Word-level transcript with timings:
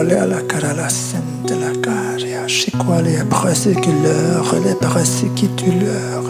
Shikolia 0.00 0.24
la 0.26 0.36
cara 0.36 0.48
karalasen 0.48 1.22
de 1.46 1.54
la 1.56 1.72
caria. 1.82 2.48
Chez 2.48 2.70
quoi 2.70 3.02
les 3.02 3.22
prosecutuleur, 3.22 4.56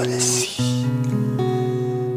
les 0.04 0.18
si. 0.18 0.60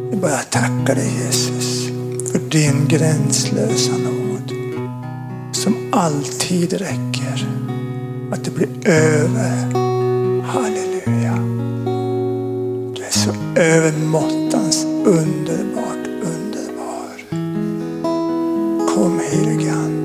Vi 0.10 0.18
bara 0.18 0.44
tacka 0.50 0.96
dig 0.96 1.12
Jesus 1.24 1.92
för 2.32 2.40
din 2.40 2.88
gränslösa 2.88 3.92
nåd 3.92 4.52
som 5.52 5.76
alltid 5.92 6.74
räcker. 6.74 7.48
Att 8.32 8.44
det 8.44 8.52
blir 8.52 8.88
över. 8.88 9.74
Halleluja. 10.44 11.38
Du 12.96 13.04
är 13.04 13.12
så 13.12 13.30
övermåttans 13.56 14.86
underbart 15.06 16.08
underbar. 16.24 17.18
Kom 18.96 19.20
helige 19.32 19.72
Ande, 19.72 20.03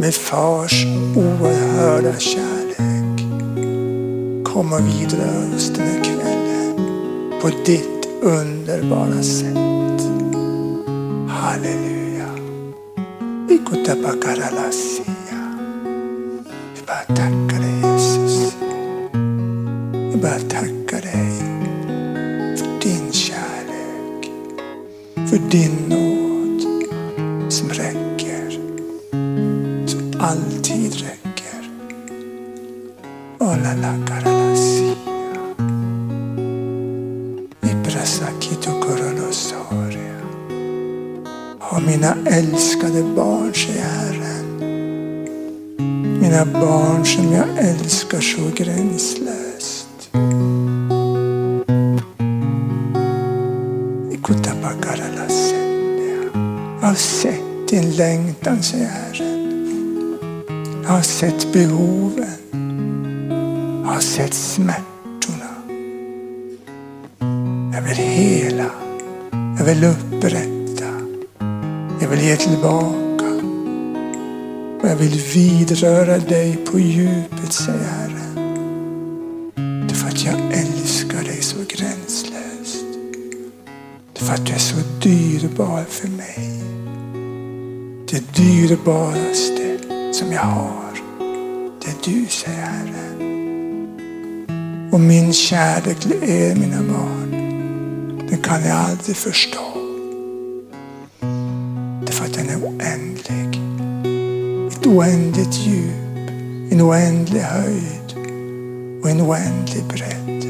Med 0.00 0.14
fars 0.14 0.86
oerhörda 1.16 2.18
kärlek. 2.18 3.26
Kom 4.44 4.72
och 4.72 4.80
vidrör 4.80 5.56
oss 5.56 5.68
den 5.68 5.86
här 5.86 6.04
kvällen 6.04 6.76
på 7.40 7.48
ditt 7.64 8.08
underbara 8.22 9.22
sätt. 9.22 10.02
Halleluja. 11.28 12.28
Ikutapakaralassia. 13.50 15.04
Vi 16.74 16.82
bara 16.86 17.16
tackar 17.16 17.60
dig 17.60 17.92
Jesus. 17.92 18.56
Vi 20.12 20.18
bara 20.22 20.38
tackar 20.38 21.00
dig 21.02 21.38
för 22.56 22.80
din 22.80 23.12
kärlek. 23.12 24.30
För 25.30 25.38
din 25.50 25.87
älskar 76.18 76.36
dig 76.36 76.56
på 76.56 76.78
djupet, 76.78 77.52
säger 77.52 77.84
Herren. 77.84 78.34
Därför 79.88 80.08
att 80.08 80.24
jag 80.24 80.52
älskar 80.52 81.22
dig 81.22 81.42
så 81.42 81.56
gränslöst. 81.68 82.84
Därför 84.18 84.34
att 84.34 84.46
du 84.46 84.52
är 84.52 84.58
så 84.58 84.76
dyrbar 85.02 85.84
för 85.88 86.08
mig. 86.08 86.62
Det 88.10 88.34
dyrbaraste 88.36 89.78
som 90.12 90.32
jag 90.32 90.40
har, 90.40 90.92
det 91.80 91.88
är 91.88 91.96
du, 92.04 92.26
säger 92.26 92.58
Herren. 92.58 93.18
Och 94.92 95.00
min 95.00 95.32
kärlek 95.32 96.00
till 96.00 96.12
er, 96.22 96.54
mina 96.54 96.82
barn, 96.82 97.30
den 98.30 98.38
kan 98.38 98.64
jag 98.64 98.76
aldrig 98.76 99.16
förstå. 99.16 99.60
Därför 102.06 102.24
att 102.24 102.34
den 102.34 102.48
är 102.48 102.56
oändlig. 102.56 103.60
Ett 104.72 104.86
oändligt 104.86 105.54
djup, 105.54 106.07
en 106.70 106.80
oändlig 106.80 107.40
höjd 107.40 108.14
och 109.02 109.10
en 109.10 109.20
oändlig 109.20 109.84
bredd. 109.84 110.44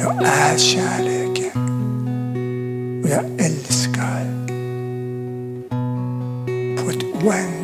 Jag 0.00 0.24
är 0.24 0.58
kärleken 0.58 1.50
och 3.04 3.10
jag 3.10 3.24
älskar 3.38 4.24
på 6.76 6.90
ett 6.90 7.24
oändligt 7.24 7.57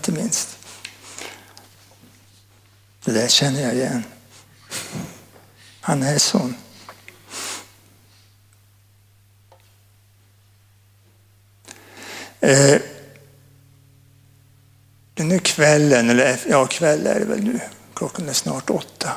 inte 0.00 0.12
minst. 0.12 0.58
Det 3.04 3.12
där 3.12 3.28
känner 3.28 3.62
jag 3.62 3.74
igen. 3.74 4.04
Han 5.80 6.02
är 6.02 6.18
sån. 6.18 6.54
Eh, 12.40 12.80
den 15.14 15.30
här 15.30 15.38
kvällen, 15.38 16.10
eller 16.10 16.40
ja 16.48 16.66
kväll 16.66 17.06
är 17.06 17.20
det 17.20 17.26
väl 17.26 17.44
nu, 17.44 17.60
klockan 17.94 18.28
är 18.28 18.32
snart 18.32 18.70
åtta, 18.70 19.10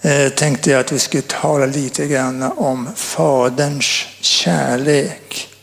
eh, 0.00 0.28
tänkte 0.28 0.70
jag 0.70 0.80
att 0.80 0.92
vi 0.92 0.98
skulle 0.98 1.22
tala 1.22 1.66
lite 1.66 2.06
grann 2.06 2.42
om 2.42 2.88
Faderns 2.96 4.06
kärlek 4.20 5.55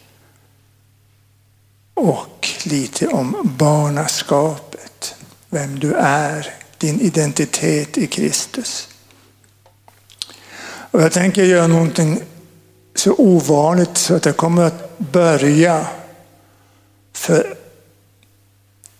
och 1.93 2.47
lite 2.63 3.07
om 3.07 3.55
barnaskapet, 3.59 5.15
vem 5.49 5.79
du 5.79 5.93
är, 5.93 6.53
din 6.77 7.01
identitet 7.01 7.97
i 7.97 8.07
Kristus. 8.07 8.87
Och 10.91 11.01
jag 11.01 11.11
tänker 11.11 11.43
göra 11.43 11.67
någonting 11.67 12.21
så 12.95 13.15
ovanligt 13.17 13.97
så 13.97 14.15
att 14.15 14.25
jag 14.25 14.37
kommer 14.37 14.63
att 14.63 14.97
börja 14.97 15.87
för 17.13 17.57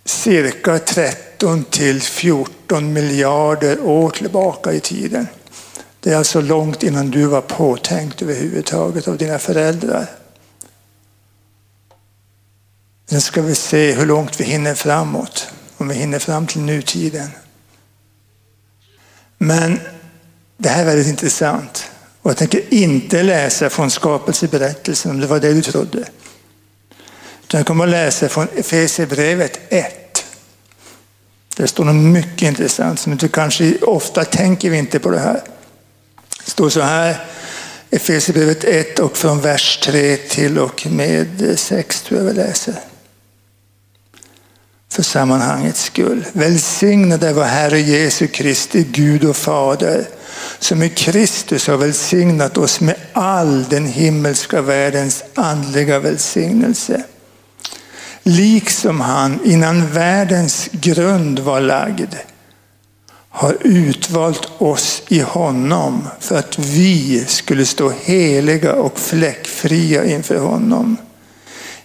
cirka 0.06 0.80
13 0.80 1.64
till 1.64 2.02
14 2.02 2.94
miljarder 2.94 3.80
år 3.82 4.10
tillbaka 4.10 4.74
i 4.74 4.80
tiden. 4.80 5.28
Det 6.00 6.12
är 6.12 6.18
alltså 6.18 6.42
långt 6.42 6.84
innan 6.84 7.12
du 7.12 7.26
var 7.26 7.42
påtänkt 7.42 8.22
överhuvudtaget 8.22 9.08
av 9.08 9.18
dina 9.18 9.40
föräldrar. 9.40 10.10
Sen 13.10 13.22
ska 13.22 13.42
vi 13.42 13.56
se 13.56 13.92
hur 13.92 14.06
långt 14.06 14.40
vi 14.40 14.44
hinner 14.44 14.76
framåt, 14.76 15.48
om 15.78 15.88
vi 15.88 15.96
hinner 15.96 16.20
fram 16.20 16.48
till 16.48 16.62
nutiden. 16.62 17.30
Men 19.38 19.80
det 20.58 20.70
här 20.70 20.82
är 20.82 20.86
väldigt 20.86 21.08
intressant. 21.08 21.92
Och 22.22 22.30
jag 22.30 22.38
tänker 22.38 22.74
inte 22.74 23.24
läsa 23.24 23.70
från 23.70 23.92
skapelseberättelsen 23.92 25.12
om 25.12 25.20
det 25.20 25.28
var 25.28 25.40
det 25.40 25.54
du 25.54 25.62
trodde. 25.62 26.06
Utan 27.44 27.58
jag 27.60 27.68
kommer 27.68 27.84
att 27.84 27.90
läsa 27.90 28.30
från 28.30 28.48
Efesierbrevet 28.56 29.60
1. 29.70 30.26
Det 31.56 31.68
står 31.68 31.86
något 31.86 31.96
mycket 31.96 32.42
intressant 32.42 33.00
som 33.00 33.18
du 33.18 33.28
kanske 33.28 33.78
ofta 33.82 34.26
tänker 34.26 34.70
vi 34.70 34.78
inte 34.78 35.00
på 35.00 35.10
det 35.10 35.20
här. 35.20 35.42
Det 36.46 36.52
står 36.52 36.70
så 36.70 36.82
här, 36.82 37.26
Efesierbrevet 37.90 38.64
1 38.64 39.00
och 39.00 39.18
från 39.18 39.42
vers 39.42 39.80
3 39.84 40.18
till 40.18 40.60
och 40.60 40.88
med 40.90 41.60
6 41.60 42.02
tror 42.02 42.20
jag 42.20 42.28
vi 42.28 42.34
läser. 42.34 42.76
För 44.94 45.04
sammanhangets 45.04 45.84
skull. 45.84 46.26
Välsignade 46.34 47.34
vår 47.34 47.44
Herre 47.44 47.80
Jesu 47.80 48.28
Kristi 48.28 48.84
Gud 48.92 49.24
och 49.24 49.36
Fader 49.36 50.06
som 50.60 50.84
i 50.84 50.90
Kristus 50.90 51.68
har 51.68 51.78
välsignat 51.78 52.58
oss 52.58 52.82
med 52.82 52.96
all 53.14 53.64
den 53.64 53.86
himmelska 53.86 54.62
världens 54.62 55.24
andliga 55.34 56.00
välsignelse. 56.00 57.04
Liksom 58.24 59.02
han 59.02 59.40
innan 59.46 59.88
världens 59.88 60.70
grund 60.72 61.40
var 61.40 61.62
lagd 61.62 62.16
har 63.30 63.58
utvalt 63.62 64.50
oss 64.58 65.04
i 65.08 65.20
honom 65.20 66.08
för 66.20 66.40
att 66.40 66.60
vi 66.60 67.26
skulle 67.28 67.66
stå 67.66 67.94
heliga 68.04 68.74
och 68.74 69.00
fläckfria 69.00 70.06
inför 70.06 70.38
honom. 70.38 70.98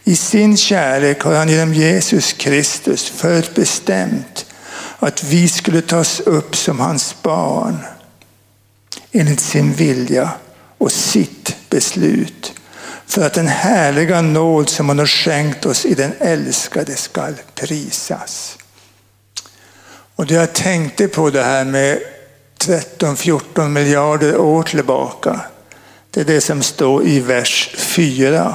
I 0.08 0.16
sin 0.16 0.56
kärlek 0.56 1.22
har 1.22 1.34
han 1.34 1.48
genom 1.48 1.74
Jesus 1.74 2.32
Kristus 2.32 3.10
förutbestämt 3.10 4.46
att 4.98 5.24
vi 5.24 5.48
skulle 5.48 5.82
tas 5.82 6.20
upp 6.20 6.56
som 6.56 6.80
hans 6.80 7.22
barn 7.22 7.78
enligt 9.12 9.40
sin 9.40 9.72
vilja 9.72 10.30
och 10.78 10.92
sitt 10.92 11.56
beslut 11.70 12.52
för 13.06 13.26
att 13.26 13.34
den 13.34 13.48
härliga 13.48 14.20
nåd 14.20 14.68
som 14.68 14.88
han 14.88 14.98
har 14.98 15.06
skänkt 15.06 15.66
oss 15.66 15.86
i 15.86 15.94
den 15.94 16.12
älskade 16.18 16.96
skall 16.96 17.34
prisas. 17.54 18.58
Och 20.16 20.26
det 20.26 20.34
jag 20.34 20.52
tänkte 20.52 21.08
på 21.08 21.30
det 21.30 21.42
här 21.42 21.64
med 21.64 21.98
13-14 22.58 23.68
miljarder 23.68 24.36
år 24.36 24.62
tillbaka. 24.62 25.40
Det 26.10 26.20
är 26.20 26.24
det 26.24 26.40
som 26.40 26.62
står 26.62 27.06
i 27.06 27.20
vers 27.20 27.70
4. 27.76 28.54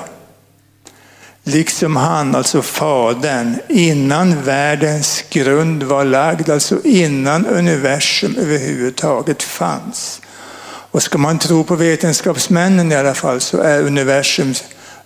Liksom 1.43 1.95
han, 1.95 2.35
alltså 2.35 2.61
Fadern, 2.61 3.55
innan 3.69 4.43
världens 4.43 5.23
grund 5.29 5.83
var 5.83 6.05
lagd, 6.05 6.49
alltså 6.49 6.81
innan 6.83 7.45
universum 7.45 8.35
överhuvudtaget 8.37 9.43
fanns. 9.43 10.21
Och 10.65 11.03
ska 11.03 11.17
man 11.17 11.39
tro 11.39 11.63
på 11.63 11.75
vetenskapsmännen 11.75 12.91
i 12.91 12.95
alla 12.95 13.13
fall 13.13 13.41
så 13.41 13.57
är 13.57 13.81
universum 13.81 14.53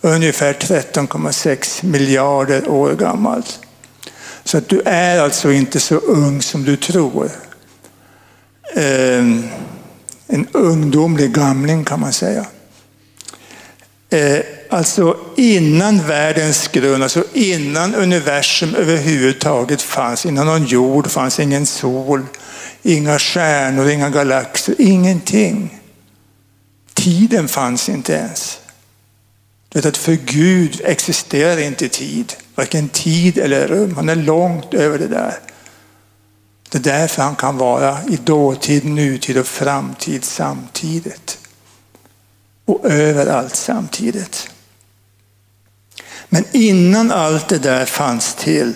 ungefär 0.02 0.54
13,6 0.54 1.86
miljarder 1.86 2.70
år 2.70 2.96
gammalt. 2.96 3.60
Så 4.44 4.58
att 4.58 4.70
du 4.70 4.82
är 4.86 5.20
alltså 5.20 5.52
inte 5.52 5.80
så 5.80 5.96
ung 5.96 6.42
som 6.42 6.64
du 6.64 6.78
tror. 6.78 7.30
Ehm, 8.76 9.44
en 10.28 10.48
ungdomlig 10.52 11.34
gamling 11.34 11.86
kan 11.86 12.00
man 12.00 12.14
säga. 12.14 12.46
Eh, 14.10 14.40
Alltså 14.70 15.18
innan 15.36 16.08
världens 16.08 16.68
grund, 16.68 17.04
alltså 17.04 17.24
innan 17.34 17.96
universum 17.96 18.76
överhuvudtaget 18.76 19.82
fanns, 19.82 20.26
innan 20.26 20.46
någon 20.46 20.66
jord 20.66 21.08
fanns, 21.08 21.40
ingen 21.40 21.66
sol, 21.66 22.26
inga 22.84 23.20
stjärnor, 23.20 23.90
inga 23.90 24.10
galaxer, 24.10 24.76
ingenting. 24.78 25.80
Tiden 26.94 27.48
fanns 27.48 27.90
inte 27.90 28.14
ens. 28.14 28.60
Du 29.70 29.80
vet 29.80 29.86
att 29.86 29.98
för 29.98 30.14
Gud 30.14 30.82
existerar 30.84 31.58
inte 31.60 31.90
tid, 31.90 32.34
varken 32.56 32.90
tid 32.90 33.38
eller 33.38 33.68
rum. 33.68 33.96
Han 33.96 34.10
är 34.10 34.16
långt 34.16 34.74
över 34.74 35.00
det 35.00 35.08
där. 35.08 35.40
Det 36.70 36.78
är 36.78 36.82
därför 36.82 37.22
han 37.22 37.36
kan 37.36 37.58
vara 37.58 37.98
i 38.10 38.16
dåtid, 38.16 38.86
nutid 38.86 39.38
och 39.38 39.48
framtid 39.48 40.24
samtidigt. 40.24 41.38
Och 42.66 42.86
överallt 42.86 43.56
samtidigt. 43.56 44.50
Men 46.30 46.44
innan 46.52 47.12
allt 47.12 47.48
det 47.48 47.58
där 47.60 47.86
fanns 47.86 48.36
till 48.36 48.74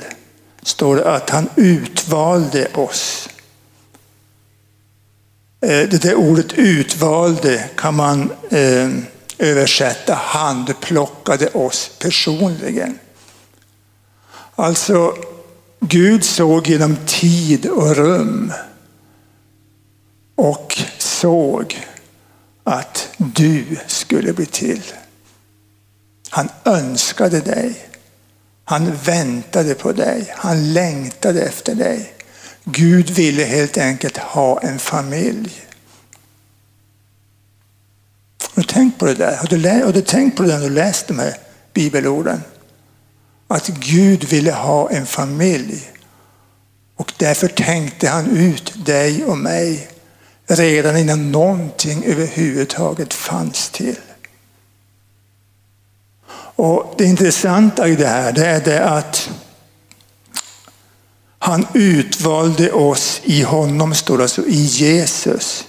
står 0.61 0.95
det 0.95 1.11
att 1.15 1.29
han 1.29 1.49
utvalde 1.55 2.67
oss. 2.73 3.29
Eh, 5.61 5.89
det 5.89 6.01
där 6.01 6.15
ordet 6.15 6.53
utvalde 6.53 7.69
kan 7.75 7.95
man 7.95 8.31
eh, 8.49 8.89
översätta 9.37 10.13
handplockade 10.13 11.47
oss 11.47 11.91
personligen. 11.99 12.99
Alltså, 14.55 15.15
Gud 15.79 16.23
såg 16.23 16.67
genom 16.67 16.97
tid 17.05 17.65
och 17.65 17.95
rum 17.95 18.53
och 20.35 20.77
såg 20.97 21.87
att 22.63 23.09
du 23.17 23.65
skulle 23.87 24.33
bli 24.33 24.45
till. 24.45 24.83
Han 26.33 26.49
önskade 26.65 27.39
dig. 27.39 27.75
Han 28.63 28.95
väntade 28.95 29.75
på 29.75 29.91
dig. 29.91 30.33
Han 30.37 30.73
längtade 30.73 31.41
efter 31.41 31.75
dig. 31.75 32.13
Gud 32.63 33.09
ville 33.09 33.43
helt 33.43 33.77
enkelt 33.77 34.17
ha 34.17 34.59
en 34.61 34.79
familj. 34.79 35.51
Har 38.41 38.61
du 38.61 38.67
tänkt 38.67 38.99
på 38.99 39.05
det 39.05 39.13
där? 39.13 39.35
Har 39.35 39.47
du, 39.47 39.85
har 39.85 39.93
du 39.93 40.01
tänkt 40.01 40.37
på 40.37 40.43
det 40.43 40.49
när 40.49 40.61
du 40.61 40.69
läst 40.69 41.07
de 41.07 41.19
här 41.19 41.37
bibelorden? 41.73 42.41
Att 43.47 43.67
Gud 43.67 44.23
ville 44.23 44.51
ha 44.51 44.89
en 44.89 45.05
familj. 45.05 45.91
Och 46.95 47.13
därför 47.17 47.47
tänkte 47.47 48.09
han 48.09 48.37
ut 48.37 48.85
dig 48.85 49.23
och 49.25 49.37
mig 49.37 49.87
redan 50.47 50.97
innan 50.97 51.31
någonting 51.31 52.03
överhuvudtaget 52.05 53.13
fanns 53.13 53.69
till. 53.69 53.95
Och 56.55 56.95
Det 56.97 57.05
intressanta 57.05 57.87
i 57.87 57.95
det 57.95 58.07
här 58.07 58.31
det 58.31 58.45
är 58.45 58.61
det 58.61 58.85
att 58.85 59.29
han 61.39 61.67
utvalde 61.73 62.71
oss 62.71 63.21
i 63.23 63.41
honom, 63.41 63.95
står 63.95 64.17
det 64.17 64.23
alltså, 64.23 64.45
i 64.45 64.61
Jesus. 64.61 65.65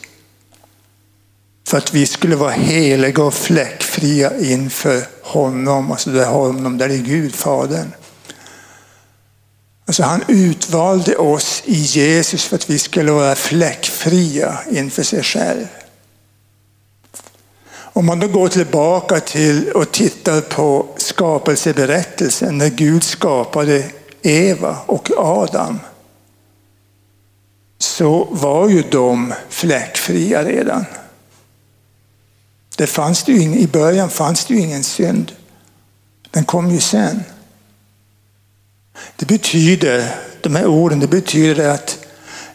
För 1.67 1.79
att 1.79 1.95
vi 1.95 2.07
skulle 2.07 2.37
vara 2.37 2.51
heliga 2.51 3.23
och 3.25 3.35
fläckfria 3.35 4.39
inför 4.39 5.07
honom. 5.23 5.91
Alltså 5.91 6.11
där 6.11 6.27
honom, 6.27 6.79
där 6.79 6.89
är 6.89 6.97
Gud, 6.97 7.35
Fadern. 7.35 7.93
Alltså 9.87 10.03
han 10.03 10.25
utvalde 10.29 11.17
oss 11.17 11.63
i 11.65 11.75
Jesus 11.75 12.45
för 12.45 12.57
att 12.57 12.71
vi 12.71 12.79
skulle 12.79 13.13
vara 13.13 13.35
fläckfria 13.35 14.59
inför 14.71 15.03
sig 15.03 15.23
själv. 15.23 15.67
Om 17.93 18.07
man 18.07 18.21
då 18.21 18.29
går 18.29 18.49
tillbaka 18.49 19.21
till 19.21 19.71
och 19.71 19.93
tittar 19.93 20.41
på 20.41 20.87
skapelseberättelsen 20.97 22.59
när 22.59 22.69
Gud 22.69 23.05
skapade 23.05 23.91
Eva 24.23 24.77
och 24.87 25.11
Adam 25.17 25.79
så 27.79 28.29
var 28.31 28.69
ju 28.69 28.83
de 28.91 29.35
fläckfria 29.49 30.45
redan. 30.45 30.85
Det 32.77 32.87
fanns 32.87 33.25
det 33.25 33.33
ingen, 33.33 33.59
I 33.59 33.67
början 33.67 34.11
fanns 34.11 34.45
det 34.45 34.55
ju 34.55 34.61
ingen 34.61 34.85
synd. 34.85 35.33
Den 36.31 36.45
kom 36.45 36.71
ju 36.71 36.81
sen. 36.81 37.23
Det 39.17 39.27
betyder, 39.27 40.15
de 40.41 40.57
här 40.57 40.67
orden, 40.67 41.01
det 41.01 41.07
betyder 41.07 41.69
att 41.69 41.99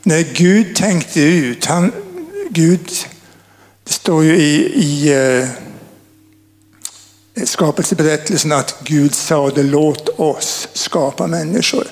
när 0.03 0.21
Gud 0.33 0.75
tänkte 0.75 1.21
ut, 1.21 1.65
han, 1.65 1.91
Gud, 2.49 2.89
det 3.87 3.93
står 3.93 4.23
ju 4.23 4.37
i, 4.37 4.55
i 4.83 5.13
eh, 5.13 5.47
skapelseberättelsen 7.45 8.51
att 8.51 8.75
Gud 8.83 9.15
sade 9.15 9.63
låt 9.63 10.09
oss 10.09 10.67
skapa 10.73 11.27
människor. 11.27 11.87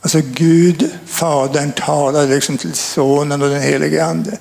Alltså 0.00 0.20
Gud, 0.24 0.90
Fadern 1.06 1.72
talar 1.72 2.26
liksom 2.26 2.58
till 2.58 2.72
Sonen 2.72 3.42
och 3.42 3.48
den 3.48 3.62
helige 3.62 4.04
Ande. 4.04 4.38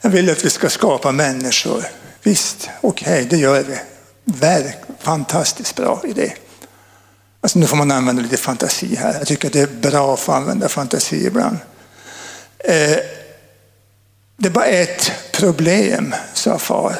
Jag 0.00 0.10
vill 0.10 0.30
att 0.30 0.44
vi 0.44 0.50
ska 0.50 0.68
skapa 0.68 1.12
människor. 1.12 1.84
Visst, 2.22 2.68
okej, 2.80 3.12
okay, 3.12 3.24
det 3.24 3.36
gör 3.36 3.62
vi. 3.62 3.78
Verk, 4.24 4.78
fantastiskt 4.98 5.76
bra 5.76 6.02
idé. 6.04 6.32
Alltså 7.40 7.58
nu 7.58 7.66
får 7.66 7.76
man 7.76 7.90
använda 7.90 8.22
lite 8.22 8.36
fantasi 8.36 8.96
här. 8.96 9.14
Jag 9.18 9.26
tycker 9.26 9.46
att 9.46 9.52
det 9.52 9.60
är 9.60 9.90
bra 9.90 10.14
att 10.14 10.20
få 10.20 10.32
använda 10.32 10.68
fantasi 10.68 11.26
ibland. 11.26 11.56
Eh, 12.58 12.98
det 14.36 14.48
är 14.48 14.52
bara 14.52 14.66
ett 14.66 15.12
problem, 15.32 16.14
sa 16.34 16.58
far. 16.58 16.96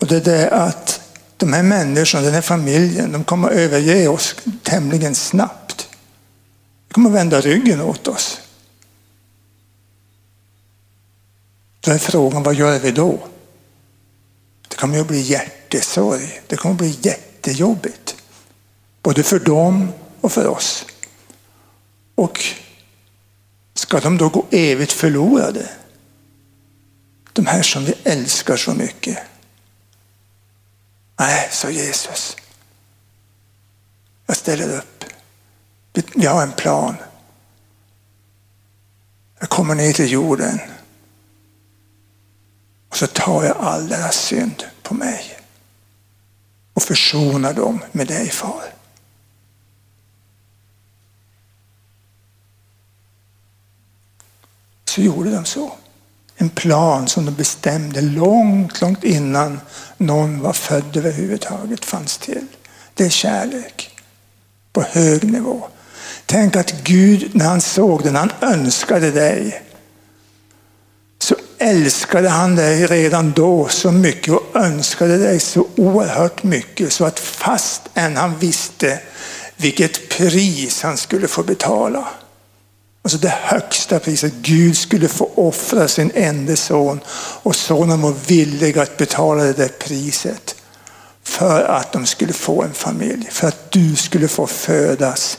Och 0.00 0.06
det 0.06 0.16
är 0.16 0.20
det 0.20 0.50
att 0.50 1.00
de 1.36 1.52
här 1.52 1.62
människorna, 1.62 2.24
den 2.24 2.34
här 2.34 2.42
familjen, 2.42 3.12
de 3.12 3.24
kommer 3.24 3.48
att 3.48 3.54
överge 3.54 4.08
oss 4.08 4.34
tämligen 4.62 5.14
snabbt. 5.14 5.88
De 6.88 6.94
kommer 6.94 7.10
att 7.10 7.16
vända 7.16 7.40
ryggen 7.40 7.80
åt 7.80 8.08
oss. 8.08 8.40
Då 11.80 11.90
är 11.90 11.98
frågan, 11.98 12.42
vad 12.42 12.54
gör 12.54 12.78
vi 12.78 12.90
då? 12.90 13.18
Det 14.68 14.76
kommer 14.76 15.00
att 15.00 15.08
bli 15.08 15.20
hjärtesorg. 15.20 16.40
Det 16.46 16.56
kommer 16.56 16.74
att 16.74 16.78
bli 16.78 16.98
jättejobbigt. 17.00 18.16
Både 19.02 19.22
för 19.22 19.38
dem 19.38 19.92
och 20.20 20.32
för 20.32 20.46
oss. 20.46 20.86
Och 22.14 22.44
ska 23.74 24.00
de 24.00 24.18
då 24.18 24.28
gå 24.28 24.46
evigt 24.50 24.92
förlorade? 24.92 25.70
De 27.32 27.46
här 27.46 27.62
som 27.62 27.84
vi 27.84 27.94
älskar 28.04 28.56
så 28.56 28.74
mycket. 28.74 29.18
Nej, 31.18 31.48
sa 31.52 31.70
Jesus. 31.70 32.36
Jag 34.26 34.36
ställer 34.36 34.78
upp. 34.78 35.04
Vi 36.14 36.26
har 36.26 36.42
en 36.42 36.52
plan. 36.52 36.96
Jag 39.38 39.48
kommer 39.48 39.74
ner 39.74 39.92
till 39.92 40.12
jorden. 40.12 40.58
Och 42.88 42.96
så 42.96 43.06
tar 43.06 43.44
jag 43.44 43.56
all 43.56 43.88
deras 43.88 44.16
synd 44.16 44.64
på 44.82 44.94
mig. 44.94 45.38
Och 46.74 46.82
försonar 46.82 47.54
dem 47.54 47.84
med 47.92 48.06
dig, 48.06 48.30
far. 48.30 48.64
Så 54.92 55.00
gjorde 55.00 55.30
de 55.30 55.44
så. 55.44 55.72
En 56.36 56.48
plan 56.48 57.08
som 57.08 57.24
de 57.26 57.34
bestämde 57.34 58.00
långt, 58.00 58.80
långt 58.80 59.04
innan 59.04 59.60
någon 59.96 60.40
var 60.40 60.52
född 60.52 60.96
överhuvudtaget 60.96 61.84
fanns 61.84 62.18
till. 62.18 62.46
Det 62.94 63.04
är 63.04 63.08
kärlek 63.10 63.90
på 64.72 64.82
hög 64.82 65.32
nivå. 65.32 65.68
Tänk 66.26 66.56
att 66.56 66.84
Gud, 66.84 67.30
när 67.34 67.44
han 67.44 67.60
såg 67.60 68.02
den, 68.02 68.16
han 68.16 68.30
önskade 68.40 69.10
dig, 69.10 69.62
så 71.18 71.36
älskade 71.58 72.28
han 72.28 72.56
dig 72.56 72.86
redan 72.86 73.32
då 73.32 73.68
så 73.68 73.92
mycket 73.92 74.34
och 74.34 74.56
önskade 74.56 75.18
dig 75.18 75.40
så 75.40 75.66
oerhört 75.76 76.42
mycket 76.42 76.92
så 76.92 77.04
att 77.04 77.20
fast 77.20 77.82
än 77.94 78.16
han 78.16 78.38
visste 78.38 79.00
vilket 79.56 80.08
pris 80.08 80.82
han 80.82 80.96
skulle 80.96 81.28
få 81.28 81.42
betala. 81.42 82.08
Alltså 83.02 83.18
det 83.18 83.34
högsta 83.42 83.98
priset. 83.98 84.32
Gud 84.42 84.76
skulle 84.76 85.08
få 85.08 85.30
offra 85.34 85.88
sin 85.88 86.10
enda 86.14 86.56
son 86.56 87.00
och 87.42 87.56
sonen 87.56 88.00
var 88.00 88.14
villig 88.26 88.78
att 88.78 88.96
betala 88.96 89.44
det 89.44 89.52
där 89.52 89.68
priset 89.68 90.54
för 91.22 91.62
att 91.64 91.92
de 91.92 92.06
skulle 92.06 92.32
få 92.32 92.62
en 92.62 92.74
familj, 92.74 93.28
för 93.30 93.48
att 93.48 93.70
du 93.70 93.96
skulle 93.96 94.28
få 94.28 94.46
födas 94.46 95.38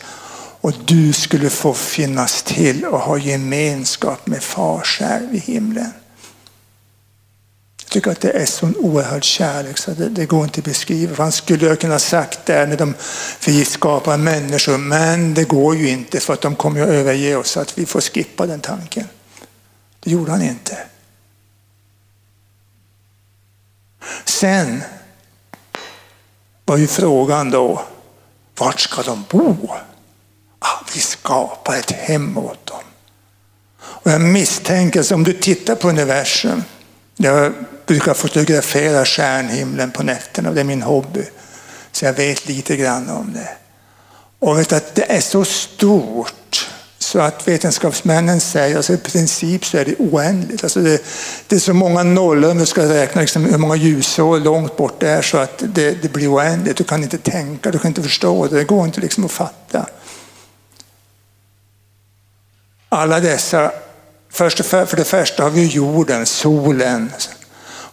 och 0.61 0.73
du 0.85 1.13
skulle 1.13 1.49
få 1.49 1.73
finnas 1.73 2.43
till 2.43 2.85
och 2.85 2.99
ha 2.99 3.17
gemenskap 3.17 4.27
med 4.27 4.43
far 4.43 4.81
själv 4.83 5.35
i 5.35 5.37
himlen. 5.37 5.91
Jag 7.93 8.03
tycker 8.03 8.11
att 8.11 8.21
det 8.21 8.41
är 8.41 8.45
sån 8.45 8.75
oerhörd 8.75 9.23
kärlek 9.23 9.77
så 9.77 9.91
det, 9.91 10.09
det 10.09 10.25
går 10.25 10.43
inte 10.43 10.59
att 10.59 10.65
beskriva. 10.65 11.15
Han 11.17 11.31
skulle 11.31 11.69
ha 11.69 11.75
kunnat 11.75 12.01
sagt 12.01 12.45
det 12.45 12.65
när 12.65 12.77
de 12.77 12.93
vi 13.45 13.65
skapar 13.65 14.17
människor, 14.17 14.77
men 14.77 15.33
det 15.33 15.43
går 15.43 15.75
ju 15.75 15.89
inte 15.89 16.19
för 16.19 16.33
att 16.33 16.41
de 16.41 16.55
kommer 16.55 16.81
att 16.81 16.87
överge 16.87 17.35
oss 17.35 17.49
så 17.49 17.59
att 17.59 17.77
vi 17.77 17.85
får 17.85 18.01
skippa 18.01 18.45
den 18.45 18.59
tanken. 18.59 19.07
Det 19.99 20.11
gjorde 20.11 20.31
han 20.31 20.41
inte. 20.41 20.77
Sen 24.25 24.83
var 26.65 26.77
ju 26.77 26.87
frågan 26.87 27.51
då, 27.51 27.81
vart 28.57 28.79
ska 28.79 29.01
de 29.01 29.25
bo? 29.29 29.69
Ah, 30.59 30.85
vi 30.93 30.99
skapar 30.99 31.75
ett 31.75 31.91
hem 31.91 32.37
åt 32.37 32.65
dem. 32.65 32.83
Och 33.79 34.11
jag 34.11 34.21
misstänker, 34.21 34.99
att 34.99 35.11
om 35.11 35.23
du 35.23 35.33
tittar 35.33 35.75
på 35.75 35.89
universum, 35.89 36.63
jag 37.17 37.53
brukar 37.85 38.13
fotografera 38.13 39.05
stjärnhimlen 39.05 39.91
på 39.91 40.03
nätterna, 40.03 40.51
det 40.51 40.59
är 40.59 40.65
min 40.65 40.81
hobby. 40.81 41.23
Så 41.91 42.05
jag 42.05 42.13
vet 42.13 42.47
lite 42.47 42.75
grann 42.75 43.09
om 43.09 43.33
det. 43.33 43.49
Och 44.39 44.59
vet 44.59 44.73
att 44.73 44.95
det 44.95 45.11
är 45.11 45.21
så 45.21 45.45
stort 45.45 46.69
så 47.03 47.19
att 47.19 47.47
vetenskapsmännen 47.47 48.39
säger 48.39 48.71
att 48.71 48.77
alltså 48.77 48.93
i 48.93 48.97
princip 48.97 49.65
så 49.65 49.77
är 49.77 49.85
det 49.85 49.95
oändligt. 49.99 50.63
Alltså 50.63 50.79
det, 50.79 51.03
det 51.47 51.55
är 51.55 51.59
så 51.59 51.73
många 51.73 52.03
nollor 52.03 52.51
om 52.51 52.57
du 52.57 52.65
ska 52.65 52.89
räkna 52.89 53.21
liksom 53.21 53.45
hur 53.45 53.57
många 53.57 53.75
ljusår 53.75 54.39
långt 54.39 54.77
bort 54.77 54.99
det 54.99 55.09
är 55.09 55.21
så 55.21 55.37
att 55.37 55.63
det, 55.67 55.91
det, 56.01 56.13
blir 56.13 56.33
oändligt. 56.33 56.77
Du 56.77 56.83
kan 56.83 57.03
inte 57.03 57.17
tänka, 57.17 57.71
du 57.71 57.79
kan 57.79 57.87
inte 57.87 58.03
förstå 58.03 58.47
det, 58.47 58.55
det 58.55 58.63
går 58.63 58.85
inte 58.85 59.01
liksom 59.01 59.25
att 59.25 59.31
fatta. 59.31 59.85
Alla 62.89 63.19
dessa, 63.19 63.71
först 64.33 64.59
och 64.59 64.65
för, 64.65 64.85
för 64.85 64.97
det 64.97 65.03
första 65.03 65.43
har 65.43 65.49
vi 65.49 65.65
jorden, 65.65 66.25
solen. 66.25 67.11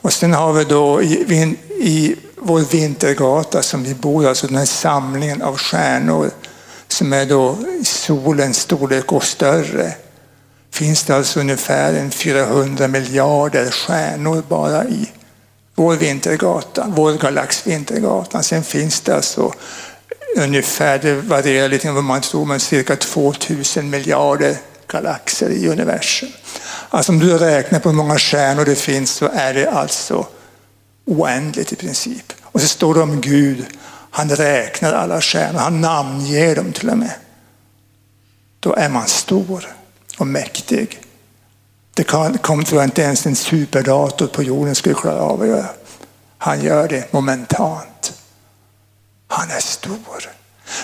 Och 0.03 0.13
sen 0.13 0.33
har 0.33 0.53
vi 0.53 0.65
då 0.65 1.03
i, 1.03 1.57
i 1.79 2.17
vår 2.37 2.61
vintergata 2.61 3.63
som 3.63 3.83
vi 3.83 3.95
bor 3.95 4.27
alltså 4.27 4.47
den 4.47 4.57
här 4.57 4.65
samlingen 4.65 5.43
av 5.43 5.57
stjärnor 5.57 6.31
som 6.89 7.13
är 7.13 7.27
då 7.27 7.59
solens 7.85 8.59
storlek 8.59 9.13
och 9.13 9.25
större, 9.25 9.95
finns 10.71 11.03
det 11.03 11.17
alltså 11.17 11.41
ungefär 11.41 11.95
en 11.95 12.11
400 12.11 12.89
miljarder 12.89 13.71
stjärnor 13.71 14.43
bara 14.49 14.85
i 14.85 15.11
vår 15.75 15.97
vintergata, 15.97 16.87
vår 16.89 17.13
galax 17.13 17.67
vintergatan. 17.67 18.43
Sen 18.43 18.65
finns 18.65 19.01
det 19.01 19.15
alltså 19.15 19.53
ungefär, 20.37 20.99
det 20.99 21.15
varierar 21.15 21.69
lite 21.69 21.91
vad 21.91 22.05
man 22.05 22.21
tror, 22.21 22.45
men 22.45 22.61
cirka 22.61 22.97
2000 22.97 23.91
miljarder 23.91 24.57
galaxer 24.93 25.51
i 25.51 25.69
universum. 25.69 26.29
Alltså 26.89 27.13
om 27.13 27.19
du 27.19 27.39
räknar 27.39 27.79
på 27.79 27.89
hur 27.89 27.97
många 27.97 28.19
stjärnor 28.19 28.65
det 28.65 28.77
finns 28.77 29.11
så 29.11 29.29
är 29.29 29.55
det 29.55 29.71
alltså 29.71 30.27
oändligt 31.07 31.73
i 31.73 31.77
princip. 31.77 32.33
Och 32.43 32.61
så 32.61 32.69
står 32.69 32.95
det 32.95 33.01
om 33.01 33.21
Gud 33.21 33.67
han 34.11 34.31
räknar 34.31 34.93
alla 34.93 35.21
stjärnor, 35.21 35.59
han 35.59 35.81
namnger 35.81 36.57
dem 36.57 36.73
till 36.73 36.91
och 36.91 36.99
med. 36.99 37.15
Då 38.61 38.75
är 38.75 38.89
man 38.89 39.07
stor 39.07 39.67
och 40.19 40.27
mäktig. 40.27 41.01
Det 41.95 42.05
kommer 42.05 42.65
tror 42.65 42.81
jag 42.81 42.87
inte 42.87 43.03
ens 43.03 43.27
en 43.27 43.37
superdator 43.37 44.27
på 44.27 44.43
jorden 44.43 44.75
skulle 44.75 44.95
klara 44.95 45.21
av 45.21 45.43
att 45.43 45.49
göra. 45.49 45.69
Han 46.39 46.63
gör 46.63 46.89
det 46.89 47.13
momentant. 47.13 48.13
Han 49.29 49.51
är 49.51 49.61
stor. 49.61 50.31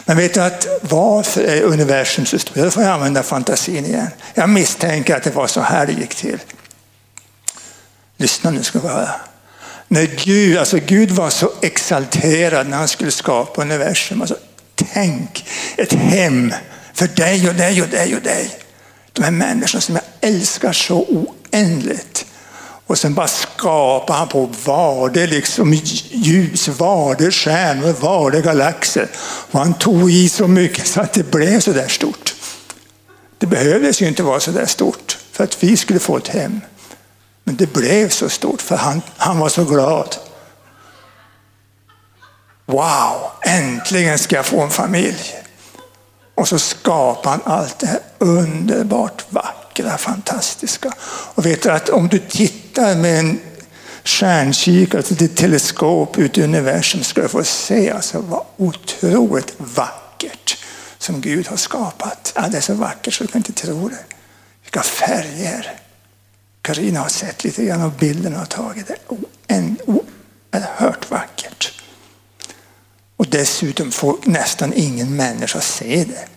Men 0.08 0.16
vet 0.16 0.34
du 0.34 0.42
att 0.42 0.66
varför 0.80 1.42
är 1.42 1.62
universum 1.62 2.26
så 2.26 2.38
stort? 2.38 2.54
Då 2.54 2.70
får 2.70 2.82
jag 2.82 2.92
använda 2.92 3.22
fantasin 3.22 3.84
igen. 3.84 4.08
Jag 4.34 4.48
misstänker 4.48 5.16
att 5.16 5.22
det 5.22 5.30
var 5.30 5.46
så 5.46 5.60
här 5.60 5.86
det 5.86 5.92
gick 5.92 6.14
till. 6.14 6.38
Lyssna 8.16 8.50
nu 8.50 8.62
ska 8.62 8.78
vi 8.78 8.88
höra 8.88 9.10
när 9.88 10.06
Gud, 10.25 10.58
alltså 10.58 10.78
Gud 10.86 11.10
var 11.10 11.30
så 11.30 11.52
exalterad 11.62 12.68
när 12.68 12.76
han 12.76 12.88
skulle 12.88 13.10
skapa 13.10 13.62
universum. 13.62 14.20
Alltså, 14.20 14.36
tänk 14.75 15.44
ett 15.76 15.92
hem 15.92 16.54
för 16.94 17.08
dig 17.08 17.48
och 17.48 17.54
dig 17.54 17.82
och 17.82 17.88
dig 17.88 18.16
och 18.16 18.22
dig. 18.22 18.50
De 19.12 19.22
här 19.22 19.30
människorna 19.30 19.80
som 19.80 19.94
jag 19.94 20.04
älskar 20.20 20.72
så 20.72 21.04
oändligt. 21.04 22.25
Och 22.87 22.99
sen 22.99 23.14
bara 23.14 23.28
skapar 23.28 24.14
han 24.14 24.28
på 24.28 24.50
varde 24.64 25.26
liksom 25.26 25.75
ljus, 26.11 26.69
varde 26.69 27.31
stjärnor, 27.31 27.93
varde 27.93 28.40
galaxer. 28.40 29.09
Och 29.50 29.59
han 29.59 29.75
tog 29.75 30.11
i 30.11 30.28
så 30.28 30.49
mycket 30.49 30.87
så 30.87 31.00
att 31.00 31.12
det 31.12 31.31
blev 31.31 31.61
så 31.61 31.73
där 31.73 31.88
stort. 31.88 32.35
Det 33.38 33.47
behövdes 33.47 34.02
ju 34.02 34.07
inte 34.07 34.23
vara 34.23 34.40
så 34.40 34.50
där 34.50 34.66
stort 34.66 35.19
för 35.33 35.45
att 35.45 35.62
vi 35.62 35.76
skulle 35.76 35.99
få 35.99 36.16
ett 36.16 36.28
hem. 36.28 36.61
Men 37.45 37.57
det 37.57 37.73
blev 37.73 38.09
så 38.09 38.28
stort 38.28 38.62
för 38.62 38.76
han, 38.76 39.02
han 39.16 39.38
var 39.38 39.49
så 39.49 39.64
glad. 39.64 40.16
Wow, 42.66 43.31
äntligen 43.43 44.19
ska 44.19 44.37
jag 44.37 44.47
få 44.47 44.61
en 44.61 44.71
familj. 44.71 45.45
Och 46.37 46.49
så 46.49 46.59
skapar 46.59 47.31
han 47.31 47.40
allt 47.45 47.78
det 47.78 47.87
här 47.87 48.00
underbart 48.19 49.25
vackra, 49.31 49.99
fantastiska. 49.99 50.93
Och 51.35 51.47
vet 51.47 51.62
du 51.62 51.71
att 51.71 51.88
om 51.88 52.09
du 52.09 52.19
tittar 52.19 52.97
med 52.97 53.19
en 53.19 53.40
stjärnkikare, 54.05 54.99
alltså 54.99 55.25
ett 55.25 55.37
teleskop 55.37 56.19
ut 56.19 56.38
i 56.38 56.43
universum, 56.43 57.02
ska 57.02 57.23
du 57.23 57.28
få 57.28 57.45
se 57.45 57.90
alltså 57.90 58.21
vad 58.21 58.45
otroligt 58.57 59.55
vackert 59.59 60.59
som 60.99 61.21
Gud 61.21 61.47
har 61.47 61.57
skapat. 61.57 62.33
Ja, 62.35 62.49
det 62.49 62.57
är 62.57 62.61
så 62.61 62.75
vackert 62.75 63.14
så 63.14 63.25
du 63.25 63.28
kan 63.28 63.38
inte 63.38 63.52
tro 63.52 63.88
det. 63.88 64.05
Vilka 64.62 64.83
färger. 64.83 65.73
Karina 66.62 67.00
har 67.00 67.09
sett 67.09 67.45
lite 67.45 67.64
grann 67.64 67.83
av 67.83 67.99
bilderna 67.99 68.43
och 68.43 68.49
tagit. 68.49 68.87
Det 68.87 69.76
oerhört 69.87 71.11
vackert. 71.11 71.83
Och 73.16 73.26
dessutom 73.28 73.92
får 73.92 74.18
nästan 74.25 74.73
ingen 74.73 75.16
människa 75.16 75.61
se 75.61 76.04
det. 76.04 76.28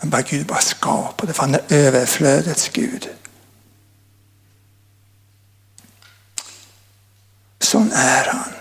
Men 0.00 0.10
bara 0.10 0.22
Gud 0.22 0.46
bara 0.46 0.60
skapade, 0.60 1.32
för 1.32 1.40
han 1.40 1.54
är 1.54 1.62
överflödets 1.68 2.68
Gud. 2.68 3.08
Sån 7.60 7.92
är 7.92 8.24
han. 8.24 8.52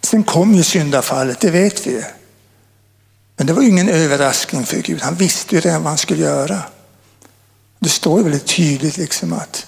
Sen 0.00 0.22
kom 0.24 0.54
ju 0.54 0.62
syndafallet, 0.62 1.40
det 1.40 1.50
vet 1.50 1.86
vi. 1.86 1.90
ju. 1.90 2.02
Men 3.36 3.46
det 3.46 3.52
var 3.52 3.62
ingen 3.62 3.88
överraskning 3.88 4.64
för 4.66 4.76
Gud. 4.76 5.00
Han 5.00 5.14
visste 5.14 5.54
ju 5.54 5.60
redan 5.60 5.82
vad 5.82 5.90
han 5.90 5.98
skulle 5.98 6.22
göra. 6.22 6.62
Det 7.78 7.88
står 7.88 8.22
väldigt 8.22 8.46
tydligt 8.46 8.96
liksom 8.96 9.32
att 9.32 9.66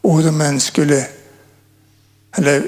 ormen 0.00 0.60
skulle, 0.60 1.06
eller 2.36 2.64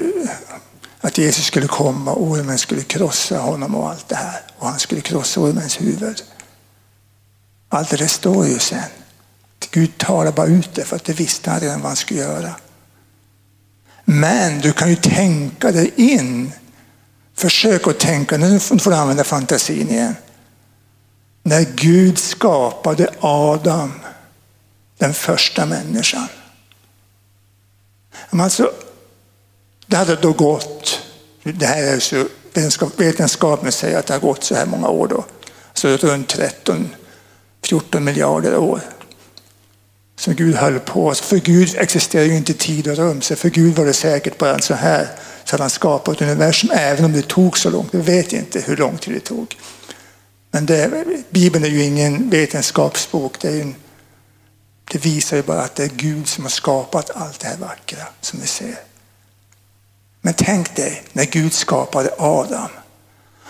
att 1.05 1.17
Jesus 1.17 1.45
skulle 1.45 1.67
komma 1.67 2.11
och 2.11 2.23
ormen 2.23 2.57
skulle 2.57 2.83
krossa 2.83 3.37
honom 3.37 3.75
och 3.75 3.89
allt 3.89 4.07
det 4.07 4.15
här. 4.15 4.41
Och 4.57 4.67
han 4.67 4.79
skulle 4.79 5.01
krossa 5.01 5.41
ormens 5.41 5.81
huvud. 5.81 6.23
Allt 7.69 7.89
det 7.89 7.97
där 7.97 8.07
står 8.07 8.47
ju 8.47 8.59
sen. 8.59 8.89
Gud 9.71 9.97
talar 9.97 10.31
bara 10.31 10.47
ut 10.47 10.75
det 10.75 10.83
för 10.83 10.95
att 10.95 11.03
det 11.03 11.13
visste 11.13 11.51
han 11.51 11.59
redan 11.59 11.81
vad 11.81 11.89
han 11.89 11.95
skulle 11.95 12.19
göra. 12.19 12.55
Men 14.05 14.61
du 14.61 14.71
kan 14.71 14.89
ju 14.89 14.95
tänka 14.95 15.71
dig 15.71 15.91
in. 15.95 16.51
Försök 17.35 17.87
att 17.87 17.99
tänka, 17.99 18.37
nu 18.37 18.59
får 18.59 18.89
du 18.89 18.95
använda 18.95 19.23
fantasin 19.23 19.89
igen. 19.89 20.15
När 21.43 21.65
Gud 21.75 22.17
skapade 22.17 23.09
Adam 23.19 23.93
den 24.97 25.13
första 25.13 25.65
människan. 25.65 26.27
Alltså, 28.29 28.71
det 29.95 29.99
hade 29.99 30.15
då 30.15 30.33
gått, 30.33 30.99
det 31.43 31.65
här 31.65 31.83
är 31.83 31.99
så, 31.99 32.27
vetenskapen 32.97 33.71
säger 33.71 33.99
att 33.99 34.05
det 34.05 34.13
har 34.13 34.21
gått 34.21 34.43
så 34.43 34.55
här 34.55 34.65
många 34.65 34.87
år 34.87 35.07
då, 35.07 35.25
så 35.73 35.97
runt 35.97 36.29
13, 36.29 36.89
14 37.63 38.03
miljarder 38.03 38.57
år. 38.57 38.81
som 40.15 40.35
Gud 40.35 40.55
höll 40.55 40.79
på. 40.79 41.13
För 41.13 41.37
Gud 41.37 41.75
existerar 41.77 42.23
ju 42.23 42.37
inte 42.37 42.53
tid 42.53 42.87
och 42.87 42.97
rum, 42.97 43.21
så 43.21 43.35
för 43.35 43.49
Gud 43.49 43.75
var 43.75 43.85
det 43.85 43.93
säkert 43.93 44.37
bara 44.37 44.59
så 44.59 44.73
här 44.73 45.07
så 45.43 45.53
hade 45.53 45.63
han 45.63 45.69
skapat 45.69 46.21
universum, 46.21 46.69
även 46.73 47.05
om 47.05 47.13
det 47.13 47.27
tog 47.27 47.57
så 47.57 47.69
långt. 47.69 47.93
Vi 47.93 48.01
vet 48.01 48.33
inte 48.33 48.61
hur 48.61 48.77
lång 48.77 48.97
tid 48.97 49.13
det 49.13 49.19
tog. 49.19 49.57
Men 50.51 50.65
det, 50.65 51.05
Bibeln 51.29 51.65
är 51.65 51.69
ju 51.69 51.83
ingen 51.83 52.29
vetenskapsbok. 52.29 53.41
Det, 53.41 53.61
en, 53.61 53.75
det, 54.91 54.97
visar 54.97 55.37
ju 55.37 55.43
bara 55.43 55.61
att 55.61 55.75
det 55.75 55.83
är 55.83 55.91
Gud 55.95 56.27
som 56.27 56.43
har 56.43 56.51
skapat 56.51 57.11
allt 57.15 57.39
det 57.39 57.47
här 57.47 57.57
vackra 57.57 58.03
som 58.21 58.39
vi 58.39 58.47
ser. 58.47 58.75
Men 60.25 60.33
tänk 60.33 60.75
dig 60.75 61.03
när 61.13 61.25
Gud 61.25 61.53
skapade 61.53 62.09
Adam. 62.17 62.69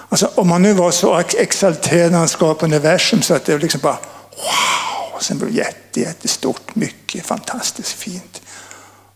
Alltså, 0.10 0.32
om 0.36 0.48
man 0.48 0.62
nu 0.62 0.74
var 0.74 0.92
så 0.92 1.18
exalterad 1.18 2.12
när 2.12 2.20
han 2.20 2.28
skapade 2.28 2.76
universum 2.76 3.22
så 3.22 3.34
att 3.34 3.46
det 3.46 3.58
liksom 3.58 3.82
bara 3.82 4.00
wow, 4.32 5.20
sen 5.22 5.38
blev 5.38 5.52
det 5.52 5.58
jätte, 5.58 6.00
jättestort, 6.00 6.76
mycket 6.76 7.26
fantastiskt 7.26 7.92
fint. 7.92 8.42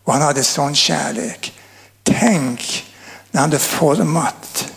Och 0.03 0.13
han 0.13 0.21
hade 0.21 0.43
sån 0.43 0.75
kärlek. 0.75 1.59
Tänk 2.03 2.85
när 3.31 3.41
han 3.41 3.49
hade 3.49 3.59
format 3.59 4.73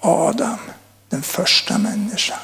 Adam, 0.00 0.58
den 1.08 1.22
första 1.22 1.78
människan. 1.78 2.38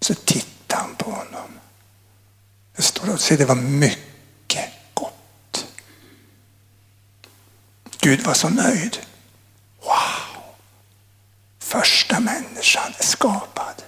Så 0.00 0.14
tittade 0.14 0.82
han 0.82 0.94
på 0.94 1.10
honom. 1.10 1.58
Det 2.76 2.82
står 2.82 3.14
att 3.14 3.38
det 3.38 3.44
var 3.44 3.54
mycket 3.54 4.04
gott. 4.94 5.14
Gud 8.04 8.22
var 8.22 8.34
så 8.34 8.48
nöjd. 8.48 8.98
Wow! 9.82 10.42
Första 11.58 12.20
människan 12.20 12.92
är 12.98 13.04
skapad. 13.04 13.82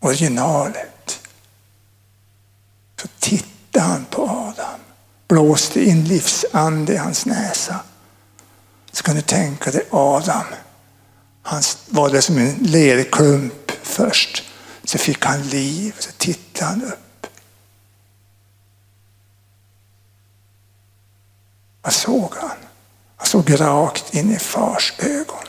Originalet. 0.00 1.20
Så 3.02 3.08
tittade 3.18 3.84
han 3.84 4.04
på 4.04 4.22
Adam, 4.22 4.80
blåste 5.28 5.84
in 5.84 6.04
livsande 6.04 6.92
i 6.92 6.96
hans 6.96 7.26
näsa. 7.26 7.80
Så 8.92 9.02
kan 9.02 9.16
du 9.16 9.22
tänka 9.22 9.70
dig 9.70 9.86
Adam. 9.90 10.44
Han 11.42 11.62
var 11.88 12.10
det 12.10 12.22
som 12.22 12.38
en 12.38 12.54
lerklump 12.54 13.70
först. 13.82 14.42
Så 14.84 14.98
fick 14.98 15.24
han 15.24 15.42
liv, 15.42 15.94
så 15.98 16.10
tittade 16.12 16.70
han 16.70 16.84
upp. 16.84 16.98
Vad 21.84 21.92
såg 21.92 22.34
han? 22.34 22.56
Han 23.16 23.26
såg 23.26 23.60
rakt 23.60 24.14
in 24.14 24.30
i 24.30 24.38
fars 24.38 24.92
ögon. 24.98 25.44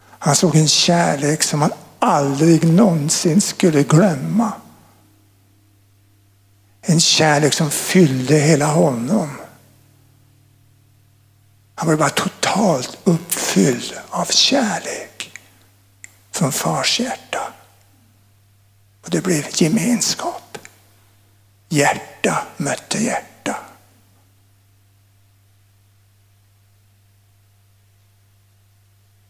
Han 0.00 0.36
såg 0.36 0.56
en 0.56 0.68
kärlek 0.68 1.42
som 1.42 1.62
han 1.62 1.72
aldrig 1.98 2.68
någonsin 2.68 3.40
skulle 3.40 3.82
glömma. 3.82 4.52
En 6.82 7.00
kärlek 7.00 7.52
som 7.54 7.70
fyllde 7.70 8.34
hela 8.34 8.66
honom. 8.66 9.30
Han 11.74 11.86
blev 11.86 11.98
bara 11.98 12.10
totalt 12.10 12.98
uppfylld 13.04 13.94
av 14.10 14.24
kärlek 14.24 15.38
från 16.30 16.52
fars 16.52 17.00
hjärta. 17.00 17.52
Och 19.04 19.10
det 19.10 19.20
blev 19.20 19.46
gemenskap. 19.50 20.58
Hjärta 21.68 22.46
mötte 22.56 22.98
hjärta. 22.98 23.56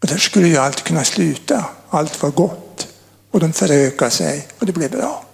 Och 0.07 0.13
där 0.13 0.19
skulle 0.19 0.47
ju 0.47 0.57
allt 0.57 0.83
kunna 0.83 1.03
sluta. 1.03 1.65
Allt 1.89 2.21
var 2.21 2.31
gott. 2.31 2.87
Och 3.31 3.39
de 3.39 3.53
förökade 3.53 4.11
sig 4.11 4.47
och 4.59 4.65
det 4.65 4.71
blev 4.71 4.91
bra. 4.91 5.25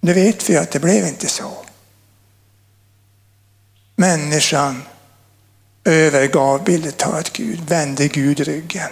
Nu 0.00 0.12
vet 0.12 0.50
vi 0.50 0.56
att 0.56 0.70
det 0.70 0.80
blev 0.80 1.06
inte 1.06 1.26
så. 1.26 1.52
Människan 3.96 4.82
övergav 5.84 6.64
bildet 6.64 7.32
Gud, 7.32 7.60
vände 7.68 8.08
Gud 8.08 8.40
ryggen. 8.40 8.90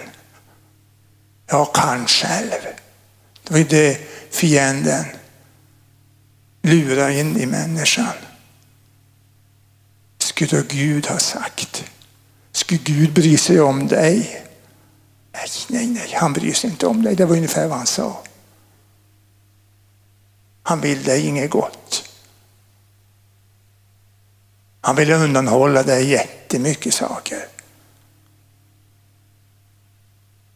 Jag 1.47 1.73
kan 1.75 2.07
själv. 2.07 2.61
Det 3.43 3.51
var 3.51 3.57
ju 3.57 3.63
det 3.63 3.97
fienden 4.29 5.05
lurade 6.61 7.19
in 7.19 7.37
i 7.37 7.45
människan. 7.45 8.15
Skulle 10.17 10.63
Gud 10.69 11.07
ha 11.07 11.17
sagt? 11.17 11.83
Skulle 12.51 12.79
Gud 12.83 13.13
bry 13.13 13.37
sig 13.37 13.61
om 13.61 13.87
dig? 13.87 14.45
Nej, 15.31 15.49
nej, 15.69 15.87
nej, 15.87 16.13
han 16.15 16.33
bryr 16.33 16.53
sig 16.53 16.69
inte 16.69 16.87
om 16.87 17.03
dig. 17.03 17.15
Det 17.15 17.25
var 17.25 17.35
ungefär 17.35 17.67
vad 17.67 17.77
han 17.77 17.87
sa. 17.87 18.23
Han 20.63 20.81
vill 20.81 21.03
dig 21.03 21.27
inget 21.27 21.51
gott. 21.51 22.09
Han 24.81 24.95
vill 24.95 25.11
undanhålla 25.11 25.83
dig 25.83 26.09
jättemycket 26.09 26.93
saker. 26.93 27.47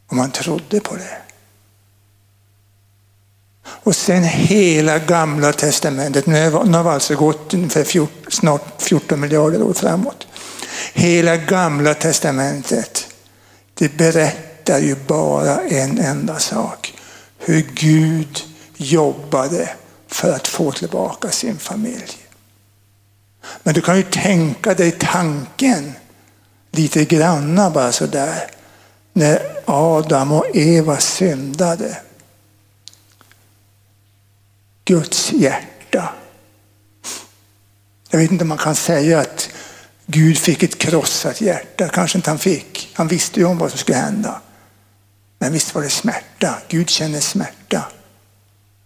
Om 0.07 0.17
man 0.17 0.31
trodde 0.31 0.79
på 0.79 0.95
det. 0.95 1.17
Och 3.67 3.95
sen 3.95 4.23
hela 4.23 4.99
gamla 4.99 5.53
testamentet, 5.53 6.25
nu 6.25 6.49
har 6.51 6.83
vi 6.83 6.89
alltså 6.89 7.15
gått 7.15 7.53
ungefär 7.53 7.83
14, 7.83 8.31
snart 8.31 8.81
14 8.81 9.19
miljarder 9.19 9.63
år 9.63 9.73
framåt. 9.73 10.27
Hela 10.93 11.38
gamla 11.38 11.93
testamentet, 11.93 13.07
det 13.73 13.97
berättar 13.97 14.54
ju 14.73 14.95
bara 15.08 15.62
en 15.62 15.99
enda 15.99 16.39
sak. 16.39 16.93
Hur 17.38 17.62
Gud 17.73 18.43
jobbade 18.78 19.69
för 20.08 20.34
att 20.34 20.47
få 20.47 20.71
tillbaka 20.71 21.30
sin 21.30 21.58
familj. 21.58 22.17
Men 23.63 23.73
du 23.73 23.82
kan 23.82 23.97
ju 23.97 24.04
tänka 24.04 24.73
dig 24.73 24.91
tanken 24.91 25.93
lite 26.71 27.06
granna 27.06 27.69
bara 27.69 27.91
sådär. 27.91 28.51
När 29.13 29.39
Adam 29.65 30.32
och 30.32 30.45
Eva 30.56 30.97
syndade. 30.97 31.97
Guds 34.86 35.32
hjärta. 35.32 36.13
Jag 38.10 38.19
vet 38.19 38.32
inte 38.32 38.43
om 38.43 38.47
man 38.47 38.58
kan 38.58 38.75
säga 38.75 39.19
att 39.19 39.49
Gud 40.06 40.38
fick 40.38 40.63
ett 40.63 40.78
krossat 40.78 41.41
hjärta. 41.41 41.89
Kanske 41.89 42.17
inte 42.17 42.30
han 42.30 42.39
fick. 42.39 42.89
Han 42.93 43.08
visste 43.08 43.39
ju 43.39 43.45
om 43.45 43.58
vad 43.58 43.69
som 43.69 43.80
skulle 43.80 43.97
hända. 43.97 44.41
Men 45.45 45.53
visst 45.53 45.75
var 45.75 45.81
det 45.81 45.89
smärta. 45.89 46.55
Gud 46.67 46.89
känner 46.89 47.19
smärta 47.19 47.84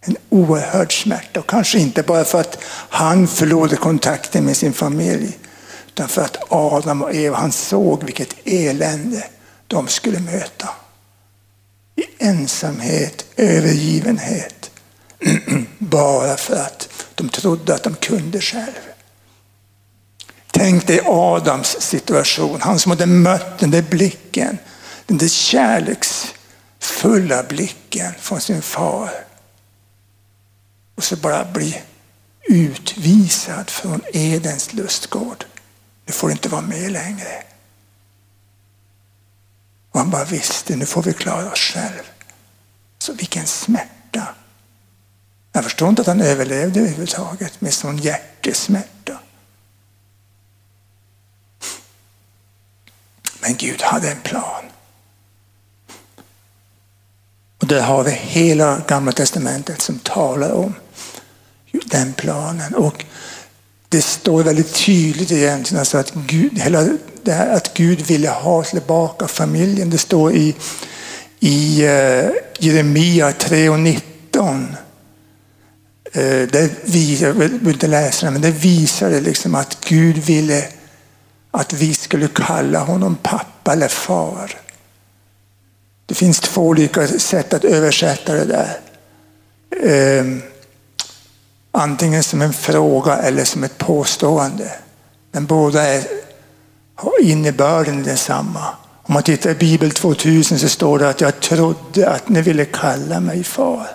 en 0.00 0.16
oerhörd 0.30 1.02
smärta. 1.02 1.40
Och 1.40 1.46
kanske 1.46 1.78
inte 1.78 2.02
bara 2.02 2.24
för 2.24 2.40
att 2.40 2.58
han 2.90 3.28
förlorade 3.28 3.76
kontakten 3.76 4.44
med 4.44 4.56
sin 4.56 4.72
familj. 4.72 5.38
Utan 5.88 6.08
för 6.08 6.22
att 6.22 6.36
Adam 6.48 7.02
och 7.02 7.14
Eva, 7.14 7.36
han 7.36 7.52
såg 7.52 8.04
vilket 8.04 8.34
elände 8.44 9.24
de 9.66 9.88
skulle 9.88 10.20
möta. 10.20 10.68
I 11.96 12.24
ensamhet, 12.24 13.24
övergivenhet. 13.36 14.70
bara 15.78 16.36
för 16.36 16.56
att 16.56 16.88
de 17.14 17.28
trodde 17.28 17.74
att 17.74 17.82
de 17.82 17.94
kunde 17.94 18.40
själv. 18.40 18.82
Tänk 20.50 20.86
dig 20.86 21.00
Adams 21.06 21.76
situation, 21.80 22.60
han 22.60 22.78
som 22.78 22.90
hade 22.90 23.06
mött 23.06 23.58
den 23.58 23.70
där 23.70 23.82
blicken, 23.82 24.58
den 25.06 25.18
där 25.18 25.28
kärleksfulla 27.00 27.42
blicken 27.42 28.14
från 28.18 28.40
sin 28.40 28.62
far 28.62 29.10
och 30.94 31.04
så 31.04 31.16
bara 31.16 31.44
bli 31.44 31.82
utvisad 32.48 33.70
från 33.70 34.00
Edens 34.12 34.72
lustgård. 34.72 35.44
Nu 36.06 36.12
får 36.12 36.28
du 36.28 36.32
inte 36.32 36.48
vara 36.48 36.62
med 36.62 36.92
längre. 36.92 37.42
Och 39.92 40.00
han 40.00 40.10
bara 40.10 40.24
visste, 40.24 40.76
nu 40.76 40.86
får 40.86 41.02
vi 41.02 41.12
klara 41.12 41.52
oss 41.52 41.58
själv. 41.58 42.02
Så 42.98 43.12
vilken 43.12 43.46
smärta. 43.46 44.34
Jag 45.52 45.64
förstår 45.64 45.88
inte 45.88 46.02
att 46.02 46.08
han 46.08 46.20
överlevde 46.20 46.80
överhuvudtaget 46.80 47.60
med 47.60 47.74
sån 47.74 47.98
hjärtesmärta. 47.98 49.20
Men 53.40 53.56
Gud 53.56 53.82
hade 53.82 54.10
en 54.10 54.20
plan. 54.20 54.69
Och 57.60 57.66
där 57.66 57.80
har 57.80 58.04
vi 58.04 58.10
hela 58.10 58.82
gamla 58.88 59.12
testamentet 59.12 59.80
som 59.80 59.98
talar 59.98 60.52
om 60.52 60.74
den 61.84 62.12
planen. 62.12 62.74
Och 62.74 63.04
det 63.88 64.02
står 64.02 64.42
väldigt 64.42 64.74
tydligt 64.74 65.32
egentligen 65.32 65.78
alltså 65.78 65.98
att, 65.98 66.12
Gud, 66.14 66.58
hela 66.58 66.88
det 67.22 67.32
här, 67.32 67.56
att 67.56 67.74
Gud 67.74 68.00
ville 68.00 68.28
ha 68.28 68.62
tillbaka 68.62 69.28
familjen. 69.28 69.90
Det 69.90 69.98
står 69.98 70.32
i, 70.32 70.54
i 71.40 71.82
uh, 71.82 72.30
Jeremia 72.58 73.32
3 73.32 73.68
och 73.68 73.80
19. 73.80 74.76
Uh, 76.16 76.48
det 76.52 76.70
visar, 76.84 77.26
jag 77.26 77.34
vill 77.34 77.68
inte 77.68 77.86
läsa 77.86 78.26
det, 78.26 78.32
men 78.32 78.42
det 78.42 78.50
visar 78.50 79.20
liksom 79.20 79.54
att 79.54 79.84
Gud 79.88 80.16
ville 80.16 80.64
att 81.50 81.72
vi 81.72 81.94
skulle 81.94 82.28
kalla 82.28 82.78
honom 82.78 83.16
pappa 83.22 83.72
eller 83.72 83.88
far. 83.88 84.56
Det 86.10 86.14
finns 86.14 86.40
två 86.40 86.62
olika 86.62 87.08
sätt 87.08 87.52
att 87.52 87.64
översätta 87.64 88.34
det 88.34 88.44
där. 88.44 88.78
Ehm, 89.82 90.42
antingen 91.70 92.22
som 92.22 92.42
en 92.42 92.52
fråga 92.52 93.16
eller 93.16 93.44
som 93.44 93.64
ett 93.64 93.78
påstående. 93.78 94.72
Men 95.32 95.46
båda 95.46 95.82
är, 95.82 96.04
har 96.94 97.22
innebörden 97.22 98.02
densamma. 98.02 98.66
Om 99.02 99.14
man 99.14 99.22
tittar 99.22 99.50
i 99.50 99.54
Bibel 99.54 99.90
2000 99.90 100.58
så 100.58 100.68
står 100.68 100.98
det 100.98 101.08
att 101.08 101.20
jag 101.20 101.40
trodde 101.40 102.10
att 102.10 102.28
ni 102.28 102.42
ville 102.42 102.64
kalla 102.64 103.20
mig 103.20 103.44
far. 103.44 103.86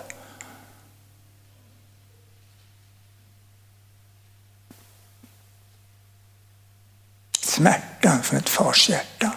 Smärtan 7.40 8.22
från 8.22 8.40
ett 8.40 8.50
fars 8.50 8.90
hjärta. 8.90 9.32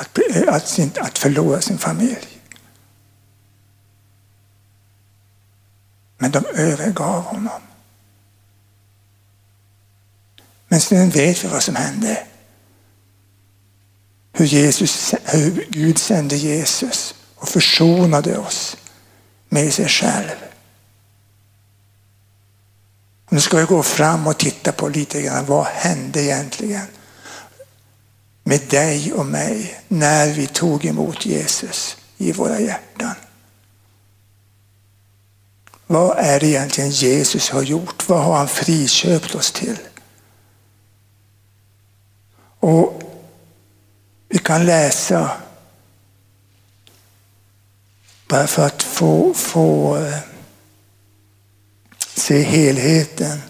Att, 0.00 0.18
att, 0.48 0.98
att 0.98 1.18
förlora 1.18 1.60
sin 1.60 1.78
familj. 1.78 2.40
Men 6.18 6.30
de 6.30 6.44
övergav 6.46 7.22
honom. 7.22 7.60
Men 10.68 10.80
sen 10.80 11.10
vet 11.10 11.44
vi 11.44 11.48
vad 11.48 11.62
som 11.62 11.74
hände. 11.74 12.26
Hur, 14.32 14.44
Jesus, 14.44 15.14
hur 15.24 15.66
Gud 15.70 15.98
sände 15.98 16.36
Jesus 16.36 17.14
och 17.34 17.48
försonade 17.48 18.38
oss 18.38 18.76
med 19.48 19.74
sig 19.74 19.88
själv. 19.88 20.36
Nu 23.28 23.40
ska 23.40 23.56
vi 23.56 23.64
gå 23.64 23.82
fram 23.82 24.26
och 24.26 24.38
titta 24.38 24.72
på 24.72 24.88
lite 24.88 25.22
grann 25.22 25.46
vad 25.46 25.66
hände 25.66 26.22
egentligen 26.22 26.86
med 28.50 28.60
dig 28.68 29.12
och 29.12 29.26
mig 29.26 29.80
när 29.88 30.32
vi 30.32 30.46
tog 30.46 30.84
emot 30.84 31.26
Jesus 31.26 31.96
i 32.18 32.32
våra 32.32 32.60
hjärtan. 32.60 33.14
Vad 35.86 36.18
är 36.18 36.40
det 36.40 36.46
egentligen 36.46 36.90
Jesus 36.90 37.50
har 37.50 37.62
gjort? 37.62 38.08
Vad 38.08 38.24
har 38.24 38.36
han 38.36 38.48
friköpt 38.48 39.34
oss 39.34 39.52
till? 39.52 39.78
Och 42.60 43.02
vi 44.28 44.38
kan 44.38 44.66
läsa 44.66 45.30
bara 48.28 48.46
för 48.46 48.66
att 48.66 48.82
få, 48.82 49.34
få 49.34 49.96
eh, 49.96 50.18
se 52.14 52.42
helheten 52.42 53.42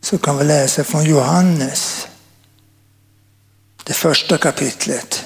så 0.00 0.18
kan 0.18 0.38
vi 0.38 0.44
läsa 0.44 0.84
från 0.84 1.04
Johannes, 1.04 2.07
det 3.88 3.94
första 3.94 4.38
kapitlet 4.38 5.24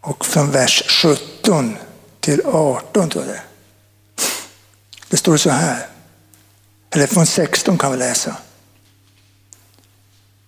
och 0.00 0.24
från 0.24 0.50
vers 0.50 0.82
17 0.88 1.76
till 2.20 2.40
18 2.46 3.10
tror 3.10 3.24
jag 3.24 3.34
det 3.34 3.42
Det 5.08 5.16
står 5.16 5.36
så 5.36 5.50
här, 5.50 5.86
eller 6.90 7.06
från 7.06 7.26
16 7.26 7.78
kan 7.78 7.92
vi 7.92 7.98
läsa. 7.98 8.36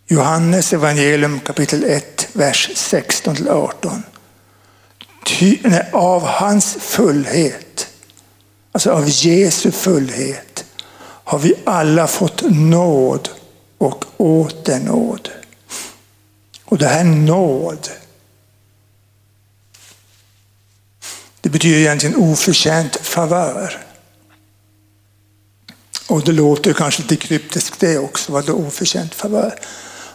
Johannes 0.07 0.73
evangelium 0.73 1.41
kapitel 1.41 1.85
1, 1.85 2.29
vers 2.33 2.71
16 2.75 3.37
till 3.37 3.49
18. 3.49 4.03
Ty, 5.27 5.59
nej, 5.63 5.91
av 5.93 6.23
hans 6.23 6.77
fullhet, 6.81 7.89
alltså 8.73 8.91
av 8.91 9.05
Jesu 9.09 9.71
fullhet, 9.71 10.65
har 11.25 11.39
vi 11.39 11.55
alla 11.67 12.07
fått 12.07 12.43
nåd 12.43 13.29
och 13.79 14.05
åter 14.17 14.79
nåd. 14.79 15.31
Och 16.75 16.81
det 16.81 16.89
här 16.89 17.01
är 17.01 17.05
nåd, 17.05 17.89
det 21.41 21.49
betyder 21.49 21.79
egentligen 21.79 22.17
oförtjänt 22.17 22.97
favör. 22.97 23.79
Och 26.09 26.25
det 26.25 26.33
låter 26.33 26.73
kanske 26.73 27.03
lite 27.03 27.17
kryptiskt 27.17 27.81
det 27.81 27.99
också, 27.99 28.33
vad 28.33 28.47
det 28.47 28.53
oförtjänt 28.53 29.15
favör. 29.15 29.59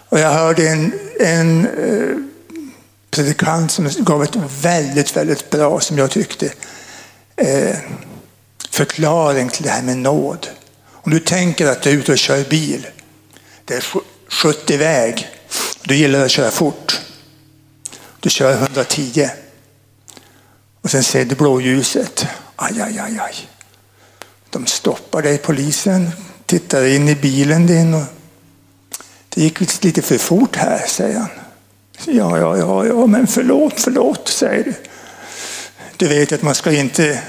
Och 0.10 0.20
jag 0.20 0.34
hörde 0.34 0.70
en, 0.70 0.94
en 1.20 1.68
eh, 1.68 2.18
predikant 3.12 3.72
som 3.72 3.90
gav 4.00 4.24
ett 4.24 4.36
väldigt, 4.62 5.18
väldigt 5.18 5.50
bra, 5.50 5.80
som 5.80 5.98
jag 5.98 6.12
tyckte, 6.12 6.54
eh, 7.36 7.78
förklaring 8.70 9.50
till 9.50 9.64
det 9.64 9.70
här 9.70 9.84
med 9.84 9.98
nåd. 9.98 10.48
Om 10.92 11.12
du 11.12 11.20
tänker 11.20 11.68
att 11.68 11.82
du 11.82 11.90
är 11.90 11.94
ute 11.94 12.12
och 12.12 12.18
kör 12.18 12.44
bil, 12.44 12.88
det 13.66 13.76
är 13.76 13.84
70 14.30 14.78
väg, 14.78 15.39
du 15.84 15.96
gillar 15.96 16.26
att 16.26 16.32
köra 16.32 16.52
fort. 16.52 17.02
Du 18.20 18.30
kör 18.30 18.54
110 18.54 19.30
och 20.82 20.92
sen 20.92 21.04
ser 21.04 21.26
du 21.26 21.36
blåljuset. 21.36 22.28
Aj, 22.56 22.82
aj, 22.82 23.00
aj, 23.00 23.20
aj. 23.20 23.50
De 24.50 24.66
stoppar 24.66 25.22
dig, 25.22 25.38
polisen, 25.38 26.12
tittar 26.46 26.86
in 26.86 27.10
i 27.10 27.16
bilen 27.16 27.68
din 27.68 27.94
och 27.94 28.04
det 29.30 29.42
gick 29.42 29.84
lite 29.84 30.02
för 30.02 30.18
fort 30.18 30.56
här, 30.56 30.88
säger 30.88 31.20
han. 31.20 31.30
Ja, 32.06 32.38
ja, 32.38 32.58
ja, 32.58 32.86
ja, 32.86 33.06
men 33.06 33.28
förlåt, 33.28 33.74
förlåt, 33.78 34.28
säger 34.28 34.64
du. 34.64 34.74
Du 35.98 36.08
vet 36.08 36.32
att 36.32 36.42
man 36.42 36.56
ska 36.56 36.72
inte, 36.72 37.24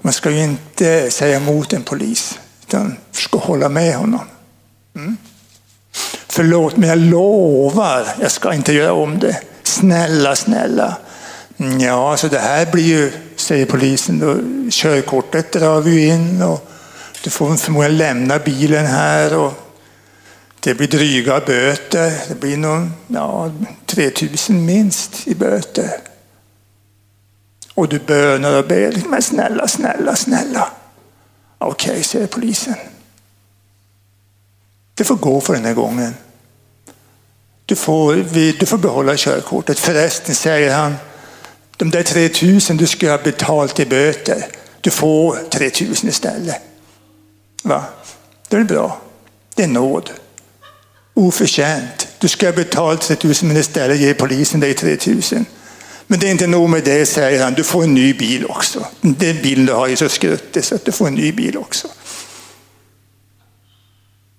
man 0.00 0.12
ska 0.12 0.30
ju 0.30 0.42
inte 0.42 1.10
säga 1.10 1.36
emot 1.36 1.72
en 1.72 1.82
polis, 1.82 2.38
utan 2.62 2.96
ska 3.12 3.38
hålla 3.38 3.68
med 3.68 3.96
honom. 3.96 4.26
Mm. 4.96 5.16
Förlåt, 6.28 6.76
men 6.76 6.88
jag 6.88 6.98
lovar, 6.98 8.08
jag 8.20 8.30
ska 8.30 8.54
inte 8.54 8.72
göra 8.72 8.92
om 8.92 9.18
det. 9.18 9.40
Snälla, 9.62 10.36
snälla. 10.36 10.96
Mm, 11.56 11.80
ja, 11.80 12.16
så 12.16 12.28
det 12.28 12.38
här 12.38 12.66
blir 12.66 12.84
ju, 12.84 13.12
säger 13.36 13.66
polisen, 13.66 14.18
då, 14.18 14.36
körkortet 14.70 15.52
drar 15.52 15.80
vi 15.80 16.06
in 16.06 16.42
och 16.42 16.70
du 17.24 17.30
får 17.30 17.56
förmodligen 17.56 17.96
lämna 17.96 18.38
bilen 18.38 18.86
här. 18.86 19.36
Och 19.36 19.52
det 20.60 20.74
blir 20.74 20.88
dryga 20.88 21.40
böter. 21.40 22.12
Det 22.28 22.40
blir 22.40 22.56
nog 22.56 22.88
ja, 23.06 23.50
3000 23.86 24.64
minst 24.64 25.28
i 25.28 25.34
böter. 25.34 25.90
Och 27.74 27.88
du 27.88 27.98
bönar 27.98 28.58
och 28.58 28.66
ber. 28.66 29.02
Men 29.08 29.22
snälla, 29.22 29.68
snälla, 29.68 30.16
snälla. 30.16 30.68
Okej, 31.58 31.90
okay, 31.90 32.02
säger 32.02 32.26
polisen. 32.26 32.74
Det 34.98 35.04
får 35.04 35.16
gå 35.16 35.40
för 35.40 35.54
den 35.54 35.64
här 35.64 35.74
gången. 35.74 36.14
Du 37.66 37.76
får, 37.76 38.14
du 38.58 38.66
får 38.66 38.78
behålla 38.78 39.16
körkortet. 39.16 39.78
Förresten, 39.78 40.34
säger 40.34 40.74
han, 40.74 40.94
de 41.76 41.90
där 41.90 42.02
3000 42.02 42.76
du 42.76 42.86
skulle 42.86 43.10
ha 43.10 43.18
betalt 43.18 43.80
i 43.80 43.86
böter, 43.86 44.46
du 44.80 44.90
får 44.90 45.38
3000 45.50 46.08
istället. 46.08 46.56
Va? 47.62 47.84
Det 48.48 48.56
är 48.56 48.64
bra. 48.64 49.00
Det 49.54 49.62
är 49.62 49.68
nåd 49.68 50.10
oförtjänt. 51.14 52.08
Du 52.18 52.28
ska 52.28 52.46
ha 52.46 52.52
betalt 52.52 53.00
3000, 53.00 53.48
men 53.48 53.56
istället 53.56 54.00
ger 54.00 54.14
polisen 54.14 54.60
dig 54.60 54.74
3000. 54.74 55.44
Men 56.06 56.20
det 56.20 56.26
är 56.26 56.30
inte 56.30 56.46
nog 56.46 56.70
med 56.70 56.84
det, 56.84 57.06
säger 57.06 57.44
han. 57.44 57.54
Du 57.54 57.64
får 57.64 57.84
en 57.84 57.94
ny 57.94 58.14
bil 58.14 58.46
också. 58.46 58.86
Den 59.00 59.42
bilen 59.42 59.66
du 59.66 59.72
har 59.72 59.88
är 59.88 59.96
så 59.96 60.08
skruttig 60.08 60.64
så 60.64 60.74
att 60.74 60.84
du 60.84 60.92
får 60.92 61.06
en 61.06 61.14
ny 61.14 61.32
bil 61.32 61.56
också. 61.56 61.88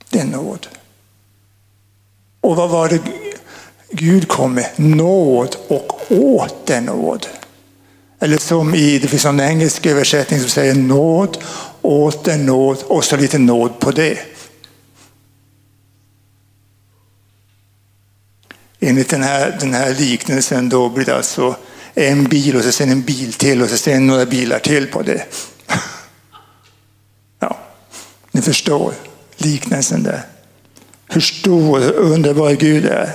Det 0.10 0.19
är 0.19 0.26
nåd. 0.26 0.67
Och 2.41 2.56
vad 2.56 2.69
var 2.69 2.89
det 2.89 3.02
Gud 3.91 4.28
kom 4.28 4.54
med? 4.54 4.69
Nåd 4.76 5.56
och 5.67 6.12
åter 6.12 6.82
nåd. 6.82 7.28
Eller 8.19 8.38
som 8.38 8.76
i, 8.76 9.00
det 9.00 9.08
finns 9.08 9.26
en 9.26 9.39
engelsk 9.39 9.86
översättning 9.86 10.39
som 10.39 10.50
säger 10.50 10.76
nåd, 10.76 11.38
åter 11.82 12.38
nåd 12.38 12.78
och 12.88 13.04
så 13.04 13.17
lite 13.17 13.38
nåd 13.38 13.80
på 13.80 13.91
det. 13.91 14.19
Enligt 18.80 19.10
den 19.10 19.24
här, 19.24 19.58
den 19.60 19.74
här 19.74 19.93
liknelsen 19.93 20.69
då 20.69 20.89
blir 20.89 21.06
det 21.06 21.15
alltså 21.15 21.56
en 21.93 22.24
bil 22.24 22.56
och 22.56 22.63
så 22.63 22.72
sen 22.72 22.89
en 22.91 23.02
bil 23.02 23.34
till 23.34 23.62
och 23.62 23.69
så 23.69 23.78
sen 23.78 24.08
några 24.08 24.26
bilar 24.26 24.60
till 24.60 24.88
på 24.88 25.02
det. 25.02 25.26
Ja, 27.39 27.60
ni 28.32 28.41
förstår 28.41 28.93
liknelsen 29.41 30.04
där. 30.04 30.21
Hur 31.08 31.21
stor 31.21 31.89
och 31.89 32.12
underbar 32.12 32.52
Gud 32.52 32.86
är. 32.86 33.12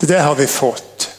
Det 0.00 0.06
där 0.06 0.24
har 0.24 0.34
vi 0.34 0.46
fått 0.46 1.10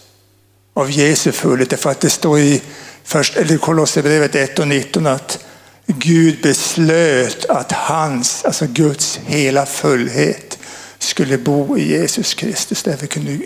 av 0.73 0.91
Jesu 0.91 1.31
fullhet 1.31 1.79
för 1.79 1.91
att 1.91 1.99
det 1.99 2.09
står 2.09 2.39
i 2.39 2.61
först, 3.03 3.37
eller 3.37 3.57
Kolosserbrevet 3.57 4.35
1 4.35 4.59
och 4.59 4.67
19 4.67 5.07
att 5.07 5.45
Gud 5.85 6.41
beslöt 6.41 7.45
att 7.45 7.71
hans, 7.71 8.45
alltså 8.45 8.65
Guds 8.67 9.19
hela 9.25 9.65
fullhet 9.65 10.59
skulle 10.99 11.37
bo 11.37 11.77
i 11.77 11.89
Jesus 11.89 12.33
Kristus. 12.33 12.83
Därför 12.83 13.07
kunde, 13.07 13.39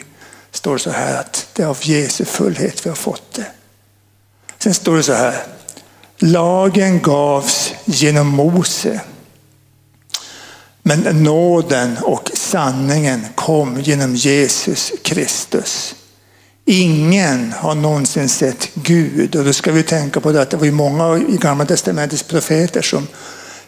står 0.52 0.74
det 0.74 0.80
så 0.80 0.90
här 0.90 1.20
att 1.20 1.48
det 1.54 1.64
är 1.64 1.68
av 1.68 1.78
Jesu 1.82 2.26
fullhet 2.26 2.86
vi 2.86 2.90
har 2.90 2.96
fått 2.96 3.34
det. 3.34 3.46
Sen 4.58 4.74
står 4.74 4.98
det 4.98 5.04
så 5.04 5.14
här. 5.14 5.44
Lagen 6.18 7.02
gavs 7.02 7.74
genom 7.86 8.28
Mose. 8.28 9.02
Men 10.88 11.23
nåden 11.23 11.97
och 11.97 12.32
sanningen 12.34 13.26
kom 13.36 13.82
genom 13.82 14.15
Jesus 14.15 14.91
Kristus. 15.02 15.95
Ingen 16.65 17.52
har 17.52 17.76
någonsin 17.76 18.30
sett 18.30 18.69
Gud. 18.73 19.36
Och 19.36 19.45
då 19.45 19.54
ska 19.54 19.71
vi 19.71 19.84
tänka 19.84 20.19
på 20.19 20.32
det 20.32 20.41
att 20.41 20.50
det 20.50 20.58
var 20.58 20.71
många 20.71 21.17
i 21.17 21.38
Gamla 21.38 21.65
Testamentets 21.65 22.23
profeter 22.23 22.82
som 22.82 23.08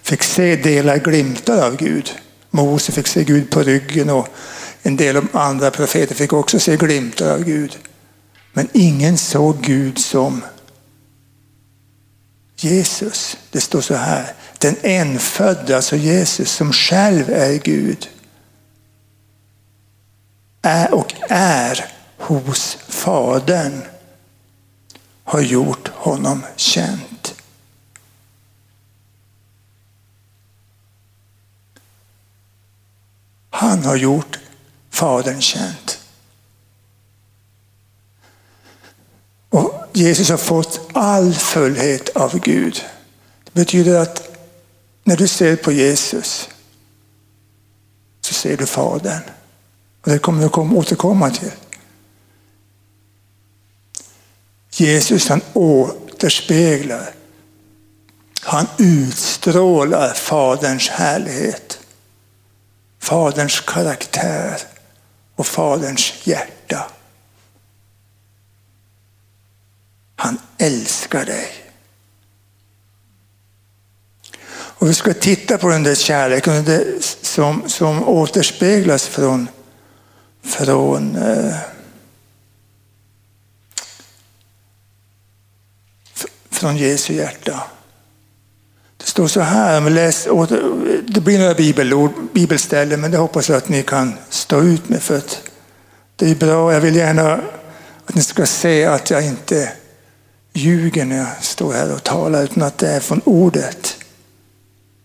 fick 0.03 0.23
se 0.23 0.55
delar, 0.55 0.97
glimtar 0.97 1.65
av 1.65 1.75
Gud. 1.77 2.11
Mose 2.51 2.91
fick 2.91 3.07
se 3.07 3.23
Gud 3.23 3.49
på 3.49 3.63
ryggen 3.63 4.09
och 4.09 4.27
en 4.81 4.95
del 4.95 5.21
andra 5.33 5.71
profeter 5.71 6.15
fick 6.15 6.33
också 6.33 6.59
se 6.59 6.77
glimtar 6.77 7.31
av 7.33 7.43
Gud. 7.43 7.77
Men 8.53 8.67
ingen 8.73 9.17
såg 9.17 9.61
Gud 9.61 9.99
som 9.99 10.41
Jesus. 12.57 13.37
Det 13.51 13.61
står 13.61 13.81
så 13.81 13.95
här, 13.95 14.33
den 14.59 14.75
enfödde, 14.83 15.75
alltså 15.75 15.95
Jesus 15.95 16.51
som 16.51 16.73
själv 16.73 17.29
är 17.29 17.53
Gud, 17.53 18.09
är 20.61 20.93
och 20.93 21.13
är 21.29 21.85
hos 22.17 22.77
Fadern, 22.87 23.81
har 25.23 25.41
gjort 25.41 25.87
honom 25.87 26.45
känt. 26.55 27.35
Han 33.49 33.85
har 33.85 33.95
gjort 33.95 34.39
Fadern 34.89 35.41
känt. 35.41 35.99
Och 39.49 39.87
Jesus 39.93 40.29
har 40.29 40.37
fått 40.37 40.89
all 40.93 41.33
fullhet 41.33 42.09
av 42.09 42.39
Gud. 42.39 42.85
Det 43.45 43.59
betyder 43.59 43.99
att 43.99 44.28
när 45.09 45.17
du 45.17 45.27
ser 45.27 45.55
på 45.55 45.71
Jesus 45.71 46.49
så 48.21 48.33
ser 48.33 48.57
du 48.57 48.65
Fadern. 48.65 49.21
Och 50.01 50.11
det 50.11 50.19
kommer 50.19 50.39
vi 50.41 50.75
återkomma 50.75 51.29
till. 51.29 51.51
Jesus 54.71 55.29
han 55.29 55.41
återspeglar, 55.53 57.13
han 58.41 58.67
utstrålar 58.77 60.13
Faderns 60.13 60.89
härlighet, 60.89 61.79
Faderns 62.99 63.59
karaktär 63.59 64.61
och 65.35 65.47
Faderns 65.47 66.13
hjärta. 66.23 66.91
Han 70.15 70.37
älskar 70.57 71.25
dig. 71.25 71.58
Och 74.79 74.89
vi 74.89 74.93
ska 74.93 75.13
titta 75.13 75.57
på 75.57 75.69
den 75.69 75.83
där 75.83 75.95
kärleken 75.95 76.65
som, 77.21 77.63
som 77.67 78.07
återspeglas 78.07 79.07
från, 79.07 79.47
från 80.43 81.15
eh, 81.15 81.55
från 86.59 86.77
Jesu 86.77 87.13
hjärta. 87.13 87.63
Det 88.97 89.05
står 89.05 89.27
så 89.27 89.41
här, 89.41 89.77
om 89.77 89.87
läs, 89.87 90.27
det 91.07 91.21
blir 91.21 91.39
några 91.39 91.53
bibelord, 91.53 92.11
bibelställen, 92.33 93.01
men 93.01 93.11
det 93.11 93.17
hoppas 93.17 93.49
jag 93.49 93.57
att 93.57 93.69
ni 93.69 93.83
kan 93.83 94.13
stå 94.29 94.61
ut 94.61 94.89
med. 94.89 95.01
för 95.01 95.17
att 95.17 95.41
Det 96.15 96.31
är 96.31 96.35
bra, 96.35 96.73
jag 96.73 96.81
vill 96.81 96.95
gärna 96.95 97.41
att 98.05 98.15
ni 98.15 98.21
ska 98.21 98.45
se 98.45 98.85
att 98.85 99.09
jag 99.09 99.25
inte 99.25 99.71
ljuger 100.53 101.05
när 101.05 101.17
jag 101.17 101.43
står 101.43 101.73
här 101.73 101.93
och 101.93 102.03
talar, 102.03 102.43
utan 102.43 102.63
att 102.63 102.77
det 102.77 102.87
är 102.87 102.99
från 102.99 103.21
ordet. 103.25 103.98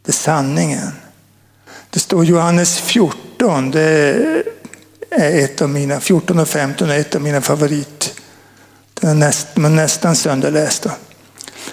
Det 0.05 0.11
är 0.11 0.13
sanningen. 0.13 0.93
Det 1.91 2.01
står 2.01 2.25
Johannes 2.25 2.79
14, 2.81 3.71
det 3.71 3.81
är 5.11 5.45
ett 5.45 5.63
av 5.63 5.69
mina, 5.69 6.01
14 6.01 6.39
och 6.39 6.49
15 6.49 6.91
är 6.91 6.99
ett 6.99 7.15
av 7.15 7.23
mina 7.23 7.41
favorit. 7.41 8.21
Den 8.95 9.11
är 9.11 9.15
näst, 9.15 9.47
men 9.55 9.77
nästan 9.77 10.17
sönderlästa. 10.17 10.93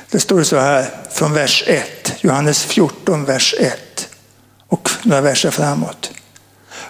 Det 0.10 0.20
står 0.20 0.44
så 0.44 0.60
här 0.60 0.90
från 1.12 1.34
vers 1.34 1.64
1, 1.68 2.14
Johannes 2.22 2.64
14, 2.64 3.26
vers 3.26 3.56
1 3.60 4.08
och 4.68 4.90
några 5.04 5.22
verser 5.22 5.52
framåt. 5.52 6.12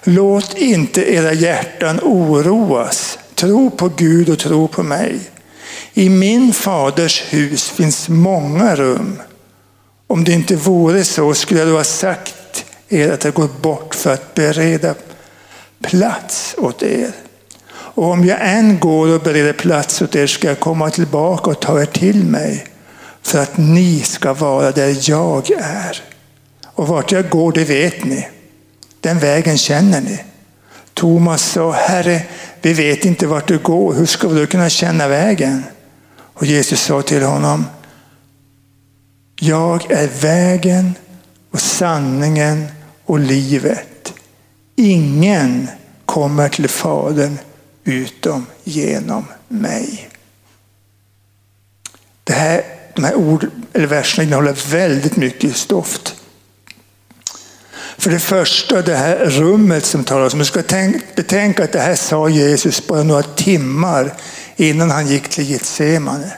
Låt 0.03 0.57
inte 0.57 1.13
era 1.13 1.33
hjärtan 1.33 1.99
oroas. 2.03 3.19
Tro 3.35 3.69
på 3.69 3.89
Gud 3.89 4.29
och 4.29 4.39
tro 4.39 4.67
på 4.67 4.83
mig. 4.83 5.19
I 5.93 6.09
min 6.09 6.53
faders 6.53 7.23
hus 7.29 7.69
finns 7.69 8.09
många 8.09 8.75
rum. 8.75 9.21
Om 10.11 10.23
det 10.23 10.31
inte 10.31 10.55
vore 10.55 11.03
så 11.03 11.33
skulle 11.33 11.59
jag 11.59 11.69
då 11.69 11.75
ha 11.75 11.83
sagt 11.83 12.65
er 12.89 13.11
att 13.11 13.23
jag 13.23 13.33
går 13.33 13.49
bort 13.61 13.95
för 13.95 14.13
att 14.13 14.33
bereda 14.33 14.95
plats 15.81 16.55
åt 16.57 16.83
er. 16.83 17.11
Och 17.71 18.03
om 18.03 18.25
jag 18.25 18.37
än 18.41 18.79
går 18.79 19.15
och 19.15 19.21
bereder 19.21 19.53
plats 19.53 20.01
åt 20.01 20.15
er 20.15 20.27
ska 20.27 20.47
jag 20.47 20.59
komma 20.59 20.89
tillbaka 20.89 21.51
och 21.51 21.59
ta 21.59 21.81
er 21.81 21.85
till 21.85 22.23
mig 22.23 22.65
för 23.21 23.39
att 23.39 23.57
ni 23.57 23.99
ska 23.99 24.33
vara 24.33 24.71
där 24.71 25.09
jag 25.09 25.51
är. 25.59 26.03
Och 26.65 26.87
vart 26.87 27.11
jag 27.11 27.29
går, 27.29 27.51
det 27.51 27.63
vet 27.63 28.03
ni. 28.03 28.27
Den 28.99 29.19
vägen 29.19 29.57
känner 29.57 30.01
ni. 30.01 30.23
Thomas 30.93 31.43
sa, 31.51 31.71
Herre, 31.71 32.21
vi 32.61 32.73
vet 32.73 33.05
inte 33.05 33.27
vart 33.27 33.47
du 33.47 33.57
går. 33.57 33.93
Hur 33.93 34.05
ska 34.05 34.27
vi 34.27 34.39
då 34.39 34.47
kunna 34.47 34.69
känna 34.69 35.07
vägen? 35.07 35.63
Och 36.17 36.45
Jesus 36.45 36.81
sa 36.81 37.01
till 37.01 37.23
honom, 37.23 37.65
jag 39.43 39.91
är 39.91 40.07
vägen 40.07 40.93
och 41.51 41.61
sanningen 41.61 42.67
och 43.05 43.19
livet. 43.19 44.13
Ingen 44.75 45.67
kommer 46.05 46.49
till 46.49 46.67
Fadern 46.69 47.37
utom 47.83 48.45
genom 48.63 49.25
mig. 49.47 50.09
Det 52.23 52.33
här 52.33 52.63
de 52.95 53.03
här 53.03 53.15
ord, 53.15 53.47
eller 53.73 53.87
verserna 53.87 54.23
innehåller 54.23 54.71
väldigt 54.71 55.15
mycket 55.15 55.55
stoft. 55.55 56.15
För 57.97 58.09
det 58.09 58.19
första 58.19 58.81
det 58.81 58.95
här 58.95 59.25
rummet 59.25 59.85
som 59.85 60.03
talas 60.03 60.33
om. 60.33 60.39
Du 60.39 60.45
ska 60.45 60.63
betänka 61.15 61.63
att 61.63 61.71
det 61.71 61.79
här 61.79 61.95
sa 61.95 62.29
Jesus 62.29 62.87
bara 62.87 63.03
några 63.03 63.23
timmar 63.23 64.13
innan 64.55 64.91
han 64.91 65.07
gick 65.07 65.29
till 65.29 65.49
Getsemane. 65.49 66.31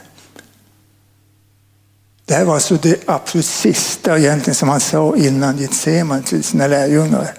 Det 2.26 2.34
här 2.34 2.46
var 2.46 2.54
alltså 2.54 2.76
det 2.76 3.04
absolut 3.06 3.46
sista 3.46 4.20
egentligen 4.20 4.56
som 4.56 4.70
han 4.70 4.80
sa 4.80 5.16
innan 5.16 5.58
Getsemane 5.58 6.24
till 6.24 6.44
sina 6.44 6.68
lärjungar. 6.68 7.34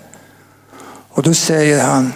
Och 1.09 1.23
då 1.23 1.35
säger 1.35 1.83
han 1.83 2.12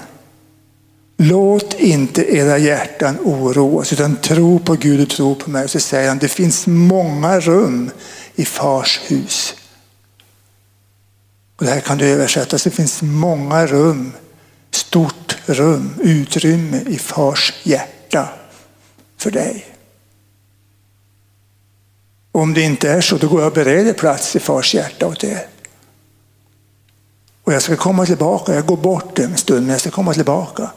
Låt 1.20 1.74
inte 1.74 2.34
era 2.36 2.58
hjärtan 2.58 3.18
oroas 3.24 3.92
utan 3.92 4.16
tro 4.16 4.58
på 4.58 4.74
Gud 4.74 5.00
och 5.00 5.10
tro 5.10 5.34
på 5.34 5.50
mig. 5.50 5.64
Och 5.64 5.70
så 5.70 5.80
säger 5.80 6.08
han, 6.08 6.18
det 6.18 6.28
finns 6.28 6.66
många 6.66 7.40
rum 7.40 7.90
i 8.34 8.44
fars 8.44 9.00
hus. 9.06 9.54
Och 11.56 11.64
det 11.64 11.70
här 11.70 11.80
kan 11.80 11.98
du 11.98 12.06
översätta, 12.06 12.56
det 12.64 12.70
finns 12.70 13.02
många 13.02 13.66
rum, 13.66 14.12
stort 14.70 15.36
rum, 15.46 15.94
utrymme 16.02 16.80
i 16.86 16.98
fars 16.98 17.54
hjärta 17.62 18.28
för 19.16 19.30
dig. 19.30 19.77
Och 22.32 22.40
om 22.40 22.54
det 22.54 22.62
inte 22.62 22.90
är 22.90 23.00
så, 23.00 23.16
då 23.16 23.28
går 23.28 23.40
jag 23.40 23.46
och 23.46 23.54
bereder 23.54 23.92
plats 23.92 24.36
i 24.36 24.40
fars 24.40 24.74
hjärta 24.74 25.06
åt 25.06 25.24
er. 25.24 25.46
Och 27.44 27.52
jag 27.52 27.62
ska 27.62 27.76
komma 27.76 28.06
tillbaka, 28.06 28.54
jag 28.54 28.66
går 28.66 28.76
bort 28.76 29.18
en 29.18 29.36
stund, 29.36 29.60
men 29.60 29.70
jag 29.70 29.80
ska 29.80 29.90
komma 29.90 30.14
tillbaka. 30.14 30.70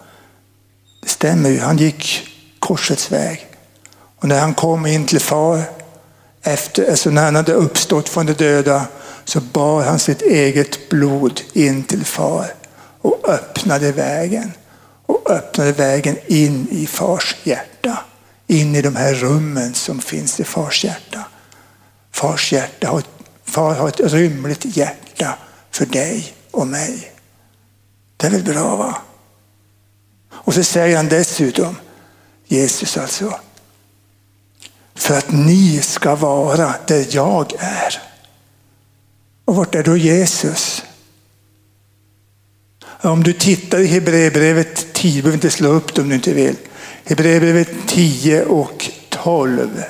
Det 1.03 1.09
stämmer 1.09 1.49
ju, 1.49 1.59
han 1.59 1.77
gick 1.77 2.27
korsets 2.59 3.11
väg. 3.11 3.47
Och 4.19 4.27
när 4.27 4.39
han 4.39 4.53
kom 4.53 4.85
in 4.85 5.05
till 5.05 5.19
far, 5.19 5.61
efter, 6.41 6.89
alltså 6.89 7.09
när 7.09 7.23
han 7.23 7.35
hade 7.35 7.53
uppstått 7.53 8.09
från 8.09 8.25
de 8.25 8.33
döda, 8.33 8.87
så 9.25 9.41
bar 9.41 9.83
han 9.83 9.99
sitt 9.99 10.21
eget 10.21 10.89
blod 10.89 11.41
in 11.53 11.83
till 11.83 12.05
far 12.05 12.53
och 13.01 13.29
öppnade 13.29 13.91
vägen. 13.91 14.51
Och 15.05 15.31
öppnade 15.31 15.71
vägen 15.71 16.17
in 16.27 16.67
i 16.71 16.87
fars 16.87 17.35
hjärta. 17.43 17.97
In 18.47 18.75
i 18.75 18.81
de 18.81 18.95
här 18.95 19.13
rummen 19.13 19.73
som 19.73 19.99
finns 19.99 20.39
i 20.39 20.43
fars 20.43 20.85
hjärta. 20.85 21.25
Fars 22.21 22.51
hjärta, 22.53 23.01
far 23.43 23.75
har 23.75 23.87
ett 23.87 23.99
rymligt 23.99 24.77
hjärta 24.77 25.37
för 25.71 25.85
dig 25.85 26.33
och 26.51 26.67
mig. 26.67 27.11
Det 28.17 28.27
är 28.27 28.31
väl 28.31 28.43
bra 28.43 28.75
va? 28.75 28.97
Och 30.31 30.53
så 30.53 30.63
säger 30.63 30.97
han 30.97 31.07
dessutom, 31.07 31.75
Jesus 32.45 32.97
alltså, 32.97 33.39
för 34.95 35.17
att 35.17 35.31
ni 35.31 35.81
ska 35.81 36.15
vara 36.15 36.75
där 36.87 37.05
jag 37.09 37.53
är. 37.59 38.01
Och 39.45 39.55
vart 39.55 39.75
är 39.75 39.83
då 39.83 39.97
Jesus? 39.97 40.83
Om 42.83 43.23
du 43.23 43.33
tittar 43.33 43.79
i 43.79 43.87
Hebreerbrevet 43.87 44.93
10, 44.93 45.21
behöver 45.21 45.37
inte 45.37 45.49
slå 45.49 45.69
upp 45.69 45.95
det 45.95 46.01
om 46.01 46.09
du 46.09 46.15
inte 46.15 46.33
vill. 46.33 46.55
Hebreerbrevet 47.05 47.69
10 47.87 48.43
och 48.43 48.91
12. 49.09 49.83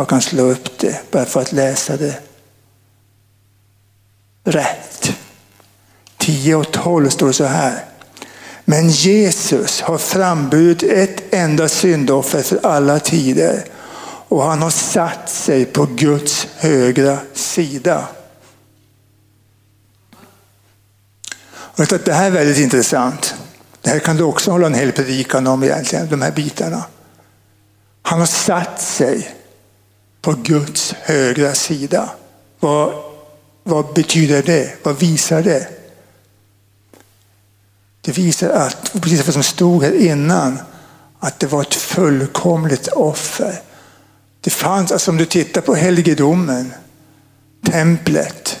Jag 0.00 0.08
kan 0.08 0.22
slå 0.22 0.42
upp 0.42 0.78
det 0.78 1.10
bara 1.10 1.24
för 1.24 1.40
att 1.40 1.52
läsa 1.52 1.96
det 1.96 2.20
rätt. 4.44 5.12
10 6.16 6.54
och 6.54 6.72
12 6.72 7.08
står 7.08 7.26
det 7.26 7.32
så 7.32 7.44
här. 7.44 7.84
Men 8.64 8.88
Jesus 8.88 9.80
har 9.80 9.98
framburit 9.98 10.82
ett 10.82 11.34
enda 11.34 11.68
syndoffer 11.68 12.42
för 12.42 12.66
alla 12.66 13.00
tider 13.00 13.64
och 14.28 14.42
han 14.42 14.62
har 14.62 14.70
satt 14.70 15.30
sig 15.30 15.64
på 15.64 15.86
Guds 15.86 16.46
högra 16.56 17.18
sida. 17.34 18.08
Och 21.52 21.86
det 22.04 22.12
här 22.12 22.26
är 22.26 22.30
väldigt 22.30 22.58
intressant. 22.58 23.34
Det 23.80 23.90
här 23.90 23.98
kan 23.98 24.16
du 24.16 24.22
också 24.22 24.50
hålla 24.50 24.66
en 24.66 24.74
hel 24.74 24.92
predikan 24.92 25.46
om 25.46 25.62
egentligen, 25.62 26.08
de 26.08 26.22
här 26.22 26.32
bitarna. 26.32 26.84
Han 28.02 28.18
har 28.18 28.26
satt 28.26 28.80
sig 28.82 29.36
på 30.20 30.32
Guds 30.32 30.94
högra 31.02 31.54
sida. 31.54 32.10
Vad, 32.60 32.94
vad 33.62 33.94
betyder 33.94 34.42
det? 34.42 34.72
Vad 34.82 34.98
visar 34.98 35.42
det? 35.42 35.68
Det 38.00 38.12
visar 38.12 38.50
att, 38.50 38.92
precis 38.92 39.26
vad 39.26 39.34
som 39.34 39.42
stod 39.42 39.82
här 39.82 39.92
innan, 39.92 40.58
att 41.18 41.40
det 41.40 41.46
var 41.46 41.62
ett 41.62 41.74
fullkomligt 41.74 42.88
offer. 42.88 43.60
Det 44.40 44.50
fanns, 44.50 44.92
alltså 44.92 45.10
om 45.10 45.16
du 45.16 45.24
tittar 45.24 45.60
på 45.60 45.74
helgedomen, 45.74 46.72
templet 47.70 48.60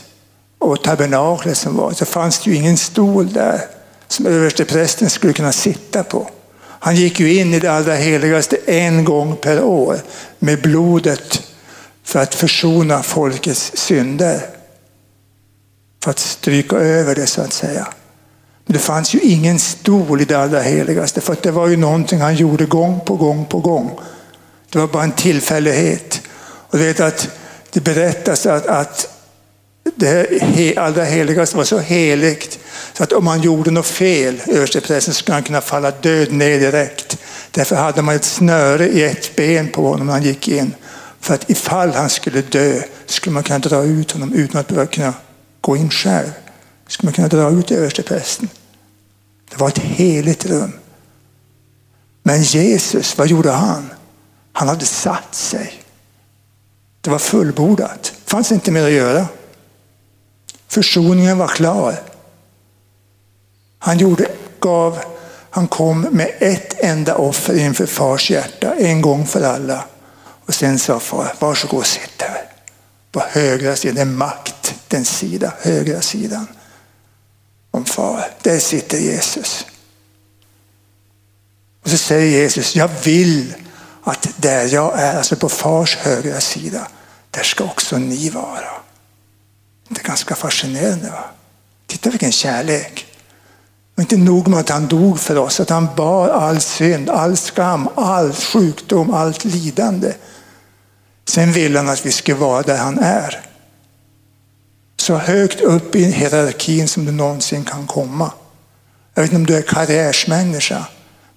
och 0.58 0.82
tabernaklet 0.82 1.56
som 1.56 1.76
var, 1.76 1.92
så 1.92 2.04
fanns 2.04 2.38
det 2.38 2.50
ju 2.50 2.56
ingen 2.56 2.76
stol 2.76 3.32
där 3.32 3.60
som 4.08 4.26
översteprästen 4.26 5.10
skulle 5.10 5.32
kunna 5.32 5.52
sitta 5.52 6.02
på. 6.02 6.30
Han 6.60 6.96
gick 6.96 7.20
ju 7.20 7.38
in 7.38 7.54
i 7.54 7.60
det 7.60 7.72
allra 7.72 7.94
heligaste 7.94 8.56
en 8.66 9.04
gång 9.04 9.36
per 9.36 9.62
år 9.62 10.00
med 10.38 10.62
blodet 10.62 11.42
för 12.10 12.20
att 12.20 12.34
försona 12.34 13.02
folkets 13.02 13.72
synder. 13.74 14.40
För 16.04 16.10
att 16.10 16.18
stryka 16.18 16.76
över 16.76 17.14
det 17.14 17.26
så 17.26 17.42
att 17.42 17.52
säga. 17.52 17.88
Men 18.66 18.72
det 18.72 18.78
fanns 18.78 19.14
ju 19.14 19.20
ingen 19.20 19.58
stol 19.58 20.20
i 20.20 20.24
det 20.24 20.34
allra 20.34 20.60
heligaste 20.60 21.20
för 21.20 21.36
det 21.42 21.50
var 21.50 21.68
ju 21.68 21.76
någonting 21.76 22.20
han 22.20 22.34
gjorde 22.34 22.64
gång 22.66 23.00
på 23.00 23.16
gång 23.16 23.44
på 23.44 23.58
gång. 23.58 23.98
Det 24.70 24.78
var 24.78 24.86
bara 24.86 25.02
en 25.02 25.12
tillfällighet. 25.12 26.20
Och 26.42 26.78
du 26.78 26.84
vet 26.84 27.00
att 27.00 27.28
det 27.70 27.80
berättas 27.80 28.46
att, 28.46 28.66
att 28.66 29.08
det 29.94 30.76
allra 30.76 31.04
heligaste 31.04 31.56
var 31.56 31.64
så 31.64 31.78
heligt 31.78 32.58
så 32.92 33.02
att 33.02 33.12
om 33.12 33.24
man 33.24 33.40
gjorde 33.40 33.70
något 33.70 33.86
fel, 33.86 34.42
översteprästen, 34.46 35.14
skulle 35.14 35.34
han 35.34 35.42
kunna 35.42 35.60
falla 35.60 35.90
död 35.90 36.32
ner 36.32 36.60
direkt. 36.60 37.18
Därför 37.50 37.76
hade 37.76 38.02
man 38.02 38.14
ett 38.14 38.24
snöre 38.24 38.88
i 38.88 39.04
ett 39.04 39.36
ben 39.36 39.68
på 39.68 39.88
honom 39.88 40.06
när 40.06 40.12
han 40.12 40.22
gick 40.22 40.48
in. 40.48 40.74
För 41.20 41.34
att 41.34 41.50
ifall 41.50 41.92
han 41.92 42.10
skulle 42.10 42.42
dö 42.42 42.82
skulle 43.06 43.34
man 43.34 43.42
kunna 43.42 43.58
dra 43.58 43.84
ut 43.84 44.12
honom 44.12 44.32
utan 44.32 44.60
att 44.60 44.68
behöva 44.68 44.86
kunna 44.86 45.14
gå 45.60 45.76
in 45.76 45.90
själv. 45.90 46.30
Skulle 46.86 47.06
man 47.06 47.12
kunna 47.14 47.28
dra 47.28 47.50
ut 47.50 47.70
översteprästen. 47.70 48.48
Det 49.50 49.56
var 49.56 49.68
ett 49.68 49.78
heligt 49.78 50.46
rum. 50.46 50.72
Men 52.22 52.42
Jesus, 52.42 53.18
vad 53.18 53.28
gjorde 53.28 53.50
han? 53.50 53.90
Han 54.52 54.68
hade 54.68 54.84
satt 54.84 55.34
sig. 55.34 55.82
Det 57.00 57.10
var 57.10 57.18
fullbordat. 57.18 58.02
Det 58.02 58.30
fanns 58.30 58.52
inte 58.52 58.70
mer 58.70 58.84
att 58.84 58.92
göra. 58.92 59.26
Försoningen 60.68 61.38
var 61.38 61.48
klar. 61.48 62.02
Han 63.78 63.98
gjorde, 63.98 64.26
gav, 64.60 64.98
han 65.50 65.68
kom 65.68 66.00
med 66.00 66.30
ett 66.38 66.74
enda 66.78 67.14
offer 67.14 67.58
inför 67.58 67.86
fars 67.86 68.30
hjärta, 68.30 68.74
en 68.74 69.02
gång 69.02 69.26
för 69.26 69.42
alla. 69.42 69.84
Och 70.50 70.54
sen 70.54 70.78
sa 70.78 71.00
far, 71.00 71.34
varsågod 71.38 71.80
och 71.80 71.86
sitt 71.86 72.22
här. 72.22 72.44
På 73.12 73.20
högra 73.20 73.76
sidan, 73.76 74.16
makt, 74.16 74.74
den 74.88 75.04
sida, 75.04 75.52
högra 75.60 76.00
sidan 76.00 76.46
om 77.70 77.84
far. 77.84 78.30
Där 78.42 78.58
sitter 78.58 78.98
Jesus. 78.98 79.66
Och 81.84 81.90
så 81.90 81.96
säger 81.96 82.40
Jesus, 82.40 82.76
jag 82.76 82.90
vill 83.04 83.54
att 84.04 84.28
där 84.36 84.64
jag 84.74 85.00
är, 85.00 85.16
alltså 85.16 85.36
på 85.36 85.48
fars 85.48 85.96
högra 85.96 86.40
sida, 86.40 86.88
där 87.30 87.42
ska 87.42 87.64
också 87.64 87.98
ni 87.98 88.30
vara. 88.30 88.70
Det 89.88 90.00
är 90.00 90.04
ganska 90.04 90.34
fascinerande. 90.34 91.10
Va? 91.10 91.24
Titta 91.86 92.10
vilken 92.10 92.32
kärlek. 92.32 93.06
Och 93.94 94.00
inte 94.00 94.16
nog 94.16 94.48
med 94.48 94.60
att 94.60 94.68
han 94.68 94.86
dog 94.86 95.20
för 95.20 95.38
oss, 95.38 95.60
att 95.60 95.70
han 95.70 95.88
bar 95.96 96.28
all 96.28 96.60
synd, 96.60 97.10
all 97.10 97.36
skam, 97.36 97.88
all 97.94 98.32
sjukdom, 98.32 99.14
allt 99.14 99.44
lidande. 99.44 100.14
Sen 101.30 101.52
vill 101.52 101.76
han 101.76 101.88
att 101.88 102.06
vi 102.06 102.12
ska 102.12 102.34
vara 102.34 102.62
där 102.62 102.76
han 102.76 102.98
är. 102.98 103.40
Så 104.96 105.14
högt 105.14 105.60
upp 105.60 105.94
i 105.94 106.04
hierarkin 106.04 106.88
som 106.88 107.04
du 107.04 107.12
någonsin 107.12 107.64
kan 107.64 107.86
komma. 107.86 108.32
Jag 109.14 109.22
vet 109.22 109.32
inte 109.32 109.36
om 109.36 109.46
du 109.46 109.56
är 109.56 109.62
karriärsmänniska, 109.62 110.86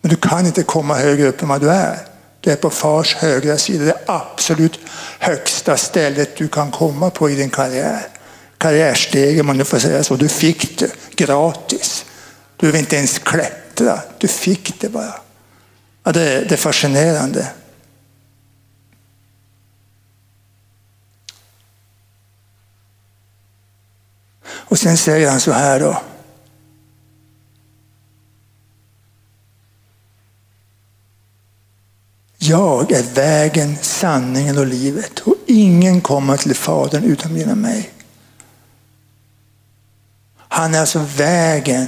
men 0.01 0.09
du 0.09 0.15
kan 0.15 0.45
inte 0.45 0.63
komma 0.63 0.95
högre 0.95 1.27
upp 1.27 1.41
än 1.41 1.47
vad 1.47 1.61
du 1.61 1.69
är. 1.69 1.97
Du 2.39 2.51
är 2.51 2.55
på 2.55 2.69
fars 2.69 3.15
högra 3.15 3.57
sida, 3.57 3.85
det 3.85 3.97
absolut 4.05 4.79
högsta 5.19 5.77
stället 5.77 6.37
du 6.37 6.47
kan 6.47 6.71
komma 6.71 7.09
på 7.09 7.29
i 7.29 7.35
din 7.35 7.49
karriär. 7.49 8.07
Karriärstegen 8.57 9.39
om 9.39 9.47
man 9.47 9.57
nu 9.57 9.63
får 9.63 9.79
säga 9.79 10.03
så. 10.03 10.15
Du 10.15 10.29
fick 10.29 10.79
det 10.79 10.91
gratis. 11.15 12.05
Du 12.57 12.61
behöver 12.61 12.79
inte 12.79 12.95
ens 12.95 13.19
klättra, 13.19 13.99
du 14.17 14.27
fick 14.27 14.81
det 14.81 14.89
bara. 14.89 15.13
Ja, 16.03 16.11
det, 16.11 16.41
det 16.41 16.55
är 16.55 16.57
fascinerande. 16.57 17.47
Och 24.73 24.79
sen 24.79 24.97
säger 24.97 25.29
han 25.29 25.39
så 25.39 25.51
här 25.51 25.79
då. 25.79 26.01
Jag 32.37 32.91
är 32.91 33.03
vägen, 33.03 33.77
sanningen 33.81 34.57
och 34.57 34.65
livet 34.65 35.19
och 35.19 35.35
ingen 35.47 36.01
kommer 36.01 36.37
till 36.37 36.55
Fadern 36.55 37.03
utan 37.03 37.35
genom 37.35 37.61
mig. 37.61 37.89
Han 40.37 40.75
är 40.75 40.79
alltså 40.79 40.99
vägen 41.17 41.87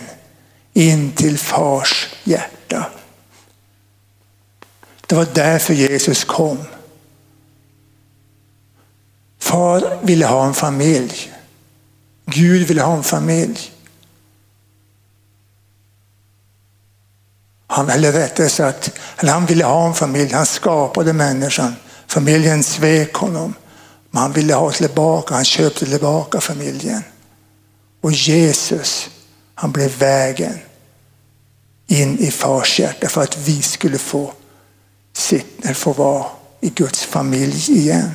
in 0.74 1.12
till 1.12 1.38
fars 1.38 2.10
hjärta. 2.24 2.86
Det 5.08 5.16
var 5.16 5.28
därför 5.34 5.74
Jesus 5.74 6.24
kom. 6.24 6.58
Far 9.40 10.00
ville 10.02 10.26
ha 10.26 10.48
en 10.48 10.54
familj. 10.54 11.35
Gud 12.26 12.68
vill 12.68 12.80
ha 12.80 12.98
en 12.98 13.04
familj. 13.04 13.72
Han, 17.68 17.90
eller 17.90 18.12
rättare 18.12 18.50
sagt, 18.50 18.92
han 19.16 19.46
ville 19.46 19.66
ha 19.66 19.88
en 19.88 19.94
familj. 19.94 20.34
Han 20.34 20.46
skapade 20.46 21.14
människan. 21.14 21.76
Familjen 22.08 22.64
svek 22.64 23.14
honom. 23.14 23.54
Men 24.12 24.22
han 24.22 24.32
ville 24.32 24.54
ha 24.54 24.72
tillbaka, 24.72 25.36
han 25.36 25.46
köpte 25.46 25.86
tillbaka 25.86 26.42
familjen. 26.42 27.04
Och 28.02 28.12
Jesus, 28.12 29.10
han 29.56 29.72
blev 29.72 29.98
vägen 29.98 30.60
in 31.88 32.20
i 32.20 32.32
fars 32.32 32.80
hjärta 32.80 33.08
för 33.08 33.22
att 33.22 33.38
vi 33.38 33.62
skulle 33.62 33.98
få, 33.98 34.34
sitta, 35.14 35.74
få 35.74 35.94
vara 35.94 36.26
i 36.62 36.70
Guds 36.70 37.04
familj 37.06 37.72
igen. 37.72 38.12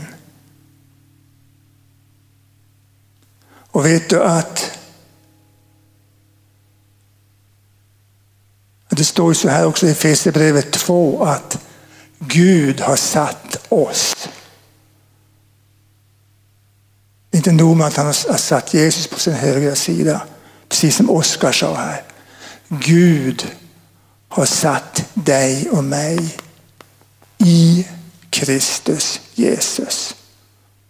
Och 3.70 3.86
vet 3.86 4.08
du 4.08 4.22
att 4.22 4.78
det 8.88 9.04
står 9.04 9.34
så 9.34 9.48
här 9.48 9.66
också 9.66 9.86
i 9.86 9.90
Efesierbrevet 9.90 10.72
2 10.72 11.24
att 11.24 11.58
Gud 12.18 12.80
har 12.80 12.96
satt 12.96 13.66
oss. 13.68 14.28
Inte 17.30 17.52
nog 17.52 17.76
med 17.76 17.86
att 17.86 17.96
han 17.96 18.06
har 18.06 18.36
satt 18.36 18.74
Jesus 18.74 19.06
på 19.06 19.18
sin 19.18 19.34
högra 19.34 19.74
sida, 19.74 20.22
precis 20.68 20.96
som 20.96 21.10
Oskar 21.10 21.52
sa 21.52 21.74
här. 21.74 22.02
Gud 22.68 23.46
har 24.28 24.46
satt 24.46 25.04
dig 25.14 25.70
och 25.70 25.84
mig 25.84 26.36
i 27.38 27.88
Kristus 28.30 29.20
Jesus. 29.34 30.16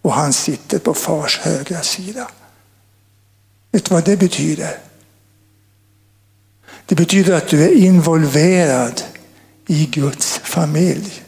Och 0.03 0.13
han 0.13 0.33
sitter 0.33 0.79
på 0.79 0.95
fars 0.95 1.39
högra 1.39 1.83
sida. 1.83 2.31
Vet 3.71 3.85
du 3.85 3.95
vad 3.95 4.05
det 4.05 4.17
betyder? 4.17 4.79
Det 6.87 6.95
betyder 6.95 7.35
att 7.35 7.49
du 7.49 7.65
är 7.65 7.75
involverad 7.75 9.03
i 9.67 9.87
Guds 9.87 10.39
familj. 10.39 11.23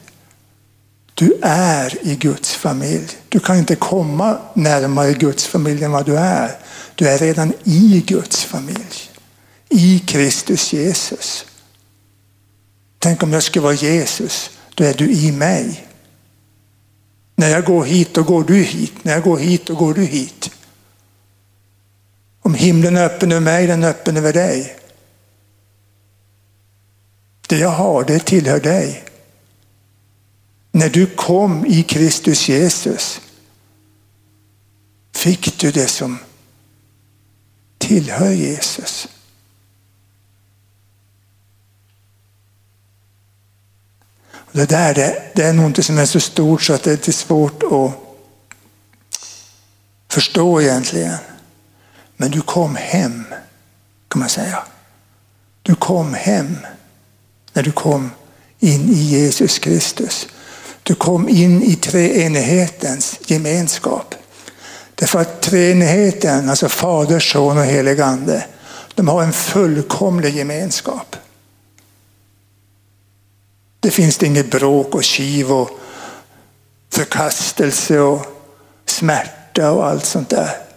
Du 1.15 1.39
är 1.43 2.07
i 2.07 2.15
Guds 2.17 2.55
familj. 2.55 3.09
Du 3.29 3.41
kan 3.41 3.59
inte 3.59 3.77
komma 3.77 4.39
närmare 4.55 5.13
Guds 5.13 5.47
familj 5.47 5.85
än 5.85 5.93
vad 5.93 6.07
du 6.07 6.19
är. 6.19 6.57
Du 6.95 7.09
är 7.09 7.19
redan 7.19 7.53
i 7.65 8.05
Guds 8.07 8.45
familj. 8.45 9.11
I 9.69 9.99
Kristus 9.99 10.73
Jesus. 10.73 11.45
Tänk 12.99 13.23
om 13.23 13.33
jag 13.33 13.43
skulle 13.43 13.63
vara 13.63 13.75
Jesus. 13.75 14.51
Då 14.75 14.85
är 14.85 14.95
du 14.95 15.13
i 15.13 15.33
mig. 15.33 15.87
När 17.37 17.49
jag 17.49 17.65
går 17.65 17.85
hit, 17.85 18.15
då 18.15 18.23
går 18.23 18.45
du 18.45 18.57
hit. 18.57 18.93
När 19.03 19.13
jag 19.13 19.23
går 19.23 19.39
hit, 19.39 19.67
då 19.67 19.75
går 19.75 19.95
du 19.95 20.05
hit. 20.05 20.51
Om 22.43 22.55
himlen 22.55 22.97
är 22.97 23.05
öppen 23.05 23.33
över 23.33 23.41
mig, 23.41 23.67
den 23.67 23.85
är 23.85 23.89
öppen 23.89 24.17
över 24.17 24.33
dig. 24.33 24.77
Det 27.49 27.59
jag 27.59 27.71
har, 27.71 28.05
det 28.05 28.19
tillhör 28.19 28.61
dig. 28.61 29.05
När 30.73 30.89
du 30.89 31.07
kom 31.07 31.67
i 31.67 31.83
Kristus 31.83 32.49
Jesus 32.49 33.21
fick 35.13 35.61
du 35.61 35.71
det 35.71 35.87
som 35.87 36.19
tillhör 37.79 38.31
Jesus. 38.31 39.09
Det 44.53 44.69
där 44.69 44.95
det, 44.95 45.33
det 45.35 45.43
är 45.43 45.53
nog 45.53 45.67
inte 45.67 45.83
som 45.83 45.99
är 45.99 46.07
så 46.07 46.21
stort 46.21 46.63
så 46.63 46.73
att 46.73 46.83
det 46.83 46.91
är 46.91 46.97
lite 46.97 47.13
svårt 47.13 47.63
att 47.63 47.93
förstå 50.09 50.61
egentligen. 50.61 51.17
Men 52.23 52.31
du 52.31 52.41
kom 52.41 52.77
hem, 52.77 53.25
kan 54.09 54.21
man 54.21 54.29
säga. 54.29 54.59
Du 55.63 55.75
kom 55.75 56.15
hem 56.15 56.57
när 57.53 57.63
du 57.63 57.73
kom 57.73 58.11
in 58.59 58.89
i 58.89 58.95
Jesus 58.95 59.59
Kristus. 59.59 60.29
Du 60.83 60.95
kom 60.95 61.29
in 61.29 61.63
i 61.63 61.77
treenighetens 61.77 63.19
gemenskap. 63.27 64.15
Därför 64.95 65.21
att 65.21 65.43
treenigheten, 65.43 66.51
alltså 66.51 66.69
Fader, 66.69 67.21
Son 67.21 67.59
och 67.59 67.65
helig 67.65 68.01
Ande, 68.01 68.47
de 68.95 69.09
har 69.09 69.23
en 69.23 69.33
fullkomlig 69.33 70.37
gemenskap. 70.37 71.17
Det 73.81 73.91
finns 73.91 74.19
det 74.19 74.27
inget 74.27 74.51
bråk 74.51 74.95
och 74.95 75.05
kiv 75.05 75.53
och 75.53 75.71
förkastelse 76.93 78.01
och 78.01 78.27
smärta 78.87 79.73
och 79.73 79.87
allt 79.87 80.05
sånt 80.05 80.31
där. 80.31 80.72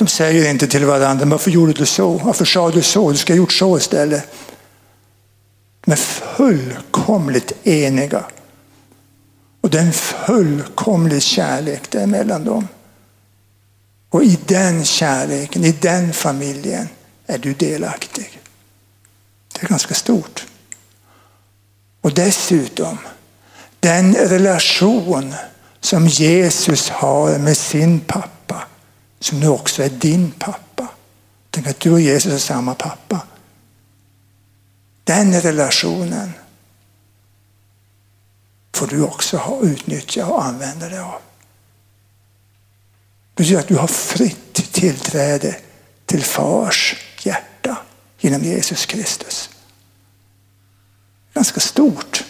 De 0.00 0.08
säger 0.08 0.50
inte 0.50 0.66
till 0.66 0.84
varandra, 0.84 1.24
varför 1.24 1.50
gjorde 1.50 1.72
du 1.72 1.86
så? 1.86 2.12
Varför 2.12 2.44
sa 2.44 2.70
du 2.70 2.82
så? 2.82 3.10
Du 3.10 3.16
ska 3.16 3.32
ha 3.32 3.38
gjort 3.38 3.52
så 3.52 3.78
istället. 3.78 4.24
De 5.80 5.92
är 5.92 5.96
fullkomligt 5.96 7.52
eniga. 7.66 8.24
Och 9.60 9.70
det 9.70 9.78
är 9.78 9.82
en 9.82 9.92
fullkomlig 9.92 11.22
kärlek 11.22 11.90
där 11.90 12.06
mellan 12.06 12.44
dem. 12.44 12.68
Och 14.10 14.24
i 14.24 14.38
den 14.46 14.84
kärleken, 14.84 15.64
i 15.64 15.72
den 15.72 16.12
familjen 16.12 16.88
är 17.26 17.38
du 17.38 17.54
delaktig. 17.54 18.40
Det 19.52 19.62
är 19.62 19.68
ganska 19.68 19.94
stort. 19.94 20.46
Och 22.00 22.14
dessutom, 22.14 22.98
den 23.80 24.14
relation 24.14 25.34
som 25.80 26.06
Jesus 26.06 26.88
har 26.88 27.38
med 27.38 27.56
sin 27.56 28.00
pappa, 28.00 28.39
som 29.20 29.40
nu 29.40 29.48
också 29.48 29.82
är 29.82 29.88
din 29.88 30.30
pappa. 30.30 30.88
Tänk 31.50 31.66
att 31.66 31.80
du 31.80 31.92
och 31.92 32.00
Jesus 32.00 32.32
är 32.32 32.38
samma 32.38 32.74
pappa. 32.74 33.20
Den 35.04 35.40
relationen 35.40 36.32
får 38.74 38.86
du 38.86 39.02
också 39.02 39.36
ha, 39.36 39.60
utnyttja 39.62 40.26
och 40.26 40.44
använda 40.44 40.88
dig 40.88 40.98
av. 40.98 41.20
Det 43.34 43.42
betyder 43.42 43.60
att 43.60 43.68
du 43.68 43.76
har 43.76 43.86
fritt 43.86 44.72
tillträde 44.72 45.56
till 46.06 46.24
fars 46.24 46.96
hjärta 47.22 47.76
genom 48.18 48.42
Jesus 48.42 48.86
Kristus. 48.86 49.50
Ganska 51.34 51.60
stort. 51.60 52.24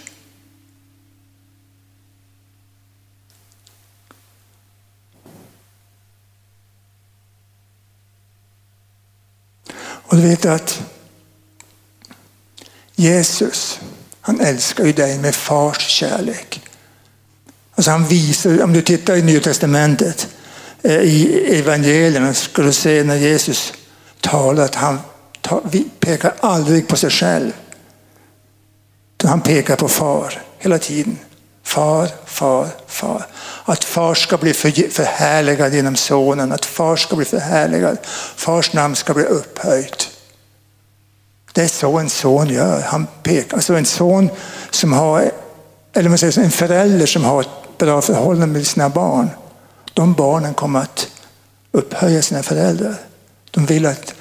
Och 10.11 10.17
du 10.17 10.23
vet 10.23 10.45
att 10.45 10.83
Jesus, 12.95 13.81
han 14.21 14.41
älskar 14.41 14.85
ju 14.85 14.93
dig 14.93 15.19
med 15.19 15.35
fars 15.35 15.79
kärlek. 15.79 16.63
Alltså 17.75 17.91
han 17.91 18.07
visar, 18.07 18.63
om 18.63 18.73
du 18.73 18.83
tittar 18.83 19.17
i 19.17 19.23
Nya 19.23 19.41
Testamentet, 19.41 20.29
eh, 20.83 21.01
i 21.01 21.45
evangelierna 21.59 22.35
ska 22.35 22.63
du 22.63 22.73
se 22.73 23.05
när 23.05 23.17
Jesus 23.17 23.73
talar 24.21 24.65
att 24.65 24.75
han 24.75 24.99
pekar 26.01 26.35
aldrig 26.41 26.89
på 26.89 26.97
sig 26.97 27.11
själv. 27.11 27.53
Han 29.25 29.41
pekar 29.41 29.77
på 29.77 29.89
far 29.89 30.43
hela 30.59 30.79
tiden. 30.79 31.19
Far, 31.75 32.09
far, 32.25 32.69
far. 32.87 33.27
Att 33.65 33.85
far 33.85 34.15
ska 34.15 34.37
bli 34.37 34.55
förhärligad 34.55 35.75
genom 35.75 35.97
sonen, 35.97 36.53
att 36.53 36.65
far 36.65 36.97
ska 36.97 37.17
bli 37.17 37.25
förhärligad. 37.25 37.99
Fars 38.37 38.73
namn 38.73 38.97
ska 38.97 39.15
bli 39.15 39.25
upphöjt. 39.25 40.11
Det 41.53 41.63
är 41.63 41.69
så 41.69 41.99
en 41.99 42.11
son 42.11 42.49
gör. 42.49 42.81
Han 42.81 43.07
pekar. 43.23 43.57
Alltså 43.57 43.75
en 43.75 43.85
son 43.85 44.31
som 44.71 44.93
har, 44.93 45.31
eller 45.93 46.09
man 46.09 46.19
säger 46.19 46.39
en 46.39 46.51
förälder 46.51 47.07
som 47.07 47.25
har 47.25 47.41
ett 47.41 47.79
bra 47.79 48.01
förhållande 48.01 48.47
med 48.47 48.67
sina 48.67 48.89
barn. 48.89 49.31
De 49.95 50.13
barnen 50.13 50.55
kommer 50.55 50.81
att 50.81 51.09
upphöja 51.73 52.23
sina 52.23 52.43
föräldrar. 52.43 52.95
De 53.51 53.67
vill 53.67 53.87
att 53.87 54.15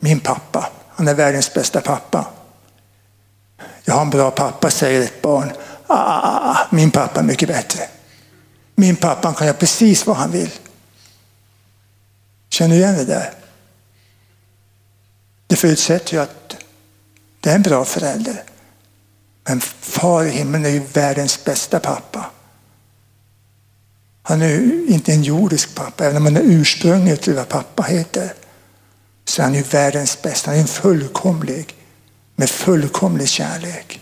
min 0.00 0.20
pappa, 0.20 0.68
han 0.88 1.08
är 1.08 1.14
världens 1.14 1.54
bästa 1.54 1.80
pappa. 1.80 2.26
Jag 3.84 3.94
har 3.94 4.02
en 4.02 4.10
bra 4.10 4.30
pappa, 4.30 4.70
säger 4.70 5.02
ett 5.02 5.22
barn. 5.22 5.52
Ah, 5.92 6.66
min 6.70 6.90
pappa 6.90 7.20
är 7.20 7.24
mycket 7.24 7.48
bättre. 7.48 7.88
Min 8.74 8.96
pappa 8.96 9.34
kan 9.34 9.46
göra 9.46 9.56
precis 9.56 10.06
vad 10.06 10.16
han 10.16 10.30
vill. 10.30 10.50
Känner 12.50 12.74
du 12.74 12.80
igen 12.80 12.94
det 12.94 13.04
där? 13.04 13.32
Det 15.46 15.56
förutsätter 15.56 16.14
ju 16.14 16.22
att 16.22 16.56
det 17.40 17.50
är 17.50 17.54
en 17.54 17.62
bra 17.62 17.84
förälder. 17.84 18.42
Men 19.44 19.60
far 19.60 20.24
i 20.24 20.30
himlen 20.30 20.64
är 20.64 20.70
ju 20.70 20.80
världens 20.92 21.44
bästa 21.44 21.80
pappa. 21.80 22.30
Han 24.22 24.42
är 24.42 24.48
ju 24.48 24.86
inte 24.88 25.12
en 25.12 25.22
jordisk 25.22 25.74
pappa, 25.74 26.04
även 26.04 26.16
om 26.16 26.24
han 26.24 26.36
är 26.36 26.42
ursprunget 26.42 27.22
till 27.22 27.34
vad 27.34 27.48
pappa 27.48 27.82
heter. 27.82 28.34
Så 29.24 29.42
han 29.42 29.52
är 29.52 29.58
ju 29.58 29.64
världens 29.64 30.22
bästa, 30.22 30.50
han 30.50 30.56
är 30.56 30.62
en 30.62 30.68
fullkomlig, 30.68 31.74
med 32.36 32.50
fullkomlig 32.50 33.28
kärlek. 33.28 34.00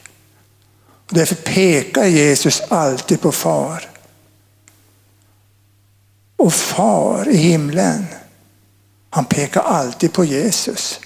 Därför 1.10 1.34
pekar 1.34 2.04
Jesus 2.04 2.62
alltid 2.68 3.20
på 3.20 3.32
far. 3.32 3.90
Och 6.36 6.52
far 6.52 7.28
i 7.28 7.36
himlen, 7.36 8.06
han 9.10 9.24
pekar 9.24 9.60
alltid 9.60 10.12
på 10.12 10.24
Jesus. 10.24 11.00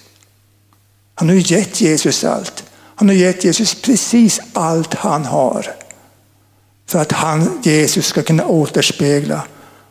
Han 1.14 1.28
har 1.28 1.36
gett 1.36 1.80
Jesus 1.80 2.24
allt. 2.24 2.64
Han 2.96 3.08
har 3.08 3.14
gett 3.14 3.44
Jesus 3.44 3.82
precis 3.82 4.40
allt 4.52 4.94
han 4.94 5.24
har. 5.24 5.74
För 6.86 6.98
att 6.98 7.12
han, 7.12 7.60
Jesus 7.62 8.06
ska 8.06 8.22
kunna 8.22 8.46
återspegla 8.46 9.42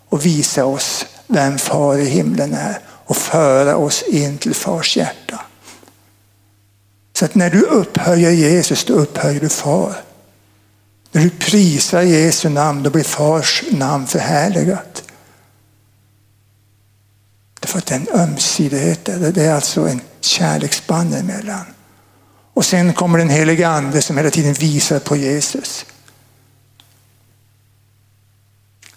och 0.10 0.26
visa 0.26 0.66
oss 0.66 1.06
vem 1.28 1.58
far 1.58 1.98
i 1.98 2.06
himlen 2.06 2.54
är 2.54 2.80
och 3.06 3.18
föra 3.18 3.76
oss 3.76 4.04
in 4.04 4.38
till 4.38 4.56
fars 4.56 4.98
hjärta. 4.98 5.21
Så 7.22 7.26
att 7.26 7.36
när 7.36 7.50
du 7.50 7.62
upphöjer 7.62 8.32
Jesus, 8.32 8.86
då 8.86 8.94
upphöjer 8.94 9.40
du 9.40 9.50
far. 9.50 9.96
När 11.12 11.24
du 11.24 11.30
prisar 11.30 12.02
Jesu 12.02 12.50
namn, 12.50 12.84
då 12.84 12.90
blir 12.90 13.04
fars 13.04 13.64
namn 13.72 14.08
förhärligat. 14.08 15.04
Därför 17.60 17.78
att 17.78 17.86
det 17.86 17.96
är 17.96 18.00
en 18.00 18.20
ömsidighet, 18.20 19.06
det 19.06 19.38
är 19.38 19.54
alltså 19.54 19.88
en 19.88 20.02
kärleksband 20.22 21.16
emellan. 21.16 21.66
Och 22.54 22.66
sen 22.66 22.94
kommer 22.94 23.18
den 23.18 23.30
helige 23.30 23.68
ande 23.68 24.02
som 24.02 24.18
hela 24.18 24.30
tiden 24.30 24.54
visar 24.54 25.00
på 25.00 25.16
Jesus. 25.16 25.86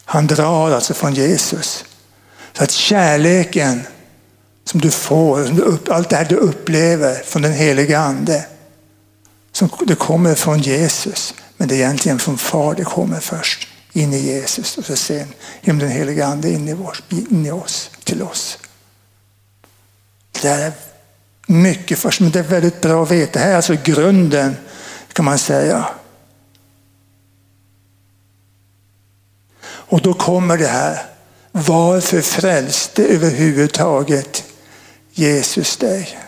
Han 0.04 0.26
drar 0.26 0.70
alltså 0.70 0.94
från 0.94 1.14
Jesus. 1.14 1.84
Så 2.52 2.64
att 2.64 2.70
kärleken 2.70 3.82
som 4.64 4.80
du 4.80 4.90
får, 4.90 5.40
allt 5.90 6.10
det 6.10 6.16
här 6.16 6.24
du 6.24 6.36
upplever 6.36 7.14
från 7.14 7.42
den 7.42 7.52
helige 7.52 7.98
ande, 7.98 8.46
som 9.52 9.68
det 9.86 9.94
kommer 9.94 10.34
från 10.34 10.60
Jesus. 10.60 11.34
Men 11.56 11.68
det 11.68 11.74
är 11.74 11.78
egentligen 11.78 12.18
från 12.18 12.38
far 12.38 12.74
det 12.74 12.84
kommer 12.84 13.20
först, 13.20 13.68
in 13.92 14.12
i 14.12 14.18
Jesus 14.18 14.78
och 14.78 14.84
så 14.84 14.96
sen 14.96 15.28
genom 15.60 15.78
den 15.78 15.90
helige 15.90 16.26
ande 16.26 16.50
in 16.50 16.68
i, 16.68 16.72
vår, 16.74 16.96
in 17.08 17.46
i 17.46 17.50
oss, 17.50 17.90
till 18.04 18.22
oss. 18.22 18.58
Det 20.42 20.48
är 20.48 20.72
mycket 21.46 21.98
först, 21.98 22.20
men 22.20 22.30
det 22.30 22.38
är 22.38 22.42
väldigt 22.42 22.80
bra 22.80 23.02
att 23.02 23.10
veta. 23.10 23.32
Det 23.32 23.38
här 23.38 23.52
är 23.52 23.56
alltså 23.56 23.76
grunden 23.84 24.56
kan 25.12 25.24
man 25.24 25.38
säga. 25.38 25.86
Och 29.64 30.02
då 30.02 30.14
kommer 30.14 30.58
det 30.58 30.66
här. 30.66 31.02
Varför 31.52 32.20
frälste 32.20 33.04
överhuvudtaget 33.04 34.44
Jesus 35.14 35.76
dig? 35.76 36.18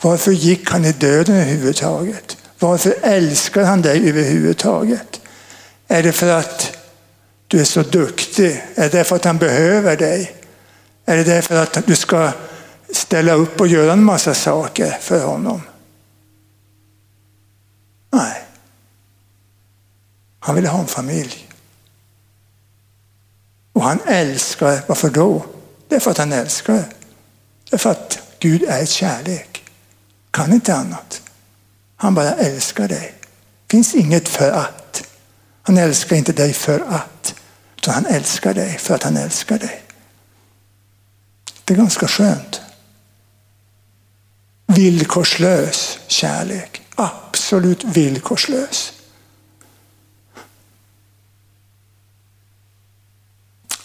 Varför 0.00 0.32
gick 0.32 0.70
han 0.70 0.84
i 0.84 0.92
döden 0.92 1.36
överhuvudtaget? 1.36 2.36
Varför 2.58 2.94
älskar 3.02 3.64
han 3.64 3.82
dig 3.82 4.08
överhuvudtaget? 4.08 5.20
Är 5.88 6.02
det 6.02 6.12
för 6.12 6.32
att 6.32 6.76
du 7.46 7.60
är 7.60 7.64
så 7.64 7.82
duktig? 7.82 8.64
Är 8.74 8.90
det 8.90 9.04
för 9.04 9.16
att 9.16 9.24
han 9.24 9.38
behöver 9.38 9.96
dig? 9.96 10.36
Är 11.06 11.16
det 11.16 11.24
därför 11.24 11.56
att 11.56 11.86
du 11.86 11.96
ska 11.96 12.32
ställa 12.94 13.32
upp 13.32 13.60
och 13.60 13.68
göra 13.68 13.92
en 13.92 14.04
massa 14.04 14.34
saker 14.34 14.90
för 15.00 15.24
honom. 15.24 15.62
Nej. 18.10 18.44
Han 20.38 20.54
vill 20.54 20.66
ha 20.66 20.80
en 20.80 20.86
familj. 20.86 21.50
Och 23.72 23.82
han 23.82 24.00
älskar, 24.06 24.80
varför 24.86 25.10
då? 25.10 25.44
Det 25.88 25.94
är 25.94 26.00
för 26.00 26.10
att 26.10 26.18
han 26.18 26.32
älskar. 26.32 26.84
Därför 27.74 27.94
för 27.94 28.00
att 28.00 28.18
Gud 28.38 28.62
är 28.62 28.86
kärlek. 28.86 29.64
Kan 30.30 30.52
inte 30.52 30.74
annat. 30.74 31.22
Han 31.96 32.14
bara 32.14 32.32
älskar 32.34 32.88
dig. 32.88 33.14
Det 33.66 33.70
finns 33.70 33.94
inget 33.94 34.28
för 34.28 34.50
att. 34.50 35.06
Han 35.62 35.78
älskar 35.78 36.16
inte 36.16 36.32
dig 36.32 36.52
för 36.52 36.80
att. 36.80 37.34
Utan 37.76 37.94
han 37.94 38.06
älskar 38.06 38.54
dig 38.54 38.78
för 38.78 38.94
att 38.94 39.02
han 39.02 39.16
älskar 39.16 39.58
dig. 39.58 39.82
Det 41.64 41.74
är 41.74 41.78
ganska 41.78 42.08
skönt. 42.08 42.60
Villkorslös 44.66 45.98
kärlek. 46.06 46.82
Absolut 46.94 47.84
villkorslös. 47.84 48.92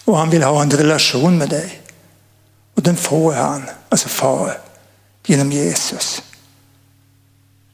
Och 0.05 0.17
han 0.17 0.29
vill 0.29 0.43
ha 0.43 0.61
en 0.61 0.71
relation 0.71 1.37
med 1.37 1.49
dig. 1.49 1.81
Och 2.79 2.83
den 2.83 2.97
får 2.97 3.33
han, 3.33 3.63
alltså 3.89 4.09
far, 4.09 4.61
genom 5.25 5.51
Jesus. 5.51 6.23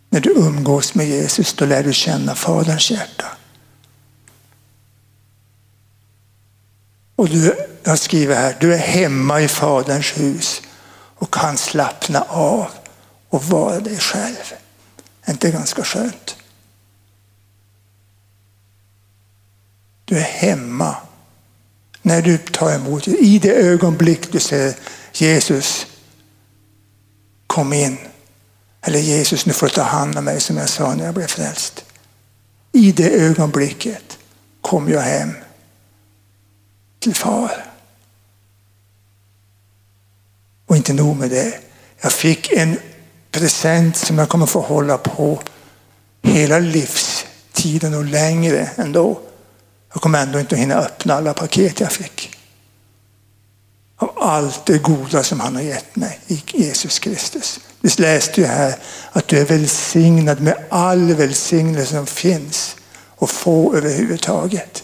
När 0.09 0.19
du 0.19 0.29
umgås 0.29 0.95
med 0.95 1.07
Jesus 1.07 1.53
då 1.53 1.65
lär 1.65 1.83
du 1.83 1.93
känna 1.93 2.35
Faderns 2.35 2.91
hjärta. 2.91 3.25
Och 7.15 7.29
du, 7.29 7.55
jag 7.83 7.99
skriver 7.99 8.35
här, 8.35 8.57
du 8.59 8.73
är 8.73 8.77
hemma 8.77 9.41
i 9.41 9.47
Faderns 9.47 10.17
hus 10.17 10.61
och 11.15 11.33
kan 11.33 11.57
slappna 11.57 12.21
av 12.21 12.67
och 13.29 13.43
vara 13.43 13.79
dig 13.79 13.97
själv. 13.97 14.53
Är 15.21 15.31
inte 15.31 15.51
ganska 15.51 15.83
skönt? 15.83 16.35
Du 20.05 20.17
är 20.17 20.21
hemma 20.21 20.95
när 22.05 22.21
du 22.21 22.37
tar 22.37 22.75
emot, 22.75 23.07
i 23.07 23.39
det 23.39 23.53
ögonblick 23.53 24.31
du 24.31 24.39
säger 24.39 24.75
Jesus, 25.13 25.87
kom 27.47 27.73
in. 27.73 27.97
Eller 28.81 28.99
Jesus, 28.99 29.45
nu 29.45 29.53
får 29.53 29.67
du 29.67 29.73
ta 29.73 29.81
hand 29.81 30.17
om 30.17 30.25
mig 30.25 30.41
som 30.41 30.57
jag 30.57 30.69
sa 30.69 30.95
när 30.95 31.05
jag 31.05 31.13
blev 31.13 31.27
frälst. 31.27 31.85
I 32.71 32.91
det 32.91 33.09
ögonblicket 33.09 34.17
kom 34.61 34.89
jag 34.89 35.01
hem 35.01 35.33
till 36.99 37.15
far. 37.15 37.65
Och 40.65 40.75
inte 40.75 40.93
nog 40.93 41.17
med 41.17 41.29
det. 41.29 41.59
Jag 42.01 42.11
fick 42.11 42.51
en 42.51 42.77
present 43.31 43.97
som 43.97 44.17
jag 44.17 44.29
kommer 44.29 44.45
få 44.45 44.61
hålla 44.61 44.97
på 44.97 45.41
hela 46.21 46.59
livstiden 46.59 47.93
och 47.93 48.05
längre 48.05 48.69
ändå. 48.75 49.21
Jag 49.95 50.01
kommer 50.01 50.21
ändå 50.21 50.39
inte 50.39 50.55
hinna 50.55 50.75
öppna 50.75 51.13
alla 51.13 51.33
paket 51.33 51.79
jag 51.79 51.91
fick. 51.91 52.35
Av 53.97 54.11
allt 54.19 54.65
det 54.65 54.77
goda 54.77 55.23
som 55.23 55.39
han 55.39 55.55
har 55.55 55.61
gett 55.61 55.95
mig 55.95 56.19
i 56.27 56.43
Jesus 56.53 56.99
Kristus. 56.99 57.59
Vi 57.81 57.89
läste 57.97 58.41
ju 58.41 58.47
här 58.47 58.75
att 59.11 59.27
du 59.27 59.39
är 59.39 59.45
välsignad 59.45 60.41
med 60.41 60.57
all 60.69 61.13
välsignelse 61.13 61.91
som 61.91 62.05
finns 62.07 62.75
och 63.15 63.29
få 63.29 63.75
överhuvudtaget. 63.75 64.83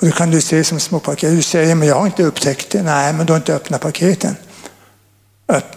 Och 0.00 0.06
det 0.06 0.12
kan 0.12 0.30
du 0.30 0.40
se 0.40 0.64
som 0.64 0.80
små 0.80 1.00
paket. 1.00 1.30
Du 1.30 1.42
säger, 1.42 1.74
men 1.74 1.88
jag 1.88 1.96
har 1.96 2.06
inte 2.06 2.22
upptäckt 2.22 2.70
det. 2.70 2.82
Nej, 2.82 3.12
men 3.12 3.26
du 3.26 3.32
har 3.32 3.38
inte 3.38 3.54
öppnat 3.54 3.80
paketen. 3.80 4.36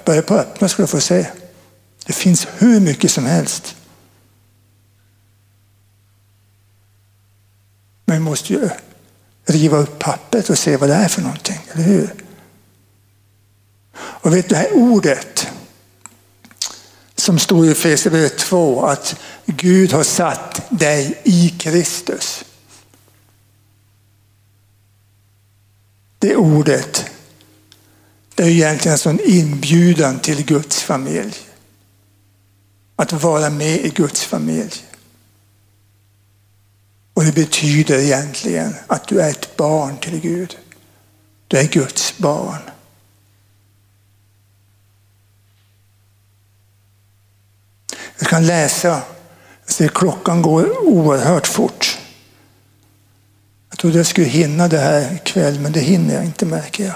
Börja 0.05 0.21
på 0.21 0.35
öppna 0.35 0.69
ska 0.69 0.83
du 0.83 0.87
få 0.87 0.99
se. 0.99 1.27
Det 2.05 2.13
finns 2.13 2.47
hur 2.57 2.79
mycket 2.79 3.11
som 3.11 3.25
helst. 3.25 3.75
Men 8.05 8.17
vi 8.17 8.19
måste 8.19 8.53
ju 8.53 8.69
riva 9.45 9.77
upp 9.77 9.99
pappret 9.99 10.49
och 10.49 10.57
se 10.57 10.77
vad 10.77 10.89
det 10.89 10.95
är 10.95 11.07
för 11.07 11.21
någonting, 11.21 11.59
eller 11.71 11.83
hur? 11.83 12.13
Och 13.95 14.35
vet 14.35 14.49
du, 14.49 14.55
det 14.55 14.61
här 14.61 14.73
ordet 14.73 15.47
som 17.15 17.39
står 17.39 17.65
i 17.65 17.71
Efesierbrevet 17.71 18.37
2, 18.37 18.85
att 18.85 19.15
Gud 19.45 19.93
har 19.93 20.03
satt 20.03 20.61
dig 20.69 21.21
i 21.23 21.49
Kristus. 21.49 22.45
Det 26.19 26.35
ordet, 26.35 27.05
det 28.35 28.43
är 28.43 28.47
egentligen 28.47 28.93
en 28.93 28.97
sån 28.97 29.19
inbjudan 29.19 30.19
till 30.19 30.45
Guds 30.45 30.81
familj. 30.81 31.35
Att 32.95 33.13
vara 33.13 33.49
med 33.49 33.85
i 33.85 33.89
Guds 33.89 34.23
familj. 34.23 34.83
Och 37.15 37.25
det 37.25 37.31
betyder 37.31 37.99
egentligen 37.99 38.75
att 38.87 39.07
du 39.07 39.21
är 39.21 39.29
ett 39.29 39.57
barn 39.57 39.97
till 39.97 40.19
Gud. 40.19 40.57
Du 41.47 41.57
är 41.57 41.63
Guds 41.63 42.17
barn. 42.17 42.61
Jag 48.19 48.27
kan 48.27 48.45
läsa, 48.45 49.01
ser 49.65 49.87
klockan 49.87 50.41
går 50.41 50.87
oerhört 50.87 51.47
fort. 51.47 51.99
Jag 53.69 53.79
trodde 53.79 53.97
jag 53.97 54.05
skulle 54.05 54.27
hinna 54.27 54.67
det 54.67 54.79
här 54.79 55.15
ikväll, 55.15 55.59
men 55.59 55.71
det 55.71 55.79
hinner 55.79 56.15
jag 56.15 56.25
inte 56.25 56.45
märker 56.45 56.85
jag. 56.85 56.95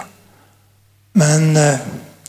Men 1.12 1.58
eh, 1.58 1.64
jag 1.64 1.74
eh, 1.74 1.80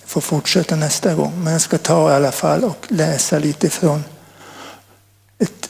får 0.05 0.21
fortsätta 0.21 0.77
nästa 0.77 1.15
gång. 1.15 1.45
Men 1.45 1.53
jag 1.53 1.63
ska 1.63 1.79
ta 1.79 2.11
i 2.11 2.15
alla 2.15 2.33
fall 2.33 2.65
och 2.65 2.87
läsa 2.89 3.39
lite 3.39 3.71
från 3.71 4.05
ett 5.39 5.70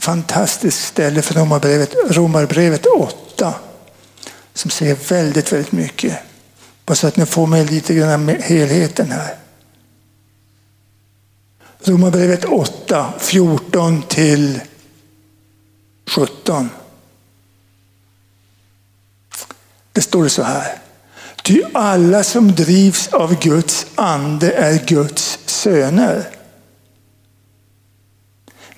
fantastiskt 0.00 0.84
ställe 0.84 1.22
för 1.22 1.34
Romarbrevet, 1.34 1.94
Romarbrevet 2.10 2.86
8 2.86 3.54
som 4.54 4.70
säger 4.70 4.94
väldigt, 5.08 5.52
väldigt 5.52 5.72
mycket. 5.72 6.18
Bara 6.86 6.94
så 6.94 7.06
att 7.06 7.16
ni 7.16 7.26
får 7.26 7.46
med 7.46 7.70
lite 7.70 7.94
grann 7.94 8.24
med 8.24 8.42
helheten 8.42 9.10
här. 9.10 9.34
Romarbrevet 11.84 12.44
8, 12.44 13.12
14 13.18 14.02
till 14.02 14.60
17. 16.06 16.70
Det 19.92 20.00
står 20.00 20.28
så 20.28 20.42
här. 20.42 20.78
Ty 21.42 21.62
alla 21.74 22.24
som 22.24 22.54
drivs 22.54 23.08
av 23.08 23.40
Guds 23.40 23.86
ande 23.94 24.52
är 24.52 24.86
Guds 24.86 25.38
söner. 25.46 26.39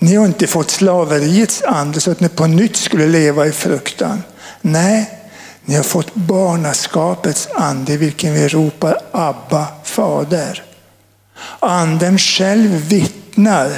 Ni 0.02 0.14
har 0.16 0.26
inte 0.26 0.46
fått 0.46 0.70
slaveriets 0.70 1.62
ande 1.62 2.00
så 2.00 2.10
att 2.10 2.20
ni 2.20 2.28
på 2.28 2.46
nytt 2.46 2.76
skulle 2.76 3.06
leva 3.06 3.46
i 3.46 3.52
fruktan. 3.52 4.22
Nej, 4.60 5.10
ni 5.64 5.74
har 5.74 5.82
fått 5.82 6.14
barnaskapets 6.14 7.48
ande 7.54 7.96
vilken 7.96 8.34
vi 8.34 8.48
ropar 8.48 8.98
Abba, 9.12 9.66
Fader. 9.84 10.62
Anden 11.60 12.18
själv 12.18 12.70
vittnar 12.70 13.70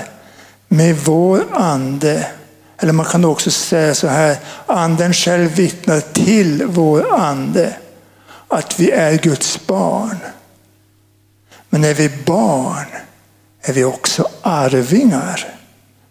med 0.68 0.96
vår 0.96 1.44
ande. 1.52 2.26
Eller 2.78 2.92
man 2.92 3.06
kan 3.06 3.24
också 3.24 3.50
säga 3.50 3.94
så 3.94 4.08
här, 4.08 4.36
anden 4.66 5.12
själv 5.12 5.54
vittnar 5.54 6.00
till 6.00 6.66
vår 6.66 7.14
ande 7.14 7.76
att 8.48 8.80
vi 8.80 8.90
är 8.90 9.18
Guds 9.18 9.66
barn. 9.66 10.18
Men 11.70 11.84
är 11.84 11.94
vi 11.94 12.10
barn 12.26 12.86
är 13.62 13.72
vi 13.72 13.84
också 13.84 14.28
arvingar. 14.42 15.54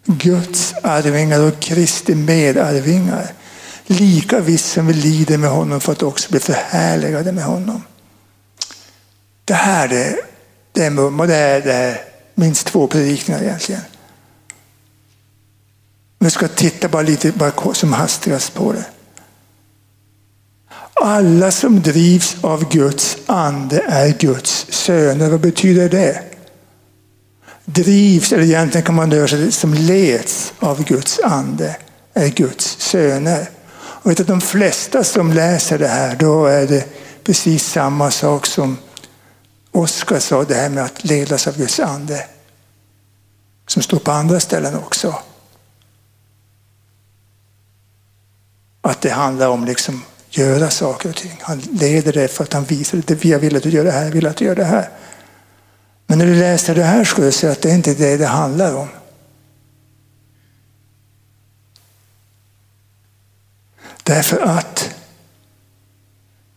Guds 0.06 0.74
arvingar 0.82 1.40
och 1.40 1.60
Kristi 1.60 2.14
medarvingar. 2.14 3.32
Lika 3.86 4.40
visst 4.40 4.72
som 4.72 4.86
vi 4.86 4.92
lider 4.94 5.38
med 5.38 5.50
honom 5.50 5.80
för 5.80 5.92
att 5.92 6.02
också 6.02 6.30
bli 6.30 6.40
förhärligade 6.40 7.32
med 7.32 7.44
honom. 7.44 7.82
Det 9.44 9.54
här 9.54 9.92
är, 9.92 10.16
det 10.72 10.84
är 10.84 10.90
mum 10.90 11.20
och 11.20 11.26
det 11.26 11.36
är, 11.36 11.60
det 11.60 11.72
är 11.72 12.00
minst 12.34 12.66
två 12.66 12.86
predikningar 12.86 13.42
egentligen. 13.42 13.80
Vi 16.18 16.30
ska 16.30 16.48
titta 16.48 16.88
bara 16.88 17.02
lite 17.02 17.32
bara 17.32 17.74
som 17.74 17.92
hastigast 17.92 18.54
på 18.54 18.72
det. 18.72 18.84
Alla 20.94 21.50
som 21.50 21.82
drivs 21.82 22.36
av 22.40 22.72
Guds 22.72 23.16
ande 23.26 23.84
är 23.88 24.08
Guds 24.18 24.66
söner. 24.70 25.30
Vad 25.30 25.40
betyder 25.40 25.88
det? 25.88 26.33
Drivs, 27.64 28.32
eller 28.32 28.44
egentligen 28.44 28.86
kan 28.86 28.94
man 28.94 29.12
översätta 29.12 29.42
det 29.42 29.52
som 29.52 29.74
leds 29.74 30.52
av 30.58 30.84
Guds 30.84 31.20
ande, 31.24 31.76
är 32.14 32.28
Guds 32.28 32.80
söner. 32.80 33.48
Och 33.76 34.10
vet 34.10 34.20
att 34.20 34.26
de 34.26 34.40
flesta 34.40 35.04
som 35.04 35.32
läser 35.32 35.78
det 35.78 35.88
här, 35.88 36.16
då 36.16 36.46
är 36.46 36.66
det 36.66 36.88
precis 37.24 37.66
samma 37.66 38.10
sak 38.10 38.46
som 38.46 38.76
Oskar 39.72 40.18
sa, 40.18 40.44
det 40.44 40.54
här 40.54 40.68
med 40.68 40.84
att 40.84 41.04
ledas 41.04 41.46
av 41.46 41.56
Guds 41.56 41.80
ande. 41.80 42.26
Som 43.66 43.82
står 43.82 43.98
på 43.98 44.10
andra 44.10 44.40
ställen 44.40 44.74
också. 44.74 45.14
Att 48.80 49.00
det 49.00 49.10
handlar 49.10 49.48
om 49.48 49.64
liksom 49.64 50.02
göra 50.30 50.70
saker 50.70 51.08
och 51.08 51.16
ting. 51.16 51.38
Han 51.42 51.58
leder 51.58 52.12
dig 52.12 52.28
för 52.28 52.44
att 52.44 52.52
han 52.52 52.64
visar 52.64 53.02
det. 53.06 53.24
jag 53.24 53.38
vill 53.38 53.56
att 53.56 53.62
du 53.62 53.70
gör 53.70 53.84
det 53.84 53.90
här, 53.90 54.04
jag 54.04 54.10
vill 54.10 54.26
att 54.26 54.36
du 54.36 54.44
gör 54.44 54.54
det 54.54 54.64
här. 54.64 54.88
Men 56.14 56.18
när 56.18 56.34
du 56.34 56.40
läser 56.40 56.74
det 56.74 56.84
här 56.84 57.04
skulle 57.04 57.26
du 57.26 57.32
se 57.32 57.48
att 57.48 57.62
det 57.62 57.70
är 57.70 57.74
inte 57.74 57.94
det 57.94 58.16
det 58.16 58.26
handlar 58.26 58.74
om. 58.74 58.88
Därför 64.02 64.40
att, 64.40 64.90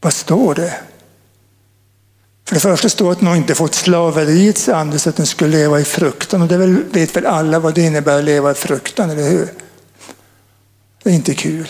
vad 0.01 0.13
står 0.13 0.55
det? 0.55 0.73
För 2.45 2.55
det 2.55 2.59
första 2.59 2.89
står 2.89 3.11
att 3.11 3.21
någon 3.21 3.37
inte 3.37 3.55
fått 3.55 3.75
slaveriets 3.75 4.69
ande 4.69 4.99
så 4.99 5.09
att 5.09 5.15
den 5.15 5.27
skulle 5.27 5.57
leva 5.57 5.79
i 5.79 5.83
fruktan. 5.83 6.41
Och 6.41 6.47
det 6.47 6.57
vet 6.91 7.15
väl 7.15 7.25
alla 7.25 7.59
vad 7.59 7.75
det 7.75 7.81
innebär 7.81 8.17
att 8.17 8.23
leva 8.23 8.51
i 8.51 8.53
fruktan, 8.53 9.09
eller 9.09 9.29
hur? 9.29 9.53
Det 11.03 11.09
är 11.09 11.13
inte 11.13 11.35
kul. 11.35 11.69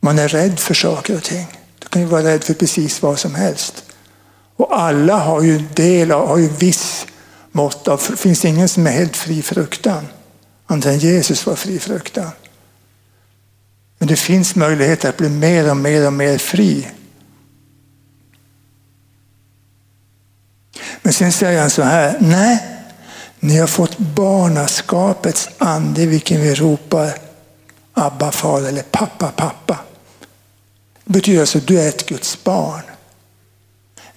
Man 0.00 0.18
är 0.18 0.28
rädd 0.28 0.60
för 0.60 0.74
saker 0.74 1.16
och 1.16 1.22
ting. 1.22 1.46
Du 1.78 1.88
kan 1.88 2.02
ju 2.02 2.08
vara 2.08 2.22
rädd 2.22 2.44
för 2.44 2.54
precis 2.54 3.02
vad 3.02 3.18
som 3.18 3.34
helst. 3.34 3.84
Och 4.58 4.80
alla 4.80 5.18
har 5.18 5.42
ju 5.42 5.58
del 5.58 6.12
av, 6.12 6.28
har 6.28 6.38
ju 6.38 6.48
viss 6.48 7.06
mått 7.52 7.88
av, 7.88 8.02
det 8.10 8.16
finns 8.16 8.44
ingen 8.44 8.68
som 8.68 8.86
är 8.86 8.90
helt 8.90 9.16
fri 9.16 9.42
fruktan. 9.42 10.06
Andra 10.66 10.90
än 10.90 10.98
Jesus 10.98 11.46
var 11.46 11.54
fri 11.54 11.78
fruktan. 11.78 12.30
Men 13.98 14.08
det 14.08 14.16
finns 14.16 14.54
möjligheter 14.54 15.08
att 15.08 15.16
bli 15.16 15.28
mer 15.28 15.70
och 15.70 15.76
mer 15.76 16.06
och 16.06 16.12
mer 16.12 16.38
fri. 16.38 16.88
Men 21.02 21.12
sen 21.12 21.32
säger 21.32 21.60
han 21.60 21.70
så 21.70 21.82
här, 21.82 22.16
nej, 22.20 22.64
ni 23.40 23.58
har 23.58 23.66
fått 23.66 23.98
barnaskapets 23.98 25.48
ande 25.58 26.06
vilken 26.06 26.40
vi 26.40 26.54
ropar 26.54 27.12
Abba 27.92 28.30
far 28.32 28.62
eller 28.62 28.82
pappa 28.82 29.30
pappa. 29.36 29.78
Det 31.04 31.12
betyder 31.12 31.40
alltså 31.40 31.58
att 31.58 31.66
du 31.66 31.80
är 31.80 31.88
ett 31.88 32.08
Guds 32.08 32.44
barn. 32.44 32.82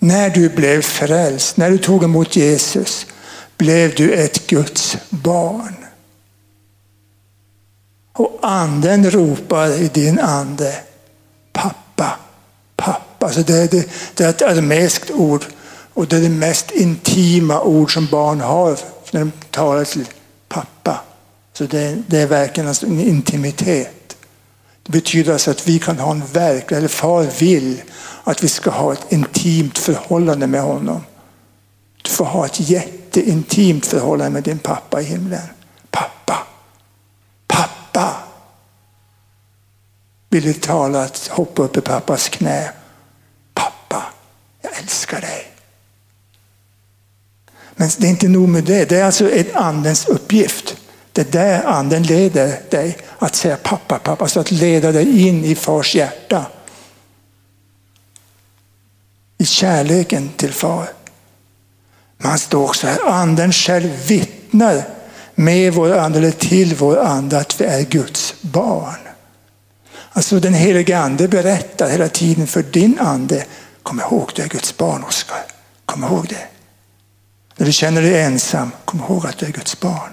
När 0.03 0.29
du 0.29 0.49
blev 0.49 0.81
frälst, 0.81 1.57
när 1.57 1.69
du 1.69 1.77
tog 1.77 2.03
emot 2.03 2.35
Jesus, 2.35 3.05
blev 3.57 3.95
du 3.95 4.13
ett 4.13 4.47
Guds 4.47 4.97
barn. 5.09 5.75
Och 8.13 8.39
anden 8.41 9.11
ropar 9.11 9.81
i 9.81 9.87
din 9.87 10.19
ande, 10.19 10.75
pappa, 11.53 12.19
pappa. 12.75 13.25
Alltså 13.25 13.41
det, 13.41 13.57
är, 13.57 13.67
det, 13.67 13.89
det 14.13 14.23
är 14.23 14.29
ett 14.29 14.41
arameskt 14.41 15.11
ord 15.11 15.45
och 15.93 16.07
det 16.07 16.17
är 16.17 16.21
det 16.21 16.29
mest 16.29 16.71
intima 16.71 17.61
ord 17.61 17.93
som 17.93 18.07
barn 18.11 18.41
har 18.41 18.77
när 19.11 19.19
de 19.19 19.31
talar 19.49 19.83
till 19.83 20.05
pappa. 20.49 21.01
Så 21.53 21.63
det, 21.63 21.97
det 22.07 22.17
är 22.17 22.27
verkligen 22.27 22.67
alltså 22.67 22.85
en 22.85 22.99
intimitet. 22.99 24.00
Det 24.83 24.91
betyder 24.91 25.33
alltså 25.33 25.51
att 25.51 25.67
vi 25.67 25.79
kan 25.79 25.99
ha 25.99 26.11
en 26.11 26.25
verklig, 26.25 26.77
eller 26.77 26.87
far 26.87 27.23
vill 27.23 27.81
att 28.23 28.43
vi 28.43 28.47
ska 28.47 28.69
ha 28.69 28.93
ett 28.93 29.11
intimt 29.11 29.77
förhållande 29.77 30.47
med 30.47 30.61
honom. 30.61 31.03
Du 32.01 32.09
får 32.09 32.25
ha 32.25 32.45
ett 32.45 32.59
jätteintimt 32.59 33.85
förhållande 33.85 34.31
med 34.31 34.43
din 34.43 34.59
pappa 34.59 35.01
i 35.01 35.03
himlen. 35.03 35.47
Pappa, 35.91 36.47
pappa. 37.47 38.15
Ville 40.29 40.53
tala 40.53 41.03
att 41.03 41.27
hoppa 41.27 41.63
upp 41.63 41.77
i 41.77 41.81
pappas 41.81 42.29
knä. 42.29 42.71
Pappa, 43.53 44.03
jag 44.61 44.71
älskar 44.79 45.21
dig. 45.21 45.47
Men 47.75 47.89
det 47.97 48.07
är 48.07 48.09
inte 48.09 48.27
nog 48.27 48.49
med 48.49 48.63
det. 48.63 48.89
Det 48.89 48.99
är 48.99 49.05
alltså 49.05 49.31
en 49.31 49.45
andens 49.53 50.05
uppgift. 50.05 50.75
Det 51.11 51.21
är 51.21 51.31
där 51.31 51.63
anden 51.63 52.03
leder 52.03 52.59
dig 52.69 52.97
att 53.25 53.35
säga 53.35 53.57
pappa, 53.57 53.99
pappa. 53.99 54.27
så 54.27 54.39
att 54.39 54.51
leda 54.51 54.91
dig 54.91 55.27
in 55.27 55.45
i 55.45 55.55
fars 55.55 55.95
hjärta. 55.95 56.45
I 59.37 59.45
kärleken 59.45 60.29
till 60.29 60.53
far. 60.53 60.89
Man 62.17 62.39
står 62.39 62.63
också 62.63 62.87
här, 62.87 63.07
anden 63.07 63.51
själv 63.51 64.07
vittnar 64.07 64.83
med 65.35 65.73
vår 65.73 65.97
ande 65.97 66.17
eller 66.17 66.31
till 66.31 66.75
vår 66.75 66.99
ande 66.99 67.37
att 67.37 67.61
vi 67.61 67.65
är 67.65 67.81
Guds 67.81 68.33
barn. 68.41 68.99
Alltså 70.11 70.39
den 70.39 70.53
helige 70.53 70.97
ande 70.97 71.27
berättar 71.27 71.89
hela 71.89 72.09
tiden 72.09 72.47
för 72.47 72.63
din 72.63 72.99
ande, 72.99 73.45
kom 73.83 73.99
ihåg 73.99 74.31
du 74.35 74.41
är 74.41 74.47
Guds 74.47 74.77
barn 74.77 75.03
Oskar. 75.03 75.45
Kom 75.85 76.03
ihåg 76.03 76.27
det. 76.29 76.47
När 77.57 77.65
du 77.65 77.71
känner 77.71 78.01
dig 78.01 78.21
ensam, 78.21 78.71
kom 78.85 78.99
ihåg 78.99 79.25
att 79.27 79.37
du 79.37 79.45
är 79.45 79.51
Guds 79.51 79.79
barn. 79.79 80.11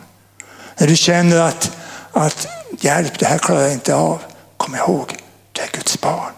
När 0.79 0.87
du 0.87 0.97
känner 0.97 1.41
att, 1.41 1.73
att 2.13 2.58
hjälp, 2.85 3.19
det 3.19 3.27
här 3.27 3.39
klarar 3.39 3.63
jag 3.63 3.73
inte 3.73 3.95
av. 3.95 4.23
Kom 4.57 4.75
ihåg, 4.75 5.17
du 5.53 5.61
är 5.61 5.69
Guds 5.73 6.01
barn. 6.01 6.33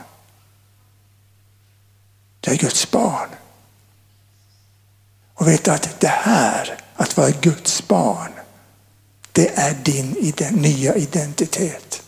Du 2.41 2.51
är 2.51 2.57
Guds 2.57 2.91
barn. 2.91 3.29
Och 5.35 5.49
vet 5.49 5.69
att 5.69 6.01
det 6.01 6.09
här, 6.09 6.79
att 6.97 7.17
vara 7.17 7.31
Guds 7.31 7.89
barn, 7.89 8.33
det 9.33 9.59
är 9.59 9.75
din 9.75 10.33
nya 10.51 10.95
identitet. 10.95 12.03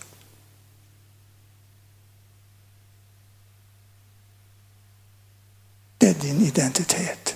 Det 5.99 6.09
är 6.09 6.15
din 6.15 6.41
identitet. 6.41 7.35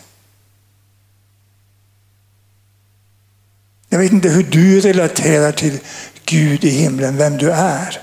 Jag 3.88 3.98
vet 3.98 4.12
inte 4.12 4.28
hur 4.28 4.42
du 4.42 4.80
relaterar 4.80 5.52
till 5.52 5.80
Gud 6.26 6.64
i 6.64 6.70
himlen, 6.70 7.16
vem 7.16 7.38
du 7.38 7.50
är. 7.50 8.00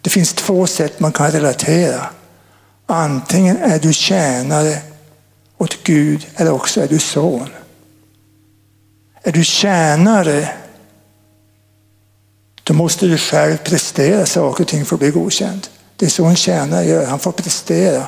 Det 0.00 0.10
finns 0.10 0.32
två 0.32 0.66
sätt 0.66 1.00
man 1.00 1.12
kan 1.12 1.30
relatera. 1.30 2.06
Antingen 2.86 3.56
är 3.56 3.78
du 3.78 3.92
tjänare 3.92 4.78
åt 5.58 5.82
Gud 5.84 6.26
eller 6.36 6.52
också 6.52 6.80
är 6.80 6.88
du 6.88 6.98
son. 6.98 7.48
Är 9.22 9.32
du 9.32 9.44
tjänare 9.44 10.48
då 12.70 12.74
måste 12.74 13.06
du 13.06 13.18
själv 13.18 13.56
prestera 13.56 14.26
saker 14.26 14.64
och 14.64 14.68
ting 14.68 14.84
för 14.84 14.96
att 14.96 15.00
bli 15.00 15.10
godkänd. 15.10 15.66
Det 15.96 16.06
är 16.06 16.10
så 16.10 16.24
en 16.24 16.36
tjänare 16.36 16.84
gör, 16.84 17.06
han 17.06 17.18
får 17.18 17.32
prestera. 17.32 18.06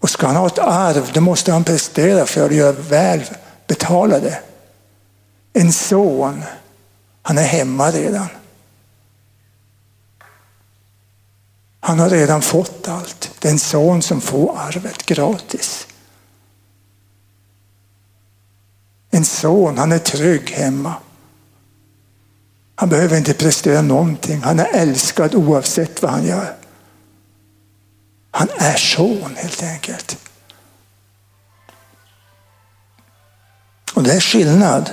Och 0.00 0.10
ska 0.10 0.26
han 0.26 0.36
ha 0.36 0.46
ett 0.46 0.58
arv, 0.58 1.10
då 1.14 1.20
måste 1.20 1.52
han 1.52 1.64
prestera 1.64 2.26
för 2.26 2.46
att 2.46 2.54
göra 2.54 2.72
väl 2.72 3.20
betalade. 3.66 4.38
En 5.52 5.72
son, 5.72 6.44
han 7.22 7.38
är 7.38 7.42
hemma 7.42 7.90
redan. 7.90 8.28
Han 11.86 11.98
har 11.98 12.10
redan 12.10 12.42
fått 12.42 12.88
allt. 12.88 13.30
Det 13.38 13.48
är 13.48 13.52
en 13.52 13.58
son 13.58 14.02
som 14.02 14.20
får 14.20 14.58
arvet 14.58 15.06
gratis. 15.06 15.86
En 19.10 19.24
son, 19.24 19.78
han 19.78 19.92
är 19.92 19.98
trygg 19.98 20.50
hemma. 20.50 20.94
Han 22.74 22.88
behöver 22.88 23.16
inte 23.16 23.34
prestera 23.34 23.82
någonting. 23.82 24.40
Han 24.42 24.58
är 24.58 24.68
älskad 24.74 25.34
oavsett 25.34 26.02
vad 26.02 26.10
han 26.10 26.26
gör. 26.26 26.56
Han 28.30 28.48
är 28.58 28.76
son 28.76 29.36
helt 29.36 29.62
enkelt. 29.62 30.18
Och 33.94 34.02
det 34.02 34.12
är 34.12 34.20
skillnad. 34.20 34.90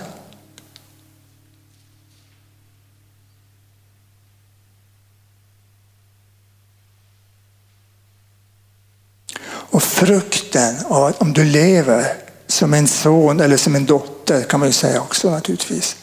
Och 9.71 9.83
frukten 9.83 10.75
av 10.85 11.03
att 11.03 11.21
om 11.21 11.33
du 11.33 11.43
lever 11.43 12.13
som 12.47 12.73
en 12.73 12.87
son 12.87 13.39
eller 13.39 13.57
som 13.57 13.75
en 13.75 13.85
dotter 13.85 14.43
kan 14.43 14.59
man 14.59 14.69
ju 14.69 14.73
säga 14.73 15.01
också 15.01 15.29
naturligtvis. 15.29 15.95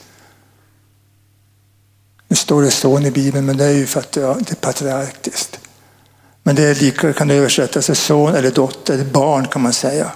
Nu 2.29 2.37
står 2.37 2.63
det 2.63 2.71
son 2.71 3.07
i 3.07 3.11
Bibeln 3.11 3.47
men 3.47 3.57
det 3.57 3.65
är 3.65 3.73
ju 3.73 3.87
för 3.87 4.01
att 4.01 4.13
det 4.13 4.21
är 4.23 4.55
patriarkiskt. 4.55 5.59
Men 6.43 6.57
det 6.57 6.63
är 6.63 6.75
lika, 6.75 7.13
kan 7.13 7.31
översättas 7.31 7.87
till 7.87 7.97
son 7.97 8.35
eller 8.35 8.51
dotter, 8.51 9.05
barn 9.05 9.47
kan 9.47 9.63
man 9.63 9.73
säga. 9.73 10.13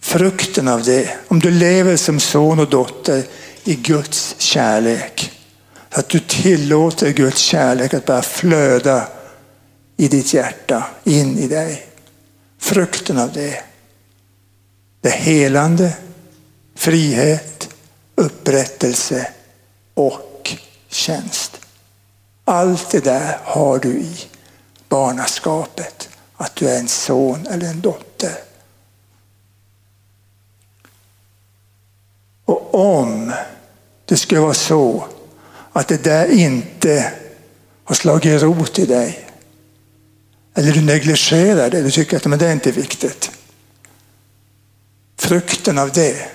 Frukten 0.00 0.68
av 0.68 0.82
det, 0.82 1.10
om 1.28 1.40
du 1.40 1.50
lever 1.50 1.96
som 1.96 2.20
son 2.20 2.58
och 2.58 2.70
dotter 2.70 3.24
i 3.64 3.74
Guds 3.74 4.34
kärlek. 4.38 5.32
Att 5.90 6.08
du 6.08 6.18
tillåter 6.18 7.10
Guds 7.10 7.38
kärlek 7.38 7.94
att 7.94 8.06
bara 8.06 8.22
flöda 8.22 9.08
i 10.02 10.08
ditt 10.08 10.34
hjärta, 10.34 10.84
in 11.04 11.38
i 11.38 11.48
dig. 11.48 11.86
Frukten 12.58 13.18
av 13.18 13.32
det. 13.32 13.64
Det 15.00 15.10
helande, 15.10 15.96
frihet, 16.74 17.68
upprättelse 18.14 19.28
och 19.94 20.56
tjänst. 20.88 21.60
Allt 22.44 22.90
det 22.90 23.04
där 23.04 23.38
har 23.44 23.78
du 23.78 23.88
i 23.88 24.16
barnaskapet, 24.88 26.08
att 26.36 26.56
du 26.56 26.68
är 26.68 26.78
en 26.78 26.88
son 26.88 27.46
eller 27.46 27.66
en 27.66 27.80
dotter. 27.80 28.38
Och 32.44 32.74
om 32.74 33.32
det 34.04 34.16
skulle 34.16 34.40
vara 34.40 34.54
så 34.54 35.04
att 35.72 35.88
det 35.88 36.04
där 36.04 36.32
inte 36.32 37.12
har 37.84 37.94
slagit 37.94 38.42
rot 38.42 38.78
i 38.78 38.86
dig. 38.86 39.21
Eller 40.54 40.72
du 40.72 40.80
negligerar 40.80 41.70
det, 41.70 41.82
du 41.82 41.90
tycker 41.90 42.16
att 42.16 42.26
men 42.26 42.38
det 42.38 42.48
är 42.48 42.52
inte 42.52 42.70
viktigt. 42.72 43.30
Frukten 45.18 45.78
av 45.78 45.92
det, 45.92 46.28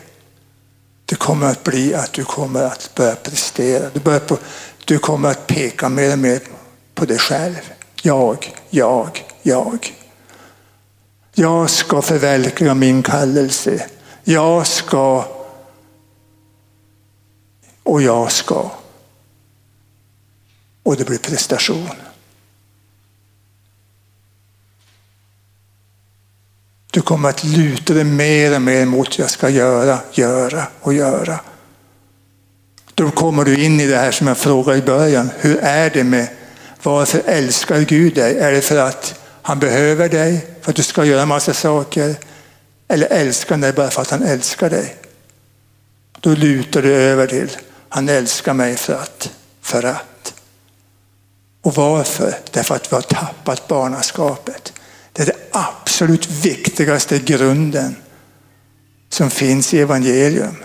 det 1.06 1.16
kommer 1.16 1.48
att 1.48 1.64
bli 1.64 1.94
att 1.94 2.14
du 2.14 2.24
kommer 2.24 2.64
att 2.64 2.92
börja 2.96 3.16
prestera. 3.16 3.90
Du, 3.94 4.00
börjar 4.00 4.20
på, 4.20 4.38
du 4.86 5.00
kommer 5.00 5.30
att 5.30 5.48
peka 5.48 5.90
mer 5.90 6.12
och 6.12 6.20
mer 6.20 6.42
på 6.96 7.06
dig 7.06 7.18
själv. 7.18 7.74
Jag, 8.02 8.54
jag, 8.70 9.26
jag. 9.42 9.94
Jag 11.34 11.70
ska 11.70 12.02
förverkliga 12.02 12.74
min 12.74 13.04
kallelse. 13.04 13.90
Jag 14.24 14.68
ska 14.68 15.26
och 17.84 18.02
jag 18.02 18.32
ska. 18.32 18.72
Och 20.84 20.96
det 20.96 21.06
blir 21.06 21.18
prestation. 21.18 22.07
Du 26.98 27.02
kommer 27.02 27.30
att 27.30 27.44
luta 27.44 27.94
dig 27.94 28.04
mer 28.04 28.56
och 28.56 28.62
mer 28.62 28.86
mot 28.86 29.20
jag 29.20 29.30
ska 29.30 29.50
göra, 29.50 30.00
göra 30.12 30.64
och 30.82 30.94
göra. 30.94 31.40
Då 32.94 33.12
kommer 33.12 33.46
du 33.46 33.64
in 33.64 33.80
i 33.80 33.88
det 33.88 33.98
här 33.98 34.12
som 34.12 34.28
jag 34.28 34.38
frågade 34.38 34.78
i 34.78 34.82
början. 34.82 35.30
Hur 35.40 35.58
är 35.58 35.90
det 35.90 36.04
med 36.04 36.28
varför 36.84 37.22
älskar 37.26 37.80
Gud 37.80 38.16
dig? 38.16 38.40
Är 38.40 38.52
det 38.52 38.62
för 38.62 38.78
att 38.78 39.20
han 39.42 39.60
behöver 39.60 40.10
dig, 40.10 40.48
för 40.62 40.70
att 40.70 40.76
du 40.76 40.84
ska 40.84 41.06
göra 41.06 41.22
en 41.22 41.28
massa 41.28 41.54
saker? 41.54 42.16
Eller 42.88 43.08
älskar 43.08 43.50
han 43.50 43.62
dig 43.62 43.74
bara 43.74 43.90
för 43.90 44.02
att 44.02 44.12
han 44.12 44.24
älskar 44.24 44.70
dig? 44.70 44.96
Då 46.20 46.30
lutar 46.30 46.82
du 46.82 46.94
över 46.94 47.28
till 47.28 47.58
han 47.90 48.10
älskar 48.10 48.54
mig 48.54 48.76
för 48.76 48.94
att, 48.94 49.32
för 49.62 49.84
att. 49.84 50.34
Och 51.62 51.76
varför? 51.76 52.38
Därför 52.52 52.76
att 52.76 52.92
vi 52.92 52.96
har 52.96 53.02
tappat 53.02 53.68
barnaskapet. 53.68 54.74
Det 55.14 55.22
är 55.22 55.26
den 55.26 55.36
absolut 55.98 56.30
viktigaste 56.30 57.20
grunden 57.20 57.96
som 59.10 59.30
finns 59.30 59.74
i 59.74 59.80
evangelium. 59.80 60.56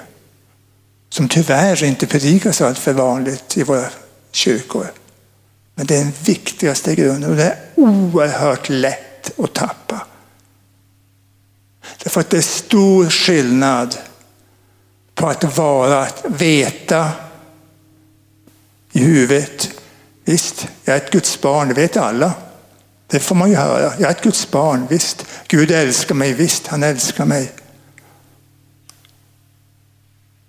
Som 1.08 1.28
tyvärr 1.28 1.84
inte 1.84 2.06
predikas 2.06 2.60
allt 2.60 2.78
för 2.78 2.92
vanligt 2.92 3.56
i 3.56 3.62
våra 3.62 3.88
kyrkor. 4.32 4.86
Men 5.74 5.86
det 5.86 5.96
är 5.96 6.04
den 6.04 6.12
viktigaste 6.24 6.94
grunden 6.94 7.30
och 7.30 7.36
det 7.36 7.44
är 7.44 7.58
oerhört 7.74 8.68
lätt 8.68 9.40
att 9.40 9.54
tappa. 9.54 10.06
Därför 12.02 12.20
att 12.20 12.30
det 12.30 12.36
är 12.36 12.42
stor 12.42 13.10
skillnad 13.10 13.98
på 15.14 15.26
att 15.26 15.56
vara, 15.56 16.02
att 16.02 16.24
veta 16.28 17.10
i 18.92 18.98
huvudet. 18.98 19.70
Visst, 20.24 20.68
jag 20.84 20.96
är 20.96 21.00
ett 21.00 21.12
Guds 21.12 21.40
barn, 21.40 21.68
det 21.68 21.74
vet 21.74 21.96
alla. 21.96 22.32
Det 23.12 23.20
får 23.20 23.34
man 23.34 23.50
ju 23.50 23.56
höra. 23.56 23.92
Jag 23.98 24.02
är 24.02 24.10
ett 24.10 24.22
Guds 24.22 24.50
barn, 24.50 24.86
visst. 24.90 25.26
Gud 25.48 25.70
älskar 25.70 26.14
mig, 26.14 26.32
visst, 26.32 26.66
han 26.66 26.82
älskar 26.82 27.24
mig. 27.24 27.52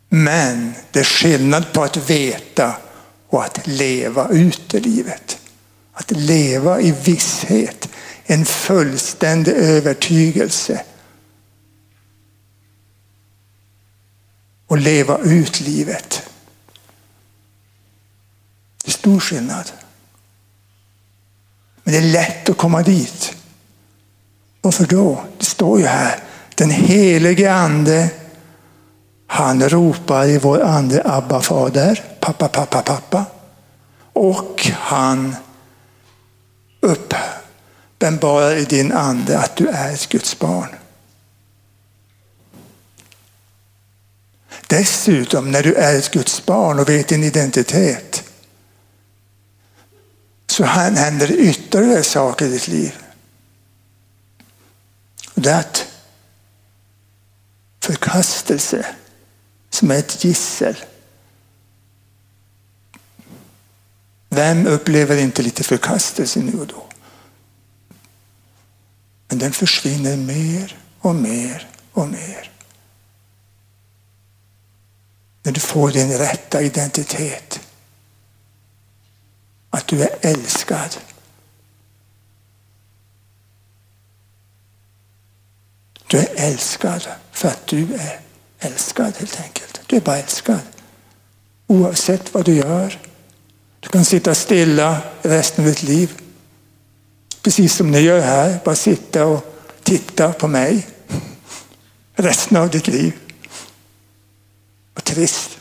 Men 0.09 0.73
det 0.91 0.99
är 0.99 1.03
skillnad 1.03 1.73
på 1.73 1.83
att 1.83 2.09
veta 2.09 2.75
och 3.29 3.43
att 3.43 3.67
leva 3.67 4.29
ut 4.29 4.73
i 4.73 4.79
livet. 4.79 5.39
Att 5.93 6.11
leva 6.11 6.81
i 6.81 6.91
visshet, 6.91 7.89
en 8.25 8.45
fullständig 8.45 9.51
övertygelse. 9.51 10.83
Och 14.67 14.77
leva 14.77 15.17
ut 15.17 15.59
livet. 15.59 16.29
Det 18.83 18.89
är 18.89 18.91
stor 18.91 19.19
skillnad. 19.19 19.71
Men 21.83 21.93
det 21.93 21.99
är 21.99 22.11
lätt 22.11 22.49
att 22.49 22.57
komma 22.57 22.81
dit. 22.81 23.35
Varför 24.61 24.85
då? 24.85 25.23
Det 25.37 25.45
står 25.45 25.79
ju 25.79 25.85
här, 25.85 26.19
den 26.55 26.69
helige 26.69 27.53
ande, 27.53 28.09
han 29.27 29.69
ropar 29.69 30.25
i 30.25 30.37
vår 30.37 30.61
ande 30.61 31.01
Abba 31.05 31.41
fader, 31.41 32.03
pappa, 32.19 32.47
pappa, 32.47 32.81
pappa. 32.81 33.25
Och 34.13 34.69
han 34.73 35.35
uppenbarar 36.81 38.55
i 38.55 38.65
din 38.65 38.91
ande 38.91 39.39
att 39.39 39.55
du 39.55 39.67
är 39.67 39.93
ett 39.93 40.09
Guds 40.09 40.39
barn. 40.39 40.69
Dessutom, 44.67 45.51
när 45.51 45.63
du 45.63 45.73
är 45.73 45.97
ett 45.97 46.11
Guds 46.11 46.45
barn 46.45 46.79
och 46.79 46.89
vet 46.89 47.07
din 47.07 47.23
identitet, 47.23 48.12
så 50.53 50.63
händer 50.63 51.27
det 51.27 51.37
ytterligare 51.37 52.03
saker 52.03 52.45
i 52.45 52.49
ditt 52.49 52.67
liv. 52.67 52.95
Det 55.35 55.49
är 55.49 55.59
att 55.59 55.87
förkastelse 57.79 58.85
som 59.69 59.91
är 59.91 59.95
ett 59.95 60.23
gissel. 60.23 60.75
Vem 64.29 64.67
upplever 64.67 65.17
inte 65.17 65.41
lite 65.41 65.63
förkastelse 65.63 66.39
nu 66.39 66.59
och 66.59 66.67
då? 66.67 66.85
Men 69.27 69.39
den 69.39 69.51
försvinner 69.51 70.17
mer 70.17 70.77
och 70.99 71.15
mer 71.15 71.69
och 71.93 72.07
mer. 72.07 72.51
När 75.43 75.51
du 75.51 75.59
får 75.59 75.91
din 75.91 76.17
rätta 76.17 76.61
identitet. 76.61 77.62
Att 79.73 79.87
du 79.87 80.01
är 80.01 80.17
älskad. 80.21 80.97
Du 86.07 86.17
är 86.17 86.29
älskad 86.35 87.07
för 87.31 87.47
att 87.47 87.67
du 87.67 87.93
är 87.93 88.19
älskad 88.59 89.13
helt 89.17 89.41
enkelt. 89.41 89.81
Du 89.87 89.95
är 89.95 90.01
bara 90.01 90.17
älskad. 90.17 90.59
Oavsett 91.67 92.33
vad 92.33 92.45
du 92.45 92.55
gör. 92.55 92.99
Du 93.79 93.89
kan 93.89 94.05
sitta 94.05 94.35
stilla 94.35 95.01
resten 95.21 95.65
av 95.65 95.69
ditt 95.69 95.83
liv. 95.83 96.11
Precis 97.41 97.75
som 97.75 97.91
ni 97.91 97.99
gör 97.99 98.19
här. 98.19 98.59
Bara 98.65 98.75
sitta 98.75 99.25
och 99.25 99.55
titta 99.83 100.33
på 100.33 100.47
mig. 100.47 100.87
Resten 102.15 102.57
av 102.57 102.69
ditt 102.69 102.87
liv. 102.87 103.13
Vad 104.93 105.03
trist. 105.03 105.57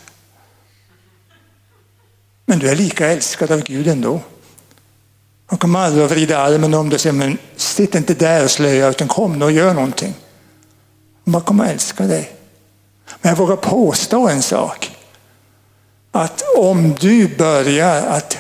Men 2.47 2.59
du 2.59 2.69
är 2.69 2.77
lika 2.77 3.09
älskad 3.09 3.51
av 3.51 3.63
Gud 3.63 3.89
ändå. 3.89 4.21
Han 5.47 5.59
kommer 5.59 5.79
aldrig 5.79 6.05
att 6.05 6.11
vrida 6.11 6.39
armen 6.39 6.75
om 6.75 6.89
dig 6.89 6.95
och 6.95 7.01
säga, 7.01 7.13
men 7.13 7.39
sitt 7.57 7.95
inte 7.95 8.15
där 8.15 8.45
och 8.45 8.51
slöja 8.51 8.89
utan 8.89 9.09
kom 9.09 9.39
nu 9.39 9.45
och 9.45 9.53
gör 9.53 9.75
någonting. 9.75 10.15
Han 11.25 11.41
kommer 11.41 11.65
att 11.65 11.71
älska 11.71 12.05
dig. 12.05 12.33
Men 13.21 13.31
jag 13.31 13.37
vågar 13.37 13.57
påstå 13.57 14.29
en 14.29 14.43
sak. 14.43 14.97
Att 16.11 16.43
om 16.57 16.95
du 17.01 17.37
börjar 17.37 18.03
att 18.07 18.39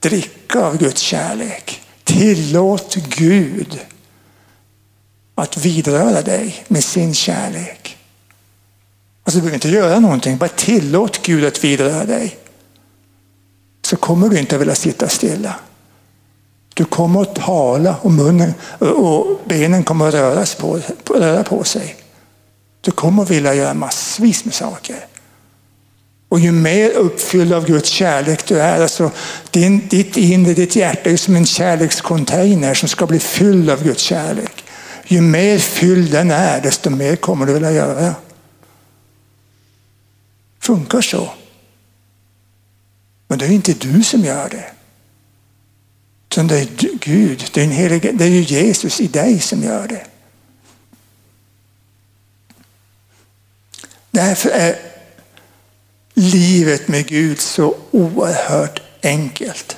dricka 0.00 0.60
av 0.60 0.78
Guds 0.78 1.00
kärlek, 1.00 1.82
tillåt 2.04 2.94
Gud 2.94 3.80
att 5.34 5.56
vidröra 5.56 6.22
dig 6.22 6.64
med 6.68 6.84
sin 6.84 7.14
kärlek. 7.14 7.96
Alltså 9.24 9.38
du 9.38 9.42
behöver 9.42 9.54
inte 9.54 9.68
göra 9.68 9.98
någonting, 9.98 10.38
bara 10.38 10.48
tillåt 10.48 11.22
Gud 11.22 11.44
att 11.44 11.64
vidröra 11.64 12.04
dig. 12.04 12.38
Så 13.88 13.96
kommer 13.96 14.28
du 14.28 14.38
inte 14.38 14.54
att 14.54 14.60
vilja 14.60 14.74
sitta 14.74 15.08
stilla. 15.08 15.54
Du 16.74 16.84
kommer 16.84 17.22
att 17.22 17.34
tala 17.34 17.96
och 18.02 18.10
munnen 18.10 18.54
och 18.78 19.40
benen 19.44 19.84
kommer 19.84 20.08
att 20.08 20.14
röras 20.14 20.54
på, 20.54 20.80
röra 21.10 21.44
på 21.44 21.64
sig. 21.64 21.96
Du 22.80 22.90
kommer 22.90 23.22
att 23.22 23.30
vilja 23.30 23.54
göra 23.54 23.74
massvis 23.74 24.44
med 24.44 24.54
saker. 24.54 24.96
Och 26.28 26.40
ju 26.40 26.52
mer 26.52 26.90
uppfylld 26.90 27.52
av 27.52 27.66
Guds 27.66 27.88
kärlek 27.88 28.46
du 28.46 28.60
är, 28.60 28.82
alltså 28.82 29.10
din, 29.50 29.88
ditt 29.88 30.16
inre, 30.16 30.54
ditt 30.54 30.76
hjärta 30.76 31.10
är 31.10 31.16
som 31.16 31.36
en 31.36 31.46
kärlekscontainer 31.46 32.74
som 32.74 32.88
ska 32.88 33.06
bli 33.06 33.18
fylld 33.18 33.70
av 33.70 33.84
Guds 33.84 34.02
kärlek. 34.02 34.64
Ju 35.04 35.20
mer 35.20 35.58
fylld 35.58 36.12
den 36.12 36.30
är, 36.30 36.60
desto 36.60 36.90
mer 36.90 37.16
kommer 37.16 37.46
du 37.46 37.52
vilja 37.52 37.72
göra. 37.72 38.14
Funkar 40.60 41.00
så. 41.00 41.30
Men 43.28 43.38
det 43.38 43.46
är 43.46 43.50
inte 43.50 43.72
du 43.72 44.02
som 44.04 44.24
gör 44.24 44.48
det. 44.48 44.70
Utan 46.30 46.46
det 46.46 46.58
är 46.58 46.68
Gud, 47.00 47.50
det 47.52 47.60
är, 47.60 47.64
en 47.64 47.70
helig, 47.70 48.18
det 48.18 48.24
är 48.24 48.28
Jesus 48.28 49.00
i 49.00 49.06
dig 49.06 49.40
som 49.40 49.62
gör 49.62 49.88
det. 49.88 50.06
Därför 54.10 54.50
är 54.50 54.76
livet 56.14 56.88
med 56.88 57.06
Gud 57.06 57.40
så 57.40 57.76
oerhört 57.90 58.82
enkelt. 59.02 59.76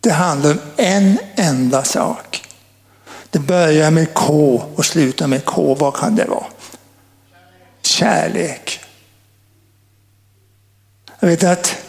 Det 0.00 0.10
handlar 0.10 0.50
om 0.50 0.58
en 0.76 1.18
enda 1.36 1.84
sak. 1.84 2.42
Det 3.30 3.38
börjar 3.38 3.90
med 3.90 4.14
K 4.14 4.62
och 4.74 4.84
slutar 4.86 5.26
med 5.26 5.44
K. 5.44 5.74
Vad 5.74 5.96
kan 5.96 6.16
det 6.16 6.24
vara? 6.24 6.46
Kärlek. 7.82 8.80
Jag 11.20 11.28
vet 11.28 11.44
att 11.44 11.83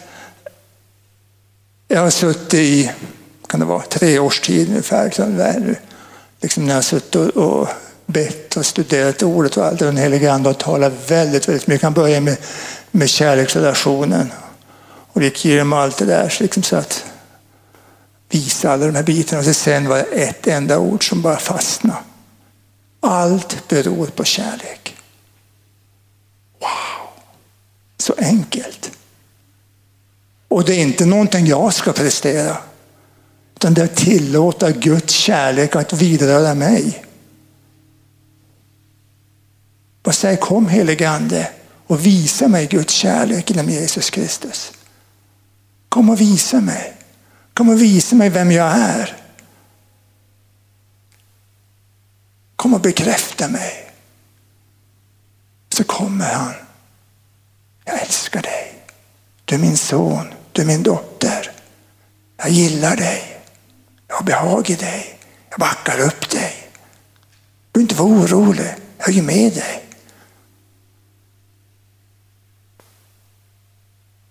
jag 1.88 2.00
har 2.00 2.10
suttit 2.10 2.54
i 2.54 2.92
kan 3.46 3.60
det 3.60 3.66
vara, 3.66 3.82
tre 3.82 4.18
års 4.18 4.40
tid 4.40 4.68
ungefär. 4.68 5.04
Liksom 6.40 6.64
när 6.64 6.70
jag 6.70 6.76
har 6.76 6.82
suttit 6.82 7.36
och 7.36 7.68
bett 8.06 8.56
och 8.56 8.66
studerat 8.66 9.22
ordet 9.22 9.56
och 9.56 9.66
allt. 9.66 9.78
Den 9.78 9.96
helige 9.96 10.32
Ande 10.32 10.48
har 10.48 10.54
talat 10.54 11.10
väldigt, 11.10 11.48
väldigt 11.48 11.66
mycket. 11.66 11.82
Han 11.82 11.92
börjar 11.92 12.20
med, 12.20 12.36
med 12.90 13.10
kärleksrelationen 13.10 14.32
och 15.12 15.22
gick 15.22 15.44
igenom 15.44 15.72
allt 15.72 15.98
det 15.98 16.04
där. 16.04 16.28
Så, 16.28 16.42
liksom 16.42 16.62
så 16.62 16.76
att 16.76 17.04
visa 18.28 18.72
alla 18.72 18.86
de 18.86 18.94
här 18.94 19.02
bitarna. 19.02 19.38
Och 19.38 19.56
sen 19.56 19.88
var 19.88 19.96
det 19.96 20.02
ett 20.02 20.46
enda 20.46 20.78
ord 20.78 21.08
som 21.08 21.22
bara 21.22 21.36
fastnade. 21.36 21.98
Allt 23.00 23.68
beror 23.68 24.06
på 24.06 24.24
kärlek. 24.24 24.96
Wow! 26.60 27.08
Så 27.98 28.14
enkelt. 28.18 28.75
Och 30.48 30.64
det 30.64 30.74
är 30.74 30.82
inte 30.82 31.06
någonting 31.06 31.46
jag 31.46 31.74
ska 31.74 31.92
prestera. 31.92 32.56
Utan 33.54 33.74
det 33.74 33.80
är 33.80 33.84
att 33.84 33.96
tillåta 33.96 34.70
Guds 34.70 35.14
kärlek 35.14 35.76
att 35.76 35.92
vidröra 35.92 36.54
mig. 36.54 37.04
Och 40.02 40.14
säg 40.14 40.36
kom 40.36 40.68
helige 40.68 41.10
Ande 41.10 41.50
och 41.86 42.06
visa 42.06 42.48
mig 42.48 42.66
Guds 42.66 42.94
kärlek 42.94 43.50
genom 43.50 43.70
Jesus 43.70 44.10
Kristus. 44.10 44.72
Kom 45.88 46.10
och 46.10 46.20
visa 46.20 46.60
mig. 46.60 46.96
Kom 47.54 47.68
och 47.68 47.82
visa 47.82 48.16
mig 48.16 48.30
vem 48.30 48.52
jag 48.52 48.72
är. 48.72 49.16
Kom 52.56 52.74
och 52.74 52.80
bekräfta 52.80 53.48
mig. 53.48 53.92
Så 55.68 55.84
kommer 55.84 56.32
han. 56.32 56.54
Jag 57.84 58.02
älskar 58.02 58.42
dig. 58.42 58.72
Du 59.44 59.54
är 59.54 59.58
min 59.58 59.76
son, 59.76 60.26
du 60.56 60.62
är 60.62 60.66
min 60.66 60.82
dotter. 60.82 61.50
Jag 62.36 62.50
gillar 62.50 62.96
dig. 62.96 63.40
Jag 64.08 64.16
har 64.16 64.24
behag 64.24 64.70
i 64.70 64.74
dig. 64.74 65.18
Jag 65.50 65.58
backar 65.58 66.00
upp 66.00 66.30
dig. 66.30 66.70
Du 67.72 67.84
behöver 67.84 67.90
inte 67.90 67.94
vara 67.94 68.38
orolig. 68.38 68.74
Jag 68.98 69.16
är 69.16 69.22
med 69.22 69.52
dig. 69.52 69.82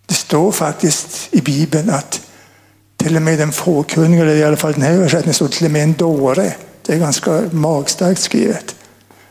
Det 0.06 0.14
står 0.14 0.52
faktiskt 0.52 1.28
i 1.34 1.40
Bibeln 1.40 1.90
att 1.90 2.20
till 2.96 3.16
och 3.16 3.22
med 3.22 3.38
den 3.38 3.52
fåkunnige, 3.52 4.22
eller 4.22 4.34
i 4.34 4.44
alla 4.44 4.56
fall 4.56 4.72
den 4.72 4.82
här 4.82 4.92
översättningen, 4.92 5.34
står 5.34 5.48
till 5.48 5.66
och 5.66 5.72
med 5.72 5.82
en 5.82 5.92
dåre, 5.92 6.54
det 6.82 6.92
är 6.92 6.98
ganska 6.98 7.42
magstarkt 7.52 8.20
skrivet, 8.20 8.74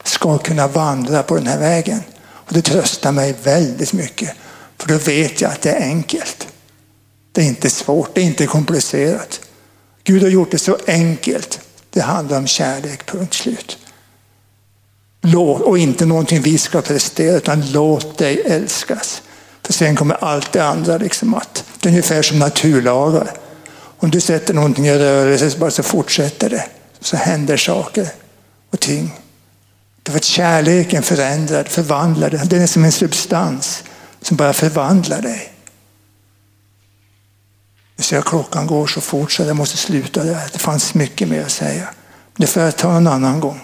ska 0.04 0.38
kunna 0.38 0.68
vandra 0.68 1.24
på 1.24 1.36
den 1.36 1.48
här 1.48 1.60
vägen. 1.60 2.00
Och 2.24 2.54
det 2.54 2.62
tröstar 2.62 3.12
mig 3.12 3.36
väldigt 3.44 3.94
mycket, 3.94 4.32
för 4.78 4.88
då 4.88 4.98
vet 4.98 5.42
jag 5.42 5.52
att 5.52 5.62
det 5.62 5.72
är 5.72 5.82
enkelt. 5.82 6.48
Det 7.36 7.42
är 7.42 7.46
inte 7.46 7.70
svårt, 7.70 8.16
det 8.16 8.22
är 8.22 8.26
inte 8.26 8.46
komplicerat. 8.46 9.42
Gud 10.04 10.22
har 10.24 10.30
gjort 10.30 10.52
det 10.52 10.60
så 10.60 10.78
enkelt. 10.88 11.60
Det 11.90 12.02
handlar 12.02 12.38
om 12.38 12.48
kärlek, 12.48 13.06
punkt 13.06 13.34
slut. 13.34 13.78
Låt, 15.22 15.62
och 15.62 15.78
inte 15.78 16.06
någonting 16.06 16.42
vi 16.42 16.58
ska 16.58 16.82
prestera, 16.82 17.38
utan 17.38 17.72
låt 17.72 18.18
dig 18.18 18.42
älskas. 18.46 19.22
För 19.64 19.74
sen 19.74 19.96
kommer 19.96 20.16
allt 20.24 20.52
det 20.52 20.64
andra 20.64 20.98
liksom 20.98 21.34
att, 21.34 21.64
det 21.80 21.90
är 21.90 21.92
ungefär 21.92 22.22
som 22.22 22.40
naturlagar. 22.40 23.32
Om 23.76 24.12
du 24.12 24.22
sätter 24.22 24.54
någonting 24.54 24.88
i 24.88 24.98
rörelse 24.98 25.52
så 25.52 25.58
bara 25.58 25.72
så 25.72 25.84
fortsätter 25.84 26.50
det. 26.50 26.66
Så 27.00 27.18
händer 27.18 27.58
saker 27.58 28.08
och 28.72 28.80
ting. 28.80 29.14
Därför 30.04 30.20
att 30.20 30.24
kärleken 30.24 31.04
förändrar, 31.04 31.64
förvandlar. 31.64 32.30
Den 32.30 32.62
är 32.62 32.68
som 32.68 32.84
en 32.84 32.92
substans 32.92 33.84
som 34.22 34.38
bara 34.38 34.54
förvandlar 34.54 35.22
dig. 35.22 35.55
Nu 37.96 38.04
ser 38.04 38.18
att 38.18 38.26
klockan 38.26 38.68
går 38.68 38.88
så 38.88 39.02
fort 39.02 39.32
så 39.32 39.44
jag 39.44 39.56
måste 39.56 39.78
sluta 39.78 40.24
där. 40.24 40.50
Det 40.54 40.60
fanns 40.60 40.94
mycket 40.94 41.28
mer 41.28 41.42
att 41.42 41.52
säga. 41.52 41.90
Det 42.36 42.48
får 42.48 42.64
jag 42.64 42.78
ta 42.78 42.98
en 42.98 43.08
annan 43.08 43.40
gång. 43.40 43.60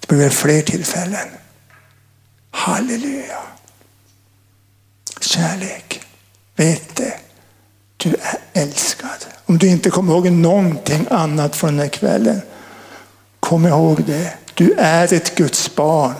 Det 0.00 0.06
blir 0.08 0.18
väl 0.18 0.30
fler 0.30 0.62
tillfällen. 0.62 1.28
Halleluja. 2.50 3.38
Kärlek. 5.20 6.02
Vet 6.56 6.96
det. 6.96 7.14
Du 7.96 8.10
är 8.10 8.62
älskad. 8.62 9.26
Om 9.46 9.58
du 9.58 9.68
inte 9.68 9.90
kommer 9.90 10.12
ihåg 10.12 10.32
någonting 10.32 11.06
annat 11.10 11.56
från 11.56 11.70
den 11.70 11.80
här 11.80 11.88
kvällen. 11.88 12.40
Kom 13.40 13.66
ihåg 13.66 14.04
det. 14.04 14.34
Du 14.54 14.72
är 14.72 15.12
ett 15.12 15.34
Guds 15.34 15.74
barn 15.74 16.14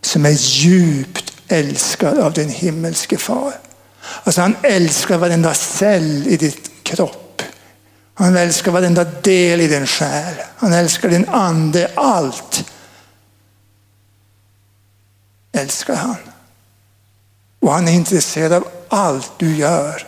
som 0.00 0.26
är 0.26 0.36
djupt 0.38 1.32
älskad 1.48 2.18
av 2.18 2.32
din 2.32 2.48
himmelske 2.48 3.16
far. 3.16 3.54
Alltså 4.02 4.40
han 4.40 4.56
älskar 4.62 5.18
varenda 5.18 5.54
cell 5.54 6.26
i 6.26 6.36
ditt 6.36 6.70
kropp. 6.82 7.42
Han 8.14 8.36
älskar 8.36 8.72
varenda 8.72 9.04
del 9.04 9.60
i 9.60 9.68
din 9.68 9.86
själ. 9.86 10.34
Han 10.56 10.72
älskar 10.72 11.08
din 11.08 11.28
ande, 11.28 11.90
allt. 11.94 12.64
Älskar 15.52 15.94
han. 15.94 16.16
Och 17.60 17.72
han 17.72 17.88
är 17.88 17.92
intresserad 17.92 18.52
av 18.52 18.68
allt 18.88 19.32
du 19.38 19.56
gör. 19.56 20.06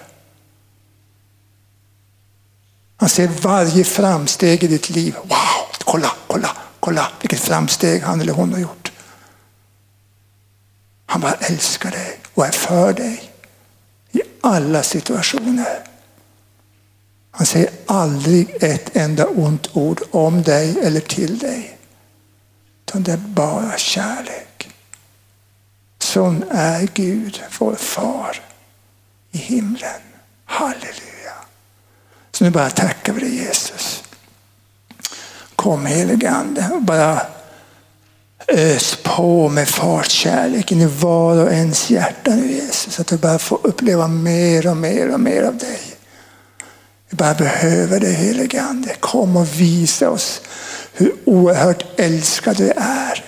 Han 2.97 3.09
ser 3.09 3.29
varje 3.29 3.85
framsteg 3.85 4.65
i 4.65 4.67
ditt 4.67 4.91
liv. 4.91 5.15
Wow, 5.23 5.67
kolla, 5.85 6.13
kolla, 6.27 6.57
kolla 6.81 7.09
vilket 7.21 7.41
framsteg 7.41 8.03
han 8.03 8.21
eller 8.21 8.33
hon 8.33 8.53
har 8.53 8.61
gjort. 8.61 8.93
Han 11.07 11.21
bara 11.21 11.33
älskar 11.35 11.91
dig 11.91 12.21
och 12.35 12.47
är 12.47 12.51
för 12.51 12.93
dig 12.93 13.32
alla 14.43 14.83
situationer. 14.83 15.79
Han 17.31 17.47
säger 17.47 17.71
aldrig 17.87 18.57
ett 18.61 18.97
enda 18.97 19.27
ont 19.27 19.77
ord 19.77 20.03
om 20.11 20.43
dig 20.43 20.79
eller 20.83 21.01
till 21.01 21.39
dig. 21.39 21.79
Utan 22.87 23.03
det 23.03 23.13
är 23.13 23.17
bara 23.17 23.79
kärlek. 23.79 24.71
Sån 25.99 26.45
är 26.51 26.89
Gud, 26.95 27.43
vår 27.59 27.75
far 27.75 28.41
i 29.31 29.39
himlen. 29.39 30.01
Halleluja. 30.45 31.35
Så 32.33 32.45
nu 32.45 32.51
bara 32.51 32.71
tackar 32.71 33.13
vi 33.13 33.21
dig 33.21 33.35
Jesus. 33.35 34.03
Kom 35.57 35.87
helige 35.87 36.31
Ande 36.31 36.71
och 36.73 36.83
bara 36.83 37.27
ös 38.49 38.99
på 39.03 39.49
med 39.49 39.69
fartkärleken 39.69 40.81
i 40.81 40.87
var 40.87 41.37
och 41.37 41.53
ens 41.53 41.91
hjärta 41.91 42.31
nu 42.31 42.53
Jesus. 42.53 43.01
Att 43.01 43.07
du 43.07 43.17
bara 43.17 43.39
får 43.39 43.59
uppleva 43.63 44.09
mer 44.09 44.67
och 44.67 44.77
mer 44.77 45.15
och 45.15 45.21
mer 45.21 45.43
av 45.43 45.57
dig. 45.57 45.81
Vi 47.11 47.17
bara 47.17 47.35
behöver 47.35 48.01
dig 48.01 48.13
helige 48.13 48.63
Ande. 48.63 48.95
Kom 49.01 49.37
och 49.37 49.61
visa 49.61 50.11
oss 50.11 50.41
hur 50.93 51.15
oerhört 51.25 51.85
älskad 51.97 52.57
du 52.57 52.71
är. 52.77 53.25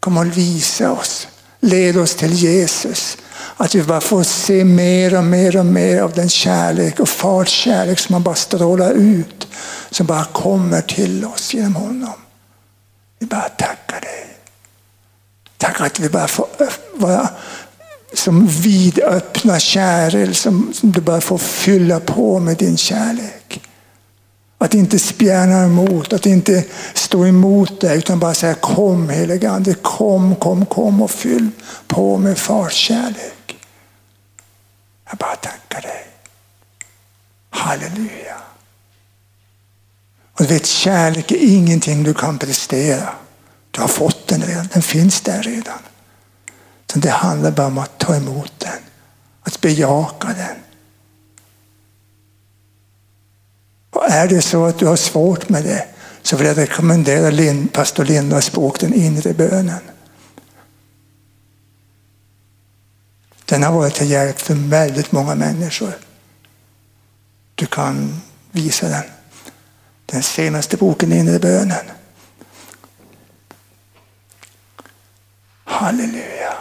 Kom 0.00 0.16
och 0.16 0.36
visa 0.36 0.92
oss. 0.92 1.28
Led 1.60 1.96
oss 1.96 2.14
till 2.14 2.32
Jesus. 2.32 3.16
Att 3.56 3.74
vi 3.74 3.82
bara 3.82 4.00
får 4.00 4.22
se 4.22 4.64
mer 4.64 5.18
och 5.18 5.24
mer 5.24 5.56
och 5.56 5.66
mer 5.66 6.02
av 6.02 6.12
den 6.12 6.28
kärlek 6.28 7.00
och 7.00 7.08
fars 7.08 7.48
kärlek 7.48 7.98
som 7.98 8.12
man 8.12 8.22
bara 8.22 8.34
strålar 8.34 8.92
ut. 8.92 9.48
Som 9.90 10.06
bara 10.06 10.24
kommer 10.24 10.80
till 10.80 11.24
oss 11.24 11.54
genom 11.54 11.76
honom. 11.76 12.14
Vi 13.18 13.26
bara 13.26 13.48
tackar. 13.48 13.83
Tack 15.64 15.80
att 15.80 16.00
vi 16.00 16.08
bara 16.08 16.28
får 16.28 16.48
eh, 16.58 16.66
vara 16.94 17.28
som 18.12 18.46
vidöppna 18.46 19.58
kärl 19.58 20.34
som, 20.34 20.72
som 20.74 20.92
du 20.92 21.00
bara 21.00 21.20
får 21.20 21.38
fylla 21.38 22.00
på 22.00 22.38
med 22.38 22.56
din 22.56 22.76
kärlek. 22.76 23.62
Att 24.58 24.74
inte 24.74 24.98
spjärna 24.98 25.64
emot, 25.64 26.12
att 26.12 26.26
inte 26.26 26.64
stå 26.94 27.26
emot 27.26 27.80
dig 27.80 27.98
utan 27.98 28.18
bara 28.18 28.34
säga 28.34 28.54
kom 28.54 29.08
helige 29.08 29.50
Ande, 29.50 29.74
kom, 29.74 30.36
kom, 30.36 30.66
kom 30.66 31.02
och 31.02 31.10
fyll 31.10 31.50
på 31.86 32.16
med 32.16 32.38
fars 32.38 32.74
kärlek. 32.74 33.56
Jag 35.10 35.18
bara 35.18 35.36
tackar 35.36 35.82
dig. 35.82 36.06
Halleluja. 37.50 38.36
Och 40.32 40.44
du 40.44 40.46
vet, 40.46 40.66
kärlek 40.66 41.30
är 41.30 41.54
ingenting 41.54 42.02
du 42.02 42.14
kan 42.14 42.38
prestera. 42.38 43.08
Du 43.74 43.80
har 43.80 43.88
fått 43.88 44.26
den 44.26 44.42
redan, 44.42 44.68
den 44.72 44.82
finns 44.82 45.20
där 45.20 45.42
redan. 45.42 45.78
Så 46.92 46.98
det 46.98 47.10
handlar 47.10 47.50
bara 47.50 47.66
om 47.66 47.78
att 47.78 47.98
ta 47.98 48.16
emot 48.16 48.52
den, 48.58 48.78
att 49.42 49.60
bejaka 49.60 50.28
den. 50.28 50.56
Och 53.90 54.10
är 54.10 54.28
det 54.28 54.42
så 54.42 54.64
att 54.64 54.78
du 54.78 54.86
har 54.86 54.96
svårt 54.96 55.48
med 55.48 55.64
det 55.64 55.86
så 56.22 56.36
vill 56.36 56.46
jag 56.46 56.58
rekommendera 56.58 57.30
Lind, 57.30 57.72
pastor 57.72 58.04
Lindas 58.04 58.52
bok 58.52 58.80
Den 58.80 58.94
inre 58.94 59.34
bönen. 59.34 59.80
Den 63.44 63.62
har 63.62 63.72
varit 63.72 63.94
till 63.94 64.10
hjälp 64.10 64.40
för 64.40 64.54
väldigt 64.54 65.12
många 65.12 65.34
människor. 65.34 65.98
Du 67.54 67.66
kan 67.66 68.20
visa 68.50 68.88
den. 68.88 69.04
Den 70.06 70.22
senaste 70.22 70.76
boken, 70.76 71.12
Inre 71.12 71.38
bönen. 71.38 71.84
Halleluja. 75.80 76.54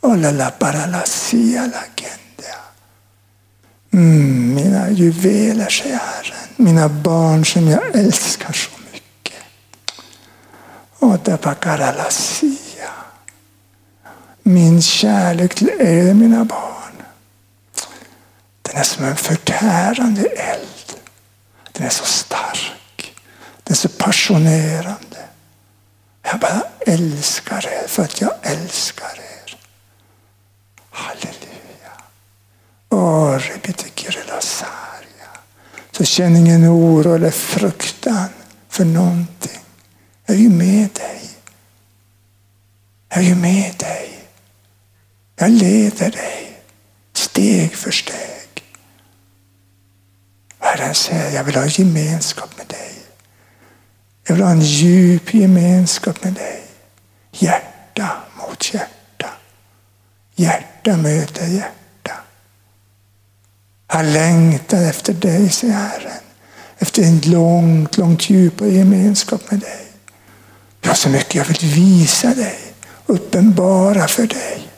Oh 0.00 0.16
la 0.16 0.30
la 0.30 0.50
para 0.50 0.86
la 0.86 1.06
sia 1.06 1.66
la 1.66 1.84
gente. 1.94 2.48
Mm, 3.92 4.54
mina 4.54 4.90
juveler, 4.90 5.68
säger 5.68 5.98
Herren. 5.98 6.48
Mina 6.56 6.88
barn 6.88 7.44
som 7.44 7.68
jag 7.68 7.96
älskar 7.96 8.52
så 8.52 8.70
mycket. 8.92 9.42
Otapakaralassia. 10.98 12.90
Min 14.42 14.82
kärlek 14.82 15.54
till 15.54 15.70
er, 15.80 16.14
mina 16.14 16.44
barn. 16.44 17.02
Den 18.62 18.76
är 18.76 18.84
som 18.84 19.04
en 19.04 19.16
förtärande 19.16 20.22
eld. 20.22 20.92
Den 21.72 21.86
är 21.86 21.90
så 21.90 22.04
stark. 22.04 23.14
Den 23.64 23.72
är 23.72 23.74
så 23.74 23.88
passionerande. 23.88 25.11
Jag 26.22 26.40
bara 26.40 26.62
älskar 26.86 27.66
er 27.66 27.88
för 27.88 28.02
att 28.02 28.20
jag 28.20 28.32
älskar 28.42 29.20
er. 29.20 29.58
Halleluja. 30.90 31.92
Åh, 32.88 33.38
repetikerelasaria. 33.38 35.30
Så 35.90 36.04
känn 36.04 36.36
ingen 36.36 36.68
oro 36.68 37.14
eller 37.14 37.30
fruktan 37.30 38.28
för 38.68 38.84
någonting. 38.84 39.60
Jag 40.26 40.36
är 40.36 40.40
ju 40.40 40.50
med 40.50 40.88
dig. 40.90 41.30
Jag 43.08 43.18
är 43.18 43.28
ju 43.28 43.34
med 43.34 43.74
dig. 43.78 44.28
Jag 45.36 45.50
leder 45.50 46.10
dig 46.10 46.62
steg 47.12 47.74
för 47.74 47.90
steg. 47.90 48.64
Herren 50.58 50.94
säger, 50.94 51.30
jag 51.36 51.44
vill 51.44 51.54
ha 51.54 51.66
gemenskap. 51.66 52.51
Jag 54.32 54.36
vill 54.36 54.44
ha 54.44 54.52
en 54.52 54.60
djup 54.60 55.34
gemenskap 55.34 56.24
med 56.24 56.32
dig. 56.32 56.62
Hjärta 57.32 58.10
mot 58.36 58.74
hjärta. 58.74 59.30
Hjärta 60.34 60.96
möter 60.96 61.46
hjärta. 61.46 62.12
Jag 63.92 64.04
längtar 64.04 64.82
efter 64.82 65.12
dig, 65.12 65.50
säger 65.50 65.74
Herren. 65.74 66.22
Efter 66.78 67.02
en 67.02 67.20
långt, 67.20 67.96
långt 67.96 68.30
djupare 68.30 68.70
gemenskap 68.70 69.50
med 69.50 69.60
dig. 69.60 69.86
Jag 70.80 70.88
har 70.88 70.94
så 70.94 71.08
mycket 71.08 71.34
jag 71.34 71.44
vill 71.44 71.70
visa 71.70 72.34
dig, 72.34 72.58
uppenbara 73.06 74.08
för 74.08 74.26
dig, 74.26 74.68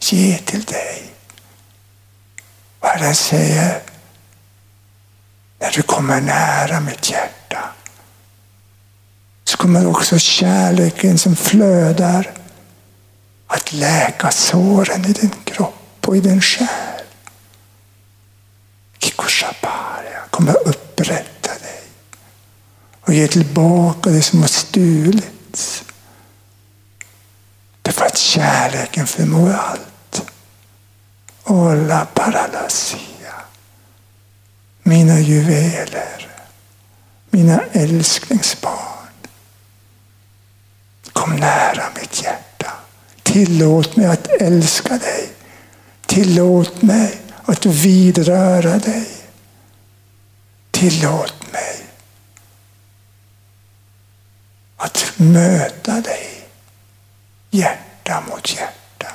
ge 0.00 0.38
till 0.38 0.64
dig. 0.64 1.02
Och 2.80 2.88
Herren 2.88 3.14
säger, 3.14 3.82
när 5.60 5.70
du 5.70 5.82
kommer 5.82 6.20
nära 6.20 6.80
mitt 6.80 7.10
hjärta 7.10 7.34
så 9.54 9.58
kommer 9.58 9.86
också 9.86 10.18
kärleken 10.18 11.18
som 11.18 11.36
flödar 11.36 12.30
att 13.46 13.72
läka 13.72 14.30
såren 14.30 15.04
i 15.04 15.12
din 15.12 15.30
kropp 15.44 15.98
och 16.06 16.16
i 16.16 16.20
din 16.20 16.40
själ. 16.40 17.02
Kikushaparia 18.98 20.20
kommer 20.30 20.68
upprätta 20.68 21.50
dig 21.50 21.82
och 23.00 23.14
ge 23.14 23.28
tillbaka 23.28 24.10
det 24.10 24.22
som 24.22 24.40
har 24.40 24.48
stulits. 24.48 25.84
Därför 27.82 28.04
att 28.04 28.18
kärleken 28.18 29.06
förmår 29.06 29.52
allt. 29.52 30.22
Ola 31.44 32.06
paralasia. 32.14 33.34
Mina 34.82 35.20
juveler. 35.20 36.28
Mina 37.30 37.60
älsklingsbarn. 37.72 38.83
Kom 41.24 41.36
nära 41.36 41.84
mitt 42.00 42.22
hjärta. 42.22 42.72
Tillåt 43.22 43.96
mig 43.96 44.06
att 44.06 44.28
älska 44.40 44.98
dig. 44.98 45.32
Tillåt 46.06 46.82
mig 46.82 47.20
att 47.44 47.66
vidröra 47.66 48.78
dig. 48.78 49.08
Tillåt 50.70 51.52
mig 51.52 51.86
att 54.76 55.12
möta 55.16 56.00
dig 56.00 56.48
hjärta 57.50 58.22
mot 58.28 58.56
hjärta. 58.56 59.12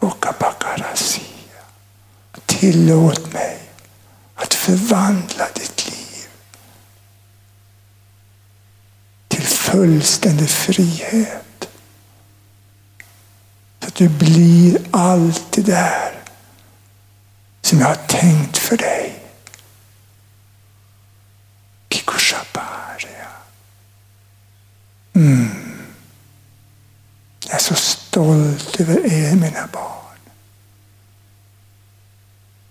Okapakarasia. 0.00 1.62
Tillåt 2.46 3.32
mig 3.32 3.58
att 4.34 4.54
förvandla 4.54 5.46
ditt 5.54 5.86
liv 5.86 5.98
till 9.28 9.46
fullständig 9.70 10.48
frihet. 10.48 11.68
Så 13.80 13.88
att 13.88 13.94
du 13.94 14.08
blir 14.08 14.78
allt 14.90 15.52
det 15.52 15.62
där 15.62 16.12
som 17.60 17.80
jag 17.80 17.86
har 17.86 17.94
tänkt 17.94 18.58
för 18.58 18.76
dig. 18.76 19.18
Mm. 25.18 25.48
Jag 27.44 27.54
är 27.54 27.58
så 27.58 27.74
stolt 27.74 28.80
över 28.80 29.12
er 29.12 29.34
mina 29.34 29.66
barn. 29.72 30.18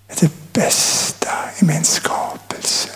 Det 0.08 0.14
är 0.14 0.20
det 0.20 0.54
bästa 0.54 1.50
i 1.60 1.66
min 1.66 1.84
skapelse. 1.84 2.90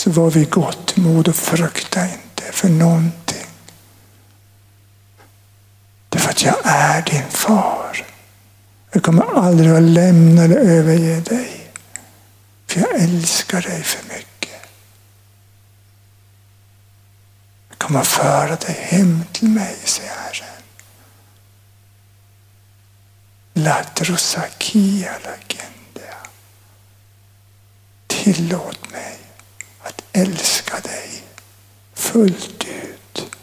Så 0.00 0.10
var 0.10 0.30
vid 0.30 0.50
gott 0.50 0.96
mod 0.96 1.28
och 1.28 1.36
frukta 1.36 2.04
inte 2.04 2.52
för 2.52 2.68
någonting. 2.68 3.46
Därför 6.08 6.30
att 6.30 6.42
jag 6.42 6.56
är 6.64 7.02
din 7.02 7.30
far. 7.30 8.06
Jag 8.92 9.02
kommer 9.02 9.38
aldrig 9.46 9.70
att 9.70 9.82
lämna 9.82 10.42
eller 10.44 10.56
överge 10.56 11.20
dig. 11.20 11.70
För 12.66 12.80
jag 12.80 13.00
älskar 13.00 13.62
dig 13.62 13.82
för 13.82 14.14
mycket. 14.14 14.62
Jag 17.68 17.78
kommer 17.78 18.00
att 18.00 18.06
föra 18.06 18.56
dig 18.56 18.76
hem 18.80 19.24
till 19.32 19.48
mig, 19.48 19.76
säger 19.84 20.10
Herren. 20.10 20.62
Latrosakia 23.54 25.12
lagendia. 25.24 26.16
Tillåt 28.06 28.90
mig 28.92 29.19
älska 30.12 30.80
dig 30.80 31.22
fullt 31.94 32.64
ut. 32.64 33.36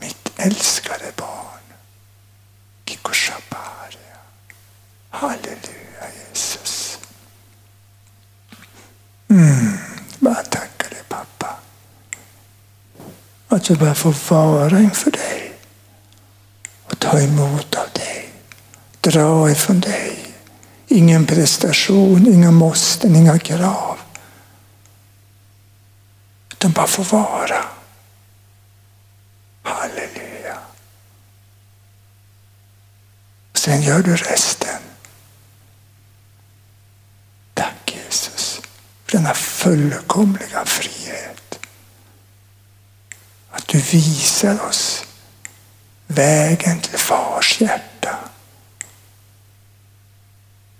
Mitt 0.00 0.30
älskade 0.36 1.12
barn. 1.16 1.64
Kikoshaparia. 2.84 4.18
Halleluja 5.10 6.06
Jesus. 6.30 6.98
Mm. 9.28 9.78
Bara 10.18 10.42
tacka 10.42 10.88
dig 10.88 11.02
pappa. 11.08 11.56
Att 13.48 13.68
jag 13.68 13.78
bara 13.78 13.94
får 13.94 14.14
vara 14.34 14.78
inför 14.80 15.10
dig. 15.10 15.52
Och 16.84 16.98
ta 16.98 17.20
emot 17.20 17.74
av 17.74 17.86
dig. 17.92 18.30
Dra 19.00 19.50
ifrån 19.50 19.80
dig. 19.80 20.34
Ingen 20.88 21.26
prestation, 21.26 22.26
inga 22.26 22.50
måsten, 22.50 23.16
inga 23.16 23.38
krav. 23.38 23.98
Utan 26.64 26.72
bara 26.72 26.86
få 26.86 27.02
vara. 27.02 27.64
Halleluja. 29.62 30.58
Sen 33.54 33.82
gör 33.82 34.02
du 34.02 34.16
resten. 34.16 34.82
Tack 37.54 37.94
Jesus 37.94 38.60
för 39.04 39.16
denna 39.16 39.34
fullkomliga 39.34 40.64
frihet. 40.64 41.58
Att 43.50 43.68
du 43.68 43.78
visar 43.78 44.64
oss 44.68 45.06
vägen 46.06 46.80
till 46.80 46.98
fars 46.98 47.60
hjärta. 47.60 48.18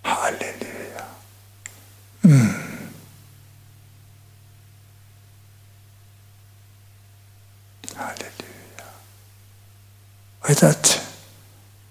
Halleluja. 0.03 1.05
Mm. 2.24 2.64
Halleluja. 7.97 8.85
Och 10.34 10.34
vet 10.49 10.62
att 10.62 11.01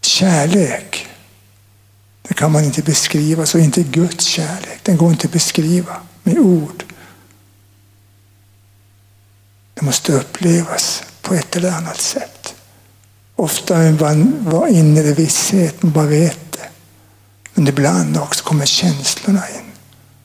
kärlek, 0.02 1.08
det 2.22 2.34
kan 2.34 2.52
man 2.52 2.64
inte 2.64 2.82
beskriva, 2.82 3.46
så 3.46 3.58
inte 3.58 3.84
Guds 3.84 4.26
kärlek. 4.26 4.80
Den 4.84 4.98
går 4.98 5.12
inte 5.12 5.28
att 5.28 5.34
beskriva 5.34 6.02
med 6.24 6.38
ord. 6.38 6.84
Det 9.74 9.82
måste 9.82 10.14
upplevas 10.14 11.04
på 11.22 11.34
ett 11.34 11.56
eller 11.56 11.72
annat 11.72 12.02
sätt. 12.02 12.56
Ofta 13.36 13.78
är 13.78 13.92
man 13.92 14.44
var 14.44 14.68
inre 14.68 15.14
visshet, 15.14 15.84
man 15.84 15.92
bara 15.92 16.06
vet 16.06 16.52
det. 16.52 16.70
Men 17.54 17.68
ibland 17.68 18.18
också 18.18 18.44
kommer 18.44 18.66
känslorna 18.66 19.50
in. 19.50 19.72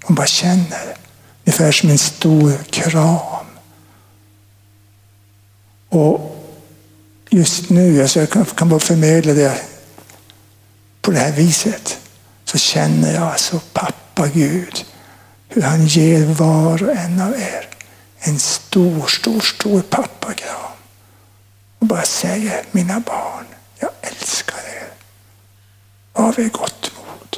Man 0.07 0.15
bara 0.15 0.27
känner. 0.27 0.97
Ungefär 1.45 1.73
som 1.73 1.91
en 1.91 1.99
stor 1.99 2.59
kram. 2.71 3.47
Och 5.89 6.38
just 7.31 7.71
nu, 7.71 8.03
alltså 8.03 8.21
jag 8.21 8.31
kan, 8.57 8.69
bara 8.69 8.81
förmedla 8.81 9.33
det 9.33 9.61
på 11.01 11.11
det 11.11 11.19
här 11.19 11.33
viset, 11.33 11.99
så 12.45 12.59
känner 12.59 13.15
jag 13.15 13.23
alltså 13.23 13.61
pappa 13.73 14.29
Gud, 14.29 14.85
hur 15.49 15.63
han 15.63 15.87
ger 15.87 16.27
var 16.27 16.83
och 16.83 16.97
en 16.97 17.21
av 17.21 17.33
er 17.35 17.69
en 18.21 18.39
stor, 18.39 19.07
stor, 19.07 19.41
stor 19.41 19.83
pappakram. 19.83 20.73
Och 21.79 21.87
bara 21.87 22.03
säger, 22.03 22.65
mina 22.71 23.01
barn, 23.01 23.47
jag 23.79 23.91
älskar 24.03 24.59
er. 24.59 24.89
Av 26.13 26.41
er 26.41 26.49
gott 26.49 26.93
mod. 26.97 27.37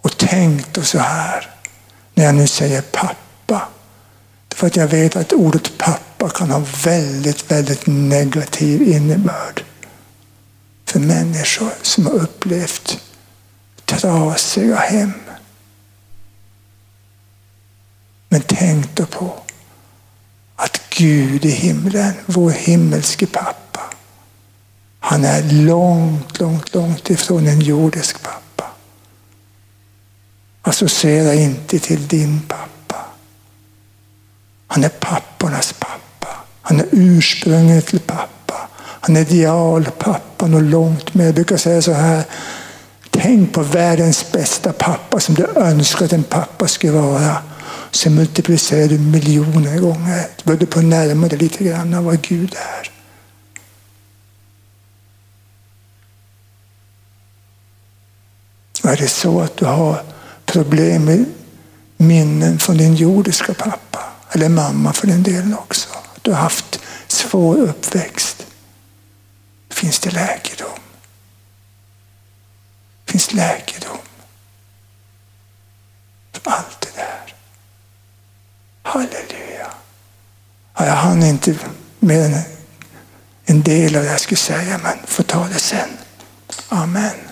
Och 0.00 0.16
tänk 0.16 0.72
då 0.74 0.82
så 0.82 0.98
här, 0.98 1.53
när 2.14 2.24
jag 2.24 2.34
nu 2.34 2.46
säger 2.46 2.82
pappa. 2.82 3.68
För 4.54 4.66
att 4.66 4.76
jag 4.76 4.88
vet 4.88 5.16
att 5.16 5.32
ordet 5.32 5.78
pappa 5.78 6.28
kan 6.28 6.50
ha 6.50 6.62
väldigt, 6.84 7.50
väldigt 7.50 7.86
negativ 7.86 8.82
innebörd 8.82 9.64
för 10.84 11.00
människor 11.00 11.70
som 11.82 12.06
har 12.06 12.12
upplevt 12.12 13.00
trasiga 13.84 14.76
hem. 14.76 15.12
Men 18.28 18.42
tänk 18.46 18.96
då 18.96 19.06
på 19.06 19.34
att 20.56 20.80
Gud 20.90 21.44
i 21.44 21.50
himlen, 21.50 22.12
vår 22.26 22.50
himmelske 22.50 23.26
pappa, 23.26 23.80
han 25.00 25.24
är 25.24 25.42
långt, 25.52 26.40
långt, 26.40 26.74
långt 26.74 27.10
ifrån 27.10 27.48
en 27.48 27.60
jordisk 27.60 28.22
pappa. 28.22 28.43
Associera 30.66 31.34
inte 31.34 31.78
till 31.78 32.08
din 32.08 32.40
pappa. 32.48 32.96
Han 34.66 34.84
är 34.84 34.88
pappornas 34.88 35.72
pappa. 35.72 36.28
Han 36.62 36.80
är 36.80 36.86
ursprunget 36.90 37.86
till 37.86 38.00
pappa. 38.00 38.68
Han 38.76 39.16
är 39.16 39.20
idealpappan 39.20 40.54
och 40.54 40.62
långt 40.62 41.14
mer. 41.14 41.24
Jag 41.24 41.34
brukar 41.34 41.56
säga 41.56 41.82
så 41.82 41.92
här. 41.92 42.24
Tänk 43.10 43.52
på 43.52 43.62
världens 43.62 44.32
bästa 44.32 44.72
pappa 44.72 45.20
som 45.20 45.34
du 45.34 45.46
önskar 45.56 46.04
att 46.04 46.12
en 46.12 46.24
pappa 46.24 46.68
skulle 46.68 46.92
vara. 46.92 47.36
Sen 47.90 48.14
multiplicerar 48.14 48.88
du 48.88 48.98
miljoner 48.98 49.78
gånger. 49.78 50.26
Du 50.36 50.44
börjar 50.44 50.66
på 50.66 50.80
närma 50.80 51.28
dig 51.28 51.38
lite 51.38 51.64
grann 51.64 51.94
av 51.94 52.04
vad 52.04 52.22
Gud 52.22 52.54
är. 52.54 52.90
Och 58.82 58.90
är 58.90 58.96
det 58.96 59.08
så 59.08 59.40
att 59.40 59.56
du 59.56 59.64
har 59.64 60.13
problem 60.54 61.04
med 61.04 61.24
minnen 61.96 62.58
från 62.58 62.76
din 62.76 62.94
jordiska 62.94 63.54
pappa 63.54 64.12
eller 64.32 64.48
mamma 64.48 64.92
för 64.92 65.06
den 65.06 65.22
delen 65.22 65.54
också. 65.54 65.88
Att 66.14 66.24
du 66.24 66.30
har 66.30 66.38
haft 66.38 66.80
svår 67.08 67.56
uppväxt. 67.56 68.46
Finns 69.70 69.98
det 69.98 70.10
läkedom? 70.10 70.78
Finns 73.06 73.32
läkedom? 73.32 73.98
För 76.32 76.50
allt 76.50 76.80
det 76.80 77.00
där. 77.00 77.34
Halleluja. 78.82 79.70
Ja, 80.76 80.86
jag 80.86 80.94
hann 80.94 81.22
inte 81.22 81.58
med 81.98 82.44
en 83.44 83.62
del 83.62 83.96
av 83.96 84.02
det 84.02 84.10
jag 84.10 84.20
skulle 84.20 84.38
säga, 84.38 84.80
men 84.82 84.98
får 85.06 85.22
ta 85.24 85.48
det 85.48 85.58
sen. 85.58 85.88
Amen. 86.68 87.23